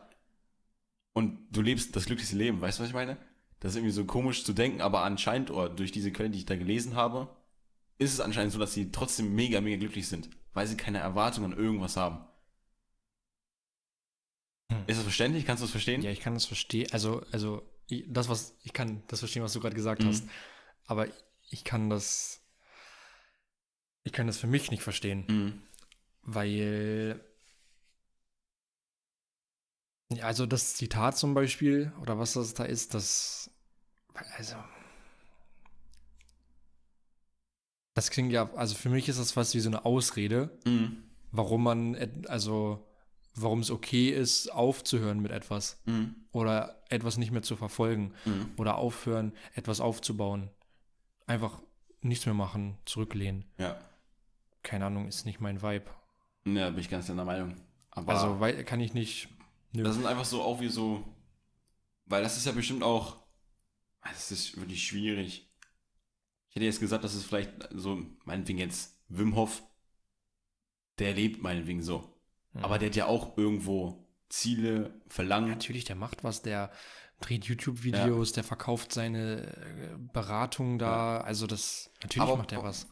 und 1.12 1.38
du 1.50 1.62
lebst 1.62 1.96
das 1.96 2.06
glücklichste 2.06 2.36
Leben. 2.36 2.60
Weißt 2.60 2.78
du, 2.78 2.82
was 2.82 2.88
ich 2.90 2.94
meine? 2.94 3.16
Das 3.60 3.72
ist 3.72 3.76
irgendwie 3.76 3.92
so 3.94 4.04
komisch 4.04 4.44
zu 4.44 4.52
denken, 4.52 4.80
aber 4.80 5.02
anscheinend, 5.02 5.50
oder 5.50 5.68
durch 5.68 5.92
diese 5.92 6.12
Quelle, 6.12 6.30
die 6.30 6.38
ich 6.38 6.46
da 6.46 6.56
gelesen 6.56 6.96
habe, 6.96 7.28
ist 7.98 8.12
es 8.14 8.20
anscheinend 8.20 8.52
so, 8.52 8.58
dass 8.58 8.72
sie 8.72 8.90
trotzdem 8.90 9.34
mega, 9.34 9.60
mega 9.60 9.76
glücklich 9.78 10.08
sind, 10.08 10.30
weil 10.54 10.66
sie 10.66 10.76
keine 10.76 10.98
Erwartungen 10.98 11.52
an 11.52 11.58
irgendwas 11.58 11.96
haben. 11.96 12.24
Hm. 14.70 14.84
Ist 14.86 14.96
das 14.96 15.04
verständlich? 15.04 15.44
Kannst 15.44 15.62
du 15.62 15.66
das 15.66 15.72
verstehen? 15.72 16.02
Ja, 16.02 16.10
ich 16.10 16.20
kann 16.20 16.34
das 16.34 16.46
verstehen. 16.46 16.88
Also, 16.92 17.22
also 17.32 17.62
ich, 17.88 18.04
das, 18.08 18.28
was 18.28 18.56
ich 18.62 18.72
kann 18.72 19.02
das 19.08 19.18
verstehen, 19.18 19.42
was 19.42 19.52
du 19.52 19.60
gerade 19.60 19.74
gesagt 19.76 20.02
Mhm. 20.02 20.08
hast. 20.08 20.24
Aber 20.86 21.06
ich 21.50 21.64
kann 21.64 21.90
das, 21.90 22.40
ich 24.04 24.12
kann 24.12 24.26
das 24.26 24.38
für 24.38 24.46
mich 24.46 24.70
nicht 24.70 24.82
verstehen, 24.82 25.24
Mhm. 25.28 25.62
Weil 26.22 27.20
ja, 30.12 30.24
also 30.24 30.46
das 30.46 30.74
Zitat 30.74 31.16
zum 31.16 31.34
Beispiel 31.34 31.92
oder 32.00 32.18
was 32.18 32.32
das 32.34 32.54
da 32.54 32.64
ist, 32.64 32.94
das 32.94 33.50
also 34.36 34.56
das 37.94 38.10
klingt 38.10 38.32
ja, 38.32 38.52
also 38.54 38.74
für 38.74 38.88
mich 38.88 39.08
ist 39.08 39.18
das 39.18 39.32
fast 39.32 39.54
wie 39.54 39.60
so 39.60 39.68
eine 39.68 39.84
Ausrede, 39.84 40.58
Mhm. 40.64 41.04
warum 41.32 41.62
man, 41.62 42.24
also 42.28 42.86
warum 43.34 43.60
es 43.60 43.70
okay 43.70 44.10
ist, 44.10 44.48
aufzuhören 44.50 45.20
mit 45.20 45.32
etwas 45.32 45.80
Mhm. 45.86 46.14
oder 46.32 46.82
etwas 46.88 47.16
nicht 47.16 47.30
mehr 47.30 47.42
zu 47.42 47.56
verfolgen 47.56 48.14
Mhm. 48.24 48.52
oder 48.56 48.76
aufhören, 48.76 49.32
etwas 49.54 49.80
aufzubauen. 49.80 50.50
Einfach 51.26 51.60
nichts 52.00 52.26
mehr 52.26 52.34
machen, 52.34 52.78
zurücklehnen. 52.84 53.44
Ja. 53.58 53.78
Keine 54.62 54.86
Ahnung, 54.86 55.06
ist 55.08 55.24
nicht 55.24 55.40
mein 55.40 55.62
Vibe. 55.62 55.86
Ja, 56.44 56.70
bin 56.70 56.78
ich 56.80 56.88
ganz 56.90 57.06
deiner 57.06 57.24
Meinung. 57.24 57.56
Aber 57.90 58.12
Also 58.12 58.40
weil, 58.40 58.64
kann 58.64 58.80
ich 58.80 58.94
nicht. 58.94 59.28
Nö. 59.72 59.84
das 59.84 59.94
sind 59.96 60.06
einfach 60.06 60.24
so 60.24 60.42
auch 60.42 60.60
wie 60.60 60.68
so, 60.68 61.04
weil 62.06 62.22
das 62.22 62.36
ist 62.36 62.46
ja 62.46 62.52
bestimmt 62.52 62.82
auch, 62.82 63.16
ah, 64.00 64.08
das 64.10 64.32
ist 64.32 64.56
wirklich 64.58 64.84
schwierig. 64.84 65.48
Ich 66.48 66.56
hätte 66.56 66.64
jetzt 66.64 66.80
gesagt, 66.80 67.04
das 67.04 67.14
ist 67.14 67.24
vielleicht 67.24 67.52
so, 67.72 68.02
meinetwegen 68.24 68.58
jetzt 68.58 68.98
Wim 69.08 69.36
Hof, 69.36 69.62
der 70.98 71.14
lebt 71.14 71.42
meinetwegen 71.42 71.82
so. 71.82 72.20
Mhm. 72.52 72.64
Aber 72.64 72.78
der 72.78 72.88
hat 72.88 72.96
ja 72.96 73.06
auch 73.06 73.36
irgendwo 73.38 74.08
Ziele, 74.28 75.00
Verlangen. 75.08 75.50
Natürlich, 75.50 75.84
der 75.84 75.96
macht 75.96 76.24
was, 76.24 76.42
der 76.42 76.72
dreht 77.20 77.44
YouTube-Videos, 77.44 78.32
der 78.32 78.44
verkauft 78.44 78.92
seine 78.92 79.46
äh, 79.56 79.96
Beratung 80.12 80.78
da. 80.78 81.18
Also 81.18 81.46
das, 81.46 81.92
natürlich 82.02 82.22
Aber- 82.28 82.36
macht 82.36 82.52
er 82.52 82.62
was. 82.62 82.88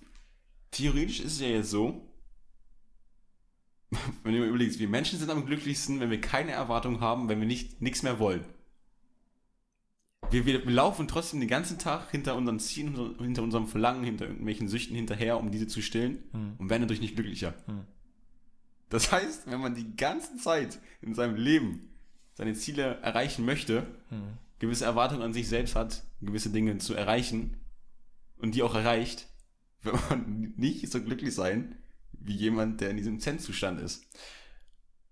Theoretisch 0.70 1.20
ist 1.20 1.32
es 1.34 1.40
ja 1.40 1.48
jetzt 1.48 1.70
so, 1.70 2.07
wenn 4.22 4.34
du 4.34 4.40
mir 4.40 4.46
überlegst, 4.46 4.78
wir 4.78 4.88
Menschen 4.88 5.18
sind 5.18 5.30
am 5.30 5.46
glücklichsten, 5.46 6.00
wenn 6.00 6.10
wir 6.10 6.20
keine 6.20 6.52
Erwartung 6.52 7.00
haben, 7.00 7.28
wenn 7.28 7.40
wir 7.40 7.46
nicht 7.46 7.80
nichts 7.80 8.02
mehr 8.02 8.18
wollen. 8.18 8.44
Wir, 10.30 10.44
wir, 10.44 10.64
wir 10.64 10.72
laufen 10.72 11.08
trotzdem 11.08 11.40
den 11.40 11.48
ganzen 11.48 11.78
Tag 11.78 12.10
hinter 12.10 12.36
unseren 12.36 12.60
Zielen, 12.60 13.16
hinter 13.18 13.42
unserem 13.42 13.66
Verlangen, 13.66 14.04
hinter 14.04 14.26
irgendwelchen 14.26 14.68
Süchten 14.68 14.94
hinterher, 14.94 15.38
um 15.38 15.50
diese 15.50 15.66
zu 15.66 15.80
stillen 15.80 16.22
Hm. 16.32 16.54
und 16.58 16.68
werden 16.68 16.82
dadurch 16.82 17.00
nicht 17.00 17.14
glücklicher. 17.14 17.54
Hm. 17.66 17.84
Das 18.90 19.10
heißt, 19.10 19.50
wenn 19.50 19.60
man 19.60 19.74
die 19.74 19.96
ganze 19.96 20.36
Zeit 20.36 20.80
in 21.00 21.14
seinem 21.14 21.36
Leben 21.36 21.88
seine 22.34 22.54
Ziele 22.54 22.98
erreichen 23.00 23.44
möchte, 23.46 23.86
Hm. 24.10 24.36
gewisse 24.58 24.84
Erwartungen 24.84 25.22
an 25.22 25.32
sich 25.32 25.48
selbst 25.48 25.74
hat, 25.76 26.02
gewisse 26.20 26.50
Dinge 26.50 26.76
zu 26.76 26.92
erreichen 26.94 27.56
und 28.36 28.54
die 28.54 28.62
auch 28.62 28.74
erreicht, 28.74 29.28
wird 29.82 30.10
man 30.10 30.52
nicht 30.56 30.90
so 30.90 31.00
glücklich 31.00 31.34
sein 31.34 31.76
wie 32.20 32.34
jemand, 32.36 32.80
der 32.80 32.90
in 32.90 32.96
diesem 32.96 33.20
Zen-Zustand 33.20 33.80
ist. 33.80 34.04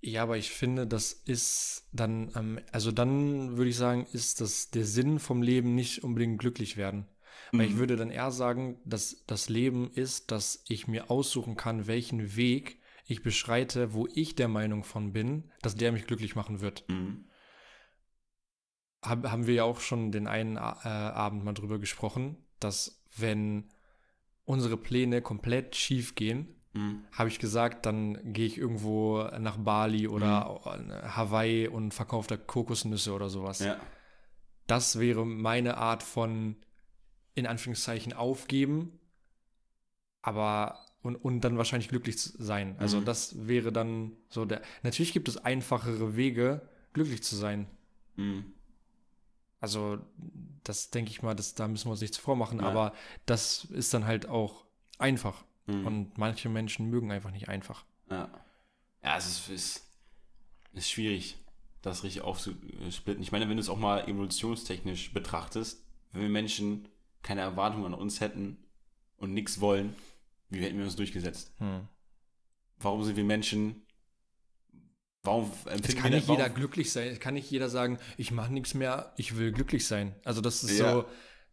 Ja, 0.01 0.23
aber 0.23 0.37
ich 0.37 0.51
finde, 0.51 0.87
das 0.87 1.13
ist 1.13 1.89
dann, 1.93 2.31
ähm, 2.37 2.61
also 2.71 2.93
dann 2.93 3.57
würde 3.57 3.71
ich 3.71 3.77
sagen, 3.77 4.07
ist 4.13 4.41
das 4.41 4.71
der 4.71 4.85
Sinn 4.85 5.19
vom 5.19 5.43
Leben 5.43 5.75
nicht 5.75 6.05
unbedingt 6.05 6.39
glücklich 6.39 6.77
werden. 6.77 7.07
Weil 7.57 7.67
ich 7.67 7.75
Mhm. 7.75 7.79
würde 7.79 7.97
dann 7.97 8.11
eher 8.11 8.31
sagen, 8.31 8.81
dass 8.85 9.25
das 9.27 9.49
Leben 9.49 9.91
ist, 9.93 10.31
dass 10.31 10.63
ich 10.69 10.87
mir 10.89 11.11
aussuchen 11.11 11.57
kann, 11.57 11.87
welchen 11.87 12.37
Weg 12.37 12.81
ich 13.07 13.23
beschreite, 13.23 13.95
wo 13.95 14.07
ich 14.15 14.35
der 14.35 14.49
Meinung 14.49 14.85
von 14.85 15.13
bin, 15.13 15.51
dass 15.63 15.77
der 15.77 15.93
mich 15.93 16.07
glücklich 16.07 16.35
machen 16.35 16.61
wird. 16.61 16.85
Mhm. 16.89 17.27
Hab, 19.03 19.31
haben 19.31 19.47
wir 19.47 19.55
ja 19.55 19.65
auch 19.65 19.81
schon 19.81 20.11
den 20.11 20.27
einen 20.27 20.57
äh, 20.57 20.61
Abend 20.61 21.45
mal 21.45 21.53
drüber 21.53 21.79
gesprochen, 21.79 22.37
dass 22.59 23.03
wenn 23.17 23.71
unsere 24.45 24.77
Pläne 24.77 25.23
komplett 25.23 25.77
schief 25.77 26.15
gehen, 26.15 26.56
Mhm. 26.77 27.05
habe 27.13 27.29
ich 27.31 27.39
gesagt, 27.39 27.87
dann 27.87 28.33
gehe 28.33 28.47
ich 28.47 28.59
irgendwo 28.59 29.23
nach 29.39 29.57
Bali 29.57 30.07
oder 30.09 30.61
Hawaii 31.17 31.69
und 31.69 31.93
verkaufe 31.95 32.29
da 32.29 32.37
Kokosnüsse 32.37 33.13
oder 33.15 33.29
sowas. 33.31 33.61
Ja. 33.61 33.77
Das 34.67 34.99
wäre 34.99 35.25
meine 35.25 35.77
Art 35.79 36.03
von, 36.03 36.57
in 37.35 37.47
Anführungszeichen, 37.47 38.13
aufgeben, 38.13 38.99
aber 40.23 40.81
und, 41.03 41.17
und 41.17 41.41
dann 41.43 41.57
wahrscheinlich 41.57 41.89
glücklich 41.89 42.19
zu 42.19 42.33
sein. 42.43 42.75
Also 42.79 43.01
Mhm. 43.01 43.05
das 43.05 43.47
wäre 43.47 43.73
dann 43.73 44.13
so 44.29 44.45
der. 44.45 44.61
Natürlich 44.83 45.13
gibt 45.13 45.29
es 45.29 45.37
einfachere 45.37 46.17
Wege, 46.17 46.69
glücklich 46.93 47.23
zu 47.23 47.37
sein. 47.37 47.69
Mhm. 48.17 48.53
Also, 49.61 49.99
das 50.65 50.91
denke 50.91 51.11
ich 51.11 51.23
mal, 51.23 51.35
das, 51.35 51.55
da 51.55 51.67
müssen 51.69 51.87
wir 51.87 51.93
uns 51.93 52.01
nichts 52.01 52.19
vormachen, 52.19 52.59
Ja. 52.61 52.67
aber 52.67 52.93
das 53.25 53.65
ist 53.67 53.95
dann 53.95 54.05
halt 54.07 54.29
auch 54.29 54.65
einfach. 54.99 55.45
Mhm. 55.67 55.87
Und 55.87 56.19
manche 56.19 56.49
Menschen 56.49 56.91
mögen 56.91 57.11
einfach 57.13 57.31
nicht 57.31 57.49
einfach. 57.49 57.85
Ja. 58.11 58.29
Ja, 59.03 59.17
es 59.17 59.27
ist, 59.27 59.49
ist, 59.49 59.87
ist 60.73 60.91
schwierig, 60.91 61.37
das 61.83 62.03
richtig 62.03 62.23
aufzusplitten. 62.23 63.23
Ich 63.23 63.33
meine, 63.33 63.49
wenn 63.49 63.57
du 63.57 63.61
es 63.61 63.69
auch 63.69 63.79
mal 63.79 64.09
evolutionstechnisch 64.09 65.13
betrachtest, 65.13 65.85
wenn 66.13 66.23
wir 66.23 66.29
Menschen 66.29 66.89
keine 67.23 67.41
Erwartungen 67.43 67.87
an 67.87 67.95
uns 67.95 68.21
hätten 68.21 68.57
und 69.17 69.33
nichts 69.35 69.61
wollen, 69.61 69.95
wie 70.51 70.61
hätten 70.61 70.79
wir 70.79 70.85
uns 70.85 70.97
durchgesetzt? 70.97 71.53
Hm. 71.59 71.89
Warum 72.79 73.05
sind 73.05 73.17
wir 73.17 73.25
Menschen? 73.25 73.83
Warum 75.23 75.51
Es 75.65 75.73
empfinden 75.73 76.01
kann 76.03 76.11
wir 76.13 76.17
nicht 76.19 76.29
warum, 76.29 76.41
jeder 76.41 76.51
glücklich 76.51 76.93
sein. 76.93 77.09
Es 77.09 77.19
kann 77.19 77.35
nicht 77.35 77.51
jeder 77.51 77.69
sagen, 77.69 77.99
ich 78.17 78.31
mache 78.31 78.53
nichts 78.53 78.75
mehr, 78.75 79.13
ich 79.17 79.37
will 79.37 79.51
glücklich 79.51 79.87
sein. 79.87 80.15
Also 80.25 80.41
das 80.41 80.63
ist 80.63 80.79
Ja. 80.79 80.93
so, 80.93 81.05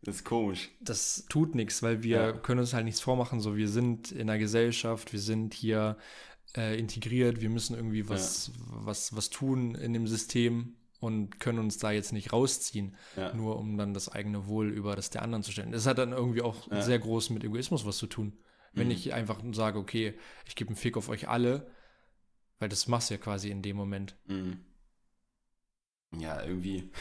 Das 0.06 0.16
ist 0.18 0.24
komisch. 0.26 0.70
das 0.82 1.26
tut 1.30 1.56
nichts, 1.56 1.82
weil 1.82 2.04
wir 2.04 2.18
Ja. 2.18 2.32
können 2.34 2.60
uns 2.60 2.74
halt 2.74 2.84
nichts 2.86 3.00
vormachen. 3.00 3.40
So, 3.40 3.56
wir 3.56 3.70
sind 3.70 4.12
in 4.12 4.28
der 4.28 4.38
Gesellschaft, 4.38 5.14
wir 5.14 5.20
sind 5.20 5.54
hier 5.54 5.98
äh, 6.56 6.78
integriert, 6.78 7.42
wir 7.42 7.50
müssen 7.50 7.76
irgendwie 7.76 8.10
was, 8.10 8.52
was, 8.58 9.16
was 9.16 9.30
tun 9.30 9.76
in 9.76 9.94
dem 9.94 10.06
System 10.08 10.76
und 11.00 11.40
können 11.40 11.58
uns 11.60 11.78
da 11.80 11.92
jetzt 11.92 12.14
nicht 12.14 12.32
rausziehen, 12.32 12.96
Ja. 13.18 13.34
nur 13.34 13.58
um 13.58 13.78
dann 13.78 13.94
das 13.94 14.08
eigene 14.10 14.46
Wohl 14.48 14.70
über 14.70 14.96
das 14.96 15.10
der 15.10 15.22
anderen 15.24 15.42
zu 15.44 15.52
stellen. 15.52 15.72
Das 15.72 15.88
hat 15.88 15.98
dann 15.98 16.12
irgendwie 16.12 16.42
auch 16.42 16.70
Ja. 16.70 16.82
sehr 16.82 17.00
groß 17.00 17.30
mit 17.32 17.44
Egoismus 17.44 17.86
was 17.86 17.98
zu 17.98 18.08
tun. 18.08 18.38
Wenn 18.74 18.88
Mhm. 18.88 18.94
ich 18.94 19.14
einfach 19.14 19.42
sage, 19.54 19.80
okay, 19.80 20.14
ich 20.46 20.56
gebe 20.56 20.70
einen 20.70 20.76
Fick 20.78 20.96
auf 20.98 21.10
euch 21.10 21.28
alle, 21.30 21.72
weil 22.60 22.70
das 22.70 22.88
machst 22.88 23.10
du 23.10 23.16
ja 23.16 23.20
quasi 23.20 23.50
in 23.50 23.62
dem 23.62 23.76
Moment. 23.78 24.16
Mhm. 24.28 24.60
Ja, 26.20 26.44
irgendwie. 26.44 26.92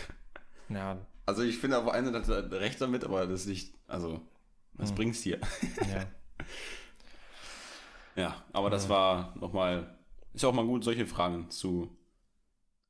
Ja, 0.69 1.05
Also 1.27 1.43
ich 1.43 1.59
finde 1.59 1.79
auf 1.79 1.89
einer 1.89 2.25
Seite 2.25 2.61
recht 2.61 2.81
damit, 2.81 3.05
aber 3.05 3.27
das 3.27 3.43
ist 3.43 3.47
nicht, 3.47 3.75
also, 3.87 4.21
was 4.75 4.91
Hm. 4.91 4.97
bringt's 4.97 5.23
dir? 5.23 5.39
ja. 5.91 6.07
Ja, 8.15 8.43
aber 8.53 8.69
das 8.69 8.85
Ja. 8.85 8.91
war 8.91 9.39
nochmal, 9.39 9.97
ist 10.35 10.43
ja 10.43 10.49
auch 10.51 10.53
mal 10.55 10.67
gut, 10.67 10.85
solche 10.85 11.07
Fragen 11.07 11.49
zu 11.51 11.97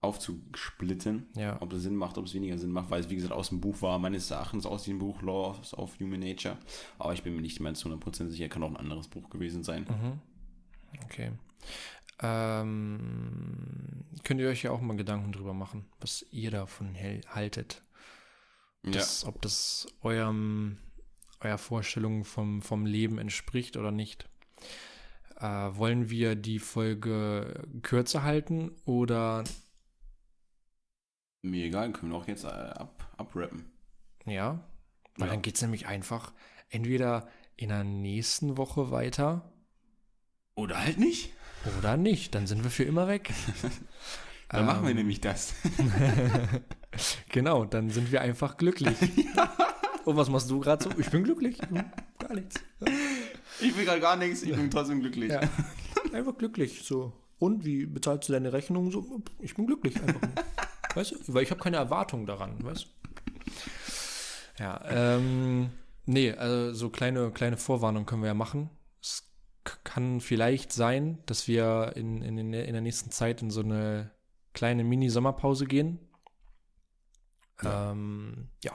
aufzusplitten. 0.01 1.29
Ja. 1.37 1.63
Ob 1.63 1.73
es 1.73 1.83
Sinn 1.83 1.95
macht, 1.95 2.19
ob 2.19 2.27
es 2.27 2.35
weniger 2.35 2.59
Sinn 2.59 2.73
macht, 2.73 2.91
weil 2.91 3.01
es 3.01 3.09
wie 3.09 3.15
gesagt 3.15 3.33
aus 3.33 3.51
dem 3.51 3.61
Buch 3.61 3.81
war, 3.83 4.01
meines 4.01 4.29
Erachtens 4.33 4.67
aus 4.67 4.83
dem 4.83 4.99
Buch 4.99 5.23
Laws 5.23 5.75
of 5.75 5.97
Human 6.01 6.19
Nature. 6.19 6.59
Aber 6.99 7.13
ich 7.13 7.23
bin 7.23 7.37
mir 7.37 7.41
nicht 7.41 7.61
mehr 7.61 7.73
zu 7.75 7.89
100% 7.89 8.31
sicher, 8.31 8.49
kann 8.49 8.65
auch 8.65 8.71
ein 8.71 8.77
anderes 8.77 9.07
Buch 9.07 9.31
gewesen 9.31 9.63
sein. 9.63 9.85
Mhm. 9.89 10.21
Okay. 11.05 11.31
Ähm, 12.21 14.05
könnt 14.25 14.41
ihr 14.41 14.49
euch 14.49 14.63
ja 14.65 14.73
auch 14.73 14.81
mal 14.81 14.97
Gedanken 14.97 15.31
drüber 15.33 15.55
machen, 15.55 15.85
was 16.01 16.27
ihr 16.33 16.51
davon 16.51 16.97
haltet. 17.29 17.83
Das, 18.83 19.25
Ob 19.25 19.41
das 19.43 19.87
eurem, 20.03 20.79
eurer 21.41 21.59
Vorstellung 21.59 22.25
vom, 22.25 22.63
vom 22.63 22.85
Leben 22.87 23.19
entspricht 23.19 23.77
oder 23.77 23.91
nicht. 23.93 24.29
Äh, 25.37 25.45
wollen 25.47 26.11
wir 26.11 26.35
die 26.37 26.59
Folge 26.59 27.67
kürzer 27.83 28.23
halten 28.23 28.73
oder 28.85 29.45
Mir 31.43 31.67
egal, 31.67 31.93
können 31.93 32.13
wir 32.13 32.19
auch 32.19 32.29
jetzt 32.29 32.45
äh, 32.45 32.49
ab, 32.49 33.13
abrappen. 33.17 33.71
ja? 34.27 34.61
Weil 35.19 35.29
Ja. 35.29 35.35
dann 35.35 35.43
geht 35.43 35.57
es 35.57 35.63
nämlich 35.63 35.87
einfach 35.87 36.33
entweder 36.69 37.29
in 37.57 37.69
der 37.69 37.85
nächsten 37.85 38.57
Woche 38.57 38.91
weiter 38.91 39.53
Oder 40.55 40.79
halt 40.81 40.99
nicht. 40.99 41.33
oder 41.79 41.97
nicht. 41.97 42.35
Dann 42.35 42.47
sind 42.47 42.63
wir 42.65 42.71
für 42.71 42.85
immer 42.85 43.09
weg. 43.09 43.33
Dann 44.53 44.67
machen 44.67 44.83
wir 44.85 44.91
Ähm, 44.91 44.97
nämlich 44.97 45.21
das. 45.21 45.55
Genau, 47.31 47.65
dann 47.65 47.89
sind 47.89 48.13
wir 48.13 48.21
einfach 48.21 48.59
glücklich. 48.59 48.97
Und 50.05 50.17
was 50.17 50.29
machst 50.29 50.51
du 50.51 50.61
gerade 50.61 50.85
so? 50.85 50.91
Ich 50.99 51.09
bin 51.09 51.25
glücklich. 51.25 51.59
Hm, 51.67 51.85
Gar 52.19 52.35
nichts. 52.35 52.61
Ich 53.61 53.77
will 53.77 53.85
gerade 53.87 54.01
gar 54.01 54.17
nichts, 54.17 54.43
ich 54.43 54.55
bin 54.55 54.71
trotzdem 54.71 55.01
glücklich. 55.01 55.31
Ja. 55.31 55.41
Einfach 56.13 56.37
glücklich. 56.37 56.83
So. 56.85 57.13
Und 57.39 57.65
wie 57.65 57.87
bezahlst 57.87 58.29
du 58.29 58.35
deine 58.35 58.53
Rechnung? 58.53 58.91
So, 58.91 59.23
ich 59.39 59.55
bin 59.55 59.67
glücklich 59.67 59.97
einfach. 60.03 60.21
Weißt 60.95 61.13
du? 61.13 61.17
Weil 61.35 61.45
ich 61.45 61.51
habe 61.51 61.61
keine 61.63 61.79
Erwartung 61.79 62.27
daran, 62.27 62.63
weißt 62.63 62.85
du? 62.85 64.63
Ja, 64.63 64.81
ähm, 64.91 65.71
nee, 66.05 66.31
also 66.33 66.75
so 66.75 66.91
kleine, 66.91 67.31
kleine 67.31 67.57
Vorwarnung 67.57 68.05
können 68.05 68.23
wir 68.23 68.29
ja 68.29 68.35
machen. 68.35 68.69
Es 69.01 69.25
kann 69.85 70.21
vielleicht 70.21 70.73
sein, 70.73 71.19
dass 71.27 71.49
wir 71.49 71.93
in, 71.97 72.21
in, 72.23 72.37
in 72.37 72.73
der 72.73 72.81
nächsten 72.83 73.11
Zeit 73.11 73.41
in 73.43 73.51
so 73.51 73.63
eine 73.63 74.11
kleine 74.53 74.85
Mini-Sommerpause 74.85 75.67
gehen. 75.67 75.99
Ja. 77.63 77.93
Ähm, 77.93 78.49
ja. 78.63 78.73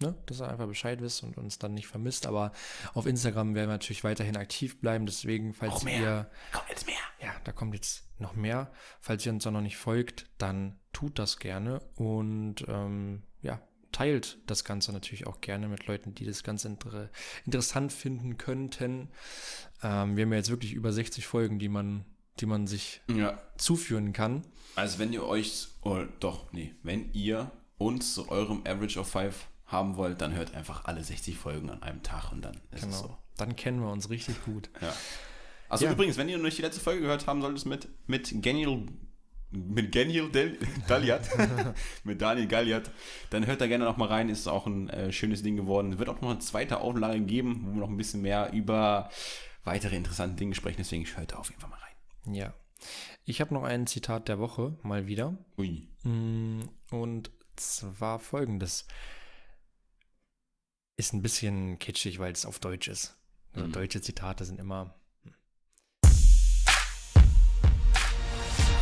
Ne? 0.00 0.14
Dass 0.26 0.40
ihr 0.40 0.48
einfach 0.48 0.66
Bescheid 0.66 1.00
wisst 1.00 1.22
und 1.22 1.38
uns 1.38 1.58
dann 1.58 1.74
nicht 1.74 1.86
vermisst. 1.86 2.26
Aber 2.26 2.52
auf 2.94 3.06
Instagram 3.06 3.54
werden 3.54 3.68
wir 3.68 3.74
natürlich 3.74 4.04
weiterhin 4.04 4.36
aktiv 4.36 4.80
bleiben. 4.80 5.06
Deswegen, 5.06 5.54
falls 5.54 5.74
Noch 5.74 5.84
mehr. 5.84 6.00
ihr 6.00 6.30
Komm 6.52 6.62
jetzt 6.68 6.86
mehr. 6.86 6.96
ja, 7.20 7.32
da 7.44 7.52
kommt 7.52 7.74
jetzt 7.74 8.08
noch 8.18 8.34
mehr. 8.34 8.72
Falls 9.00 9.24
ihr 9.24 9.32
uns 9.32 9.46
auch 9.46 9.52
noch 9.52 9.60
nicht 9.60 9.76
folgt, 9.76 10.26
dann 10.38 10.78
tut 10.92 11.18
das 11.18 11.38
gerne 11.38 11.80
und 11.96 12.64
ähm, 12.68 13.22
ja, 13.40 13.60
teilt 13.94 14.38
das 14.46 14.64
Ganze 14.64 14.92
natürlich 14.92 15.26
auch 15.26 15.40
gerne 15.40 15.68
mit 15.68 15.86
Leuten, 15.86 16.14
die 16.14 16.24
das 16.26 16.42
Ganze 16.42 16.68
inter 16.68 17.10
interessant 17.46 17.92
finden 17.92 18.36
könnten. 18.36 19.10
Ähm, 19.82 20.16
wir 20.16 20.24
haben 20.24 20.32
ja 20.32 20.38
jetzt 20.38 20.50
wirklich 20.50 20.72
über 20.72 20.92
60 20.92 21.26
Folgen, 21.26 21.58
die 21.58 21.68
man, 21.68 22.04
die 22.40 22.46
man 22.46 22.66
sich 22.66 23.00
Ja. 23.08 23.38
zuführen 23.56 24.12
kann. 24.12 24.42
Also 24.76 24.98
wenn 24.98 25.12
ihr 25.12 25.24
euch, 25.24 25.68
oh, 25.82 26.00
doch, 26.20 26.52
nee, 26.52 26.74
wenn 26.82 27.12
ihr 27.12 27.50
uns 27.78 28.14
zu 28.14 28.28
eurem 28.30 28.62
Average 28.66 28.98
of 28.98 29.08
Five 29.08 29.46
haben 29.66 29.96
wollt, 29.96 30.20
dann 30.20 30.34
hört 30.34 30.54
einfach 30.54 30.84
alle 30.84 31.02
60 31.02 31.36
Folgen 31.36 31.70
an 31.70 31.82
einem 31.82 32.02
Tag 32.02 32.32
und 32.32 32.42
dann 32.42 32.54
ist 32.72 32.80
es 32.80 32.82
Genau. 32.82 32.96
so. 32.96 33.16
Dann 33.36 33.56
kennen 33.56 33.80
wir 33.80 33.90
uns 33.90 34.10
richtig 34.10 34.44
gut. 34.44 34.68
Ja. 34.80 34.92
Also 35.68 35.86
Ja. 35.86 35.92
übrigens, 35.92 36.16
wenn 36.16 36.28
ihr 36.28 36.36
noch 36.36 36.44
nicht 36.44 36.58
die 36.58 36.62
letzte 36.62 36.80
Folge 36.80 37.00
gehört 37.02 37.26
haben 37.26 37.40
solltet, 37.40 37.66
mit, 37.66 37.88
mit 38.06 38.42
Genial, 38.42 38.82
mit 39.50 39.90
Genial 39.92 40.28
Del, 40.30 40.58
Galliat, 40.88 41.22
mit 42.04 42.20
Daniel 42.20 42.46
Galliat, 42.46 42.90
dann 43.30 43.46
hört 43.46 43.60
da 43.60 43.66
gerne 43.66 43.84
noch 43.84 43.96
mal 43.96 44.08
rein, 44.08 44.28
ist 44.28 44.46
auch 44.48 44.66
ein 44.66 44.88
äh, 44.90 45.12
schönes 45.12 45.42
Ding 45.42 45.56
geworden. 45.56 45.92
Es 45.92 45.98
wird 45.98 46.08
auch 46.08 46.20
noch 46.20 46.30
eine 46.30 46.38
zweite 46.40 46.80
Auflage 46.80 47.20
geben, 47.20 47.62
wo 47.64 47.72
wir 47.74 47.80
noch 47.80 47.88
ein 47.88 47.96
bisschen 47.96 48.22
mehr 48.22 48.52
über 48.52 49.10
weitere 49.64 49.96
interessante 49.96 50.36
Dinge 50.36 50.54
sprechen, 50.54 50.76
deswegen 50.78 51.04
hört 51.16 51.32
da 51.32 51.36
auf 51.36 51.48
jeden 51.48 51.60
Fall 51.60 51.70
mal 51.70 51.76
rein. 51.76 51.83
Ja. 52.26 52.54
Ich 53.24 53.40
habe 53.40 53.54
noch 53.54 53.62
ein 53.64 53.86
Zitat 53.86 54.28
der 54.28 54.38
Woche, 54.38 54.76
mal 54.82 55.06
wieder. 55.06 55.36
Ui. 55.56 55.88
Mm, 56.02 56.62
Und 56.90 57.30
zwar 57.56 58.18
folgendes. 58.18 58.86
Ist 60.96 61.12
ein 61.12 61.22
bisschen 61.22 61.78
kitschig, 61.78 62.18
weil 62.18 62.32
es 62.32 62.46
auf 62.46 62.58
Deutsch 62.58 62.88
ist. 62.88 63.16
Also 63.52 63.66
Mhm. 63.68 63.72
Deutsche 63.72 64.00
Zitate 64.00 64.44
sind 64.44 64.60
immer. 64.60 64.94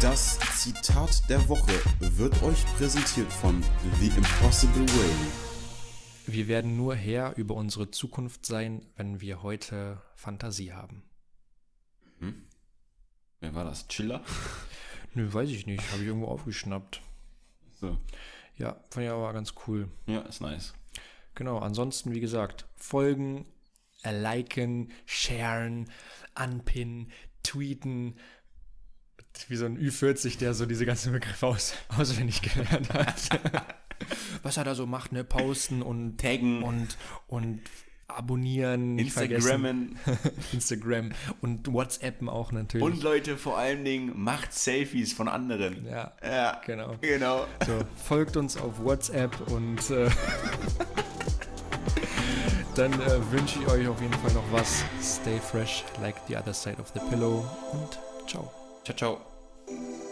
Das 0.01 0.39
Zitat 0.61 1.29
der 1.29 1.49
Woche 1.49 1.73
wird 2.01 2.43
euch 2.43 2.65
präsentiert 2.77 3.33
von 3.33 3.63
The 4.01 4.09
Impossible 4.09 4.87
Way. 4.89 5.15
Wir 6.27 6.49
werden 6.49 6.77
nur 6.77 6.95
Herr 6.97 7.37
über 7.37 7.55
unsere 7.55 7.91
Zukunft 7.91 8.45
sein, 8.47 8.85
wenn 8.97 9.21
wir 9.21 9.43
heute 9.43 10.03
Fantasie 10.17 10.73
haben. 10.73 11.05
Hm? 12.19 12.47
Wer 13.43 13.55
war 13.57 13.65
das? 13.65 13.89
Chiller? 13.89 14.23
Nö, 15.15 15.31
weiß 15.31 15.51
ich 15.51 15.67
nicht. 15.67 15.83
Habe 15.91 16.03
ich 16.03 16.09
irgendwo 16.09 16.29
aufgeschnappt. 16.29 17.03
So. 17.81 17.99
Ja, 18.57 18.77
fand 18.89 19.05
ich 19.05 19.11
aber 19.11 19.33
ganz 19.33 19.53
cool. 19.67 19.89
Ja, 20.07 20.21
ist 20.21 20.41
nice. 20.41 20.75
Genau, 21.35 21.59
ansonsten, 21.59 22.15
wie 22.15 22.21
gesagt, 22.21 22.67
folgen, 22.77 23.45
äh, 24.05 24.17
liken, 24.17 24.93
sharen, 25.07 25.91
anpinnen, 26.35 27.11
tweeten. 27.43 28.15
Wie 29.49 29.57
so 29.57 29.65
ein 29.65 29.77
Ü40, 29.77 30.39
der 30.39 30.55
so 30.55 30.65
diese 30.65 30.87
ganzen 30.87 31.13
Begriffe 31.13 31.49
aus, 31.49 31.75
auswendig 31.89 32.43
gelernt 32.43 32.95
hat. 32.95 33.41
Was 34.45 34.57
er 34.57 34.65
da 34.65 34.77
so 34.77 34.87
macht, 34.87 35.11
ne? 35.11 35.25
Posten 35.25 35.83
und 35.83 36.19
Taggen. 36.19 36.63
und, 36.63 36.97
und 37.27 37.61
abonnieren. 38.17 38.99
Instagrammen. 38.99 39.97
Instagram 40.53 41.11
und 41.41 41.73
WhatsAppen 41.73 42.29
auch 42.29 42.53
natürlich. 42.53 42.85
Und 42.85 43.03
Leute, 43.03 43.37
vor 43.37 43.59
allen 43.59 43.85
Dingen, 43.85 44.13
macht 44.15 44.53
Selfies 44.53 45.13
von 45.13 45.29
anderen. 45.29 45.87
ja, 45.87 46.13
Ja, 46.23 46.61
genau. 46.65 46.95
genau. 47.01 47.47
So, 47.67 47.81
folgt 48.05 48.37
uns 48.37 48.57
auf 48.57 48.83
WhatsApp 48.83 49.51
und 49.51 49.91
äh, 49.91 50.09
dann 52.75 52.93
äh, 52.93 53.33
wünsche 53.33 53.59
ich 53.61 53.67
euch 53.69 53.89
auf 53.89 54.01
jeden 54.01 54.15
Fall 54.15 54.33
noch 54.33 54.53
was. 54.53 54.85
Stay 55.03 55.39
fresh 55.39 55.85
like 56.01 56.17
the 56.29 56.37
other 56.37 56.55
side 56.55 56.77
of 56.79 56.91
the 56.95 57.01
pillow 57.11 57.45
und 57.73 57.99
ciao. 58.29 58.51
Ciao, 58.85 58.97
ciao. 58.97 60.12